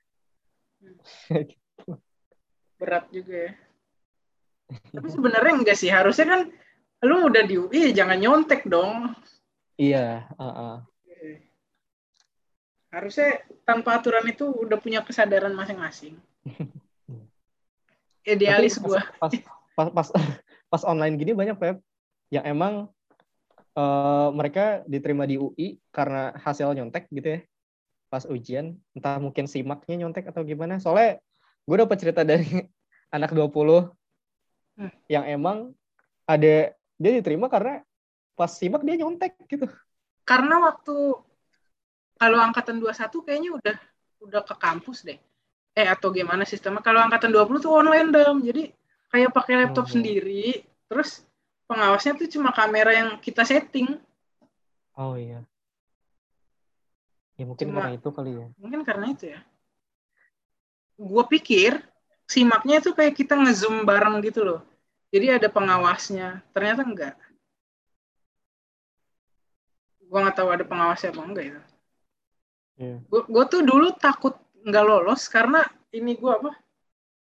berat 2.80 3.06
juga 3.10 3.50
ya. 3.50 3.52
Tapi 4.68 5.08
sebenarnya 5.08 5.54
enggak 5.58 5.78
sih. 5.80 5.90
Harusnya 5.90 6.28
kan 6.28 6.42
lu 7.06 7.30
udah 7.30 7.44
di 7.46 7.56
UI 7.58 7.94
jangan 7.94 8.18
nyontek 8.18 8.66
dong. 8.66 9.14
Iya 9.78 10.26
uh 10.38 10.46
-uh. 10.46 10.76
harusnya 12.88 13.44
tanpa 13.68 14.00
aturan 14.00 14.26
itu 14.26 14.48
udah 14.48 14.80
punya 14.80 15.04
kesadaran 15.04 15.54
masing-masing. 15.54 16.18
Idealis 18.26 18.80
gue 18.80 19.00
pas, 19.22 19.32
pas 19.76 19.88
pas 19.92 20.08
pas 20.72 20.84
online 20.88 21.20
gini 21.20 21.36
banyak 21.36 21.60
web 21.62 21.78
yang 22.32 22.44
emang 22.44 22.74
uh, 23.78 24.30
mereka 24.34 24.82
diterima 24.90 25.24
di 25.24 25.38
UI 25.38 25.78
karena 25.94 26.34
hasil 26.42 26.74
nyontek 26.74 27.08
gitu 27.14 27.38
ya 27.38 27.40
pas 28.08 28.24
ujian 28.28 28.76
entah 28.96 29.20
mungkin 29.20 29.46
simaknya 29.46 30.06
nyontek 30.06 30.32
atau 30.32 30.44
gimana. 30.44 30.80
Soalnya 30.80 31.20
gue 31.68 31.78
dapat 31.78 31.98
cerita 32.00 32.22
dari 32.24 32.48
anak 33.16 33.32
20 33.32 33.48
hmm. 34.80 34.92
yang 35.12 35.24
emang 35.28 35.72
ada 36.28 36.76
dia 36.98 37.12
diterima 37.14 37.48
karena 37.48 37.84
pas 38.36 38.52
simak 38.52 38.84
dia 38.84 39.00
nyontek 39.00 39.36
gitu. 39.48 39.68
Karena 40.28 40.60
waktu 40.64 40.96
kalau 42.18 42.40
angkatan 42.42 42.82
21 42.82 43.26
kayaknya 43.26 43.52
udah 43.54 43.78
udah 44.28 44.42
ke 44.44 44.56
kampus 44.58 45.06
deh. 45.06 45.20
Eh 45.78 45.88
atau 45.88 46.10
gimana 46.10 46.44
sistemnya. 46.44 46.82
Kalau 46.82 47.04
angkatan 47.04 47.30
20 47.30 47.64
tuh 47.64 47.72
online 47.72 48.10
dong 48.10 48.42
jadi 48.42 48.74
kayak 49.14 49.32
pakai 49.36 49.54
laptop 49.64 49.88
hmm. 49.88 49.94
sendiri. 49.94 50.46
Terus 50.88 51.24
pengawasnya 51.68 52.16
tuh 52.16 52.28
cuma 52.32 52.56
kamera 52.56 52.92
yang 52.96 53.10
kita 53.20 53.44
setting. 53.44 54.00
Oh 54.98 55.14
iya 55.14 55.46
ya 57.38 57.46
mungkin 57.46 57.68
cuma, 57.70 57.86
karena 57.86 57.94
itu 57.94 58.10
kali 58.10 58.32
ya 58.34 58.46
mungkin 58.58 58.82
karena 58.82 59.06
itu 59.14 59.24
ya 59.30 59.40
gue 60.98 61.24
pikir 61.38 61.72
simaknya 62.26 62.82
itu 62.82 62.92
kayak 62.98 63.14
kita 63.14 63.38
ngezoom 63.38 63.86
bareng 63.86 64.18
gitu 64.26 64.42
loh 64.42 64.62
jadi 65.14 65.38
ada 65.38 65.48
pengawasnya 65.48 66.42
ternyata 66.52 66.82
enggak 66.82 67.16
gue 70.02 70.18
nggak 70.18 70.36
tahu 70.36 70.50
ada 70.50 70.66
pengawasnya 70.66 71.14
apa 71.14 71.22
enggak 71.22 71.46
itu 71.46 71.62
yeah. 72.82 72.98
gue 73.06 73.44
tuh 73.46 73.62
dulu 73.62 73.94
takut 73.94 74.34
nggak 74.66 74.84
lolos 74.84 75.30
karena 75.30 75.62
ini 75.94 76.18
gue 76.18 76.32
apa 76.34 76.52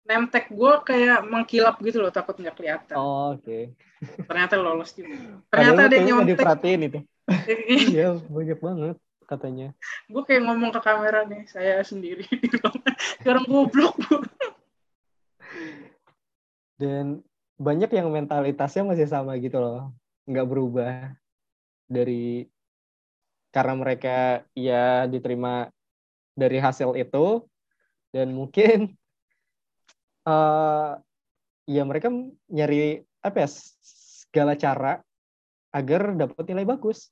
nemtek 0.01 0.51
gue 0.51 0.73
kayak 0.83 1.23
mengkilap 1.23 1.79
gitu 1.79 2.03
loh 2.03 2.11
takut 2.11 2.33
nggak 2.35 2.57
kelihatan. 2.57 2.97
Oh, 2.97 3.37
Oke. 3.37 3.71
Okay. 4.01 4.25
Ternyata 4.25 4.57
lolos 4.57 4.91
juga. 4.97 5.39
Ternyata 5.53 5.81
ada 5.87 5.95
yang 5.95 6.07
nyontek. 6.09 6.35
Diperhatiin 6.35 6.81
itu. 6.89 6.99
Iya 7.95 8.17
banyak 8.27 8.59
banget 8.59 8.97
katanya. 9.31 9.71
Gue 10.11 10.27
kayak 10.27 10.43
ngomong 10.43 10.75
ke 10.75 10.81
kamera 10.83 11.23
nih 11.23 11.47
saya 11.47 11.79
sendiri 11.87 12.27
di 12.27 12.47
ruangan. 12.51 12.95
Sekarang 13.23 13.45
goblok 13.47 13.95
Dan 16.75 17.23
banyak 17.55 17.93
yang 17.93 18.11
mentalitasnya 18.11 18.83
masih 18.83 19.07
sama 19.07 19.37
gitu 19.39 19.61
loh, 19.61 19.93
nggak 20.27 20.47
berubah 20.49 21.13
dari 21.85 22.49
karena 23.51 23.73
mereka 23.75 24.47
ya 24.55 25.05
diterima 25.05 25.67
dari 26.33 26.57
hasil 26.57 26.95
itu 26.95 27.43
dan 28.15 28.31
mungkin 28.31 28.95
uh, 30.25 30.97
ya 31.75 31.83
mereka 31.85 32.09
nyari 32.49 33.03
apa 33.21 33.45
ya 33.45 33.49
segala 34.31 34.57
cara 34.57 35.03
agar 35.71 36.15
dapat 36.15 36.43
nilai 36.49 36.65
bagus 36.65 37.11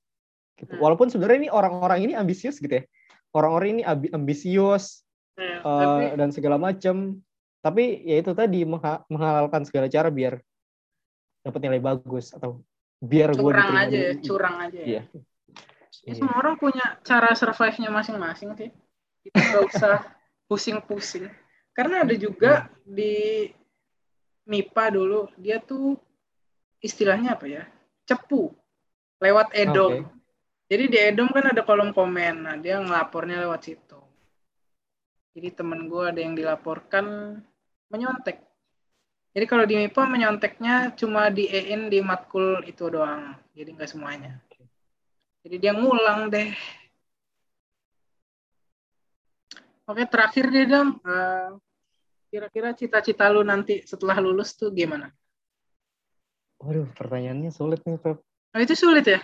gitu. 0.60 0.76
Hmm. 0.76 0.82
Walaupun 0.84 1.08
sebenarnya 1.08 1.48
ini 1.48 1.50
orang-orang 1.52 2.00
ini 2.06 2.14
ambisius 2.14 2.60
gitu 2.60 2.84
ya. 2.84 2.84
Orang-orang 3.32 3.80
ini 3.80 3.84
ambisius 3.88 5.06
hmm, 5.40 5.64
uh, 5.64 5.64
tapi... 5.64 6.04
dan 6.20 6.30
segala 6.36 6.58
macam. 6.60 7.20
Tapi 7.60 8.08
ya 8.08 8.24
itu 8.24 8.32
tadi 8.32 8.64
menghalalkan 9.12 9.68
segala 9.68 9.92
cara 9.92 10.08
biar 10.08 10.40
dapat 11.44 11.60
nilai 11.64 11.82
bagus 11.84 12.32
atau 12.32 12.64
biar 13.00 13.32
gue 13.32 13.52
curang 13.52 13.76
aja 13.76 13.98
ya, 13.98 14.14
curang 14.20 14.56
aja 14.60 14.80
ya. 14.80 14.88
Iya. 14.88 15.02
Ya, 16.08 16.14
semua 16.16 16.40
orang 16.40 16.56
punya 16.56 17.00
cara 17.04 17.36
survive-nya 17.36 17.92
masing-masing 17.92 18.56
sih. 18.56 18.70
Kita 19.28 19.40
nggak 19.40 19.64
usah 19.72 19.96
pusing-pusing. 20.48 21.28
Karena 21.76 22.04
ada 22.08 22.16
juga 22.16 22.72
di 22.84 23.48
MIPA 24.48 24.86
dulu, 24.96 25.30
dia 25.38 25.60
tuh 25.62 26.00
istilahnya 26.82 27.36
apa 27.36 27.46
ya? 27.48 27.64
Cepu. 28.08 28.52
Lewat 29.20 29.52
Edom. 29.54 29.92
Okay. 29.92 30.19
Jadi 30.70 30.84
di 30.86 30.98
Edom 31.02 31.34
kan 31.34 31.50
ada 31.50 31.66
kolom 31.66 31.90
komen. 31.90 32.46
Nah, 32.46 32.56
dia 32.62 32.78
ngelapornya 32.78 33.42
lewat 33.42 33.62
situ. 33.66 33.98
Jadi 35.34 35.50
temen 35.58 35.90
gue 35.90 36.04
ada 36.06 36.22
yang 36.22 36.38
dilaporkan 36.38 37.38
menyontek. 37.90 38.46
Jadi 39.34 39.46
kalau 39.50 39.66
di 39.66 39.78
MIPA 39.82 40.04
menyonteknya 40.06 40.76
cuma 40.94 41.34
di 41.34 41.50
EIN 41.50 41.90
di 41.90 42.02
matkul 42.06 42.62
itu 42.70 42.86
doang. 42.86 43.34
Jadi 43.58 43.70
nggak 43.74 43.90
semuanya. 43.90 44.38
Jadi 45.42 45.56
dia 45.58 45.74
ngulang 45.74 46.30
deh. 46.30 46.54
Oke, 49.90 50.06
terakhir 50.06 50.54
deh, 50.54 50.70
Dam. 50.70 51.02
Uh, 51.02 51.58
kira-kira 52.30 52.78
cita-cita 52.78 53.26
lu 53.34 53.42
nanti 53.42 53.82
setelah 53.90 54.22
lulus 54.22 54.54
tuh 54.54 54.70
gimana? 54.70 55.10
Waduh, 56.62 56.86
pertanyaannya 56.94 57.50
sulit 57.50 57.82
nih, 57.90 57.98
Pep. 57.98 58.22
Oh, 58.54 58.60
itu 58.62 58.78
sulit 58.78 59.08
ya? 59.10 59.18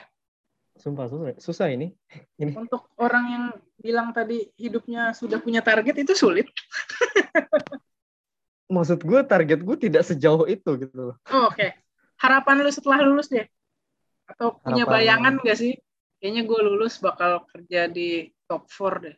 Sumpah, 0.76 1.08
susah, 1.08 1.40
susah 1.40 1.68
ini. 1.72 1.96
ini. 2.42 2.52
Untuk 2.56 2.92
orang 3.00 3.26
yang 3.32 3.46
bilang 3.80 4.12
tadi 4.12 4.52
hidupnya 4.60 5.16
sudah 5.16 5.40
punya 5.40 5.64
target, 5.64 6.04
itu 6.04 6.14
sulit. 6.14 6.48
Maksud 8.76 9.06
gue, 9.06 9.22
target 9.24 9.62
gue 9.62 9.78
tidak 9.78 10.04
sejauh 10.04 10.50
itu 10.50 10.72
gitu 10.82 11.14
Oh, 11.14 11.48
Oke. 11.48 11.54
Okay. 11.54 11.70
Harapan 12.16 12.66
lu 12.66 12.72
setelah 12.72 13.06
lulus 13.06 13.30
deh? 13.30 13.46
Atau 14.26 14.58
punya 14.64 14.90
bayangan 14.90 15.38
gak 15.44 15.60
sih? 15.60 15.78
kayaknya 16.26 16.50
gue 16.50 16.60
lulus 16.66 16.98
bakal 16.98 17.46
kerja 17.54 17.86
di 17.86 18.34
top 18.50 18.66
4 18.66 19.06
deh 19.06 19.16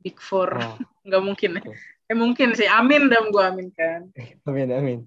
big 0.00 0.16
four 0.16 0.48
oh. 0.56 0.80
nggak 1.06 1.20
mungkin 1.20 1.60
ya 1.60 1.62
eh 2.08 2.16
mungkin 2.16 2.56
sih 2.56 2.64
amin 2.64 3.12
dong 3.12 3.28
gue 3.28 3.44
amin 3.44 3.68
kan 3.76 4.08
amin 4.48 4.72
amin 4.72 4.98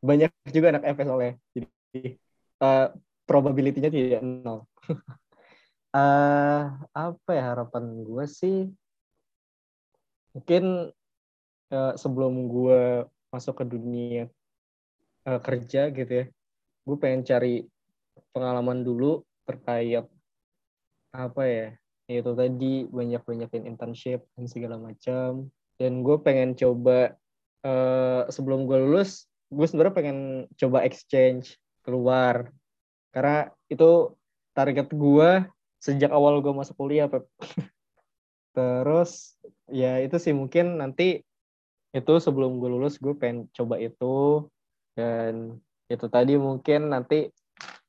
banyak 0.00 0.32
juga 0.48 0.72
anak 0.72 0.88
FS 0.96 1.12
oleh 1.12 1.36
jadi 1.52 2.16
uh, 2.64 2.88
probability-nya 3.28 3.92
tidak 3.92 4.24
nol 4.24 4.64
uh, 5.98 6.62
apa 6.94 7.30
ya 7.34 7.58
harapan 7.58 8.06
gue 8.06 8.24
sih 8.30 8.70
mungkin 10.38 10.94
uh, 11.74 11.92
sebelum 11.98 12.46
gue 12.46 13.02
masuk 13.34 13.58
ke 13.60 13.64
dunia 13.66 14.30
uh, 15.26 15.42
kerja 15.42 15.90
gitu 15.90 16.12
ya 16.12 16.24
gue 16.86 16.96
pengen 17.02 17.26
cari 17.26 17.66
pengalaman 18.30 18.86
dulu 18.86 19.26
terkait 19.42 20.06
apa 21.10 21.42
ya 21.42 21.68
itu 22.08 22.32
tadi 22.32 22.88
banyak 22.88 23.20
banyakin 23.20 23.68
internship 23.68 24.24
dan 24.32 24.48
segala 24.48 24.80
macam. 24.80 25.52
Dan 25.76 26.00
gue 26.00 26.16
pengen 26.24 26.56
coba 26.56 27.14
uh, 27.62 28.24
sebelum 28.32 28.64
gue 28.64 28.80
lulus 28.80 29.28
gue 29.48 29.64
sebenarnya 29.64 29.94
pengen 29.94 30.18
coba 30.56 30.88
exchange 30.88 31.60
keluar. 31.84 32.48
Karena 33.12 33.52
itu 33.68 34.16
target 34.56 34.88
gue 34.88 35.30
sejak 35.78 36.10
awal 36.10 36.42
gue 36.42 36.52
masuk 36.54 36.74
kuliah 36.78 37.06
Pep. 37.10 37.26
terus 38.56 39.38
ya 39.70 40.02
itu 40.02 40.18
sih 40.18 40.34
mungkin 40.34 40.82
nanti 40.82 41.22
itu 41.94 42.12
sebelum 42.20 42.58
gue 42.58 42.68
lulus 42.68 42.98
gue 42.98 43.14
pengen 43.14 43.46
coba 43.54 43.78
itu. 43.80 44.46
Dan 44.98 45.62
itu 45.86 46.06
tadi 46.10 46.34
mungkin 46.36 46.90
nanti 46.90 47.30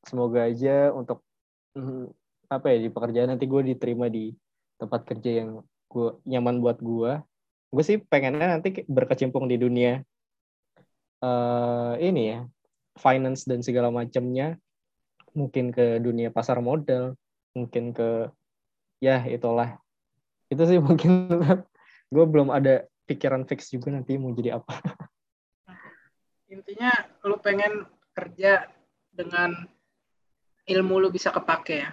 semoga 0.05 0.45
aja 0.45 0.93
untuk 0.93 1.25
mm, 1.73 2.05
apa 2.49 2.65
ya 2.73 2.77
di 2.85 2.89
pekerjaan 2.89 3.33
nanti 3.33 3.45
gue 3.49 3.61
diterima 3.73 4.07
di 4.09 4.31
tempat 4.79 5.03
kerja 5.05 5.43
yang 5.43 5.65
gue 5.89 6.09
nyaman 6.25 6.61
buat 6.61 6.79
gue 6.79 7.11
gue 7.69 7.83
sih 7.85 7.97
pengennya 8.01 8.57
nanti 8.57 8.81
berkecimpung 8.89 9.45
di 9.45 9.61
dunia 9.61 10.01
uh, 11.21 11.93
ini 12.01 12.23
ya 12.33 12.39
finance 12.99 13.47
dan 13.47 13.63
segala 13.63 13.93
macamnya. 13.93 14.59
Mungkin 15.37 15.69
ke 15.69 16.01
dunia 16.01 16.33
pasar 16.33 16.57
modal 16.57 17.13
mungkin 17.55 17.95
ke 17.95 18.29
ya 18.99 19.23
itulah 19.25 19.79
itu 20.49 20.63
sih 20.65 20.79
mungkin 20.87 21.29
gue 22.09 22.25
belum 22.25 22.49
ada 22.53 22.85
pikiran 23.05 23.45
fix 23.49 23.73
juga 23.73 23.93
nanti 23.93 24.17
mau 24.17 24.33
jadi 24.33 24.61
apa 24.61 24.81
intinya 26.53 26.89
lu 27.25 27.37
pengen 27.37 27.85
kerja 28.13 28.69
dengan 29.13 29.53
ilmu 30.69 31.01
lu 31.01 31.09
bisa 31.09 31.29
kepake 31.33 31.85
ya 31.85 31.89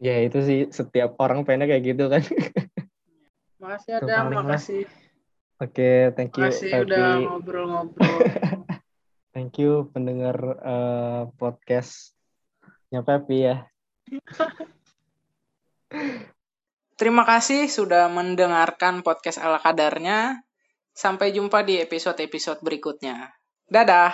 Ya 0.00 0.16
itu 0.24 0.40
sih 0.40 0.60
setiap 0.72 1.20
orang 1.20 1.44
pengen 1.44 1.68
kayak 1.68 1.92
gitu 1.92 2.08
kan. 2.08 2.24
Makasih 3.60 4.00
ada, 4.00 4.32
makasih. 4.32 4.88
Oke, 5.60 5.76
okay, 5.76 5.96
thank 6.16 6.32
you. 6.40 6.48
Makasih 6.48 6.72
Pepi. 6.72 6.84
udah 6.88 7.08
ngobrol-ngobrol. 7.28 8.18
thank 9.36 9.60
you 9.60 9.92
pendengar 9.92 10.56
uh, 10.64 11.28
podcastnya 11.36 13.04
Pepi 13.04 13.44
ya. 13.44 13.68
Terima 17.00 17.24
kasih 17.24 17.70
sudah 17.70 18.12
mendengarkan 18.12 19.00
podcast 19.00 19.40
ala 19.40 19.56
kadarnya. 19.56 20.44
Sampai 20.92 21.32
jumpa 21.32 21.64
di 21.64 21.80
episode-episode 21.80 22.60
berikutnya. 22.60 23.32
Dadah. 23.70 24.12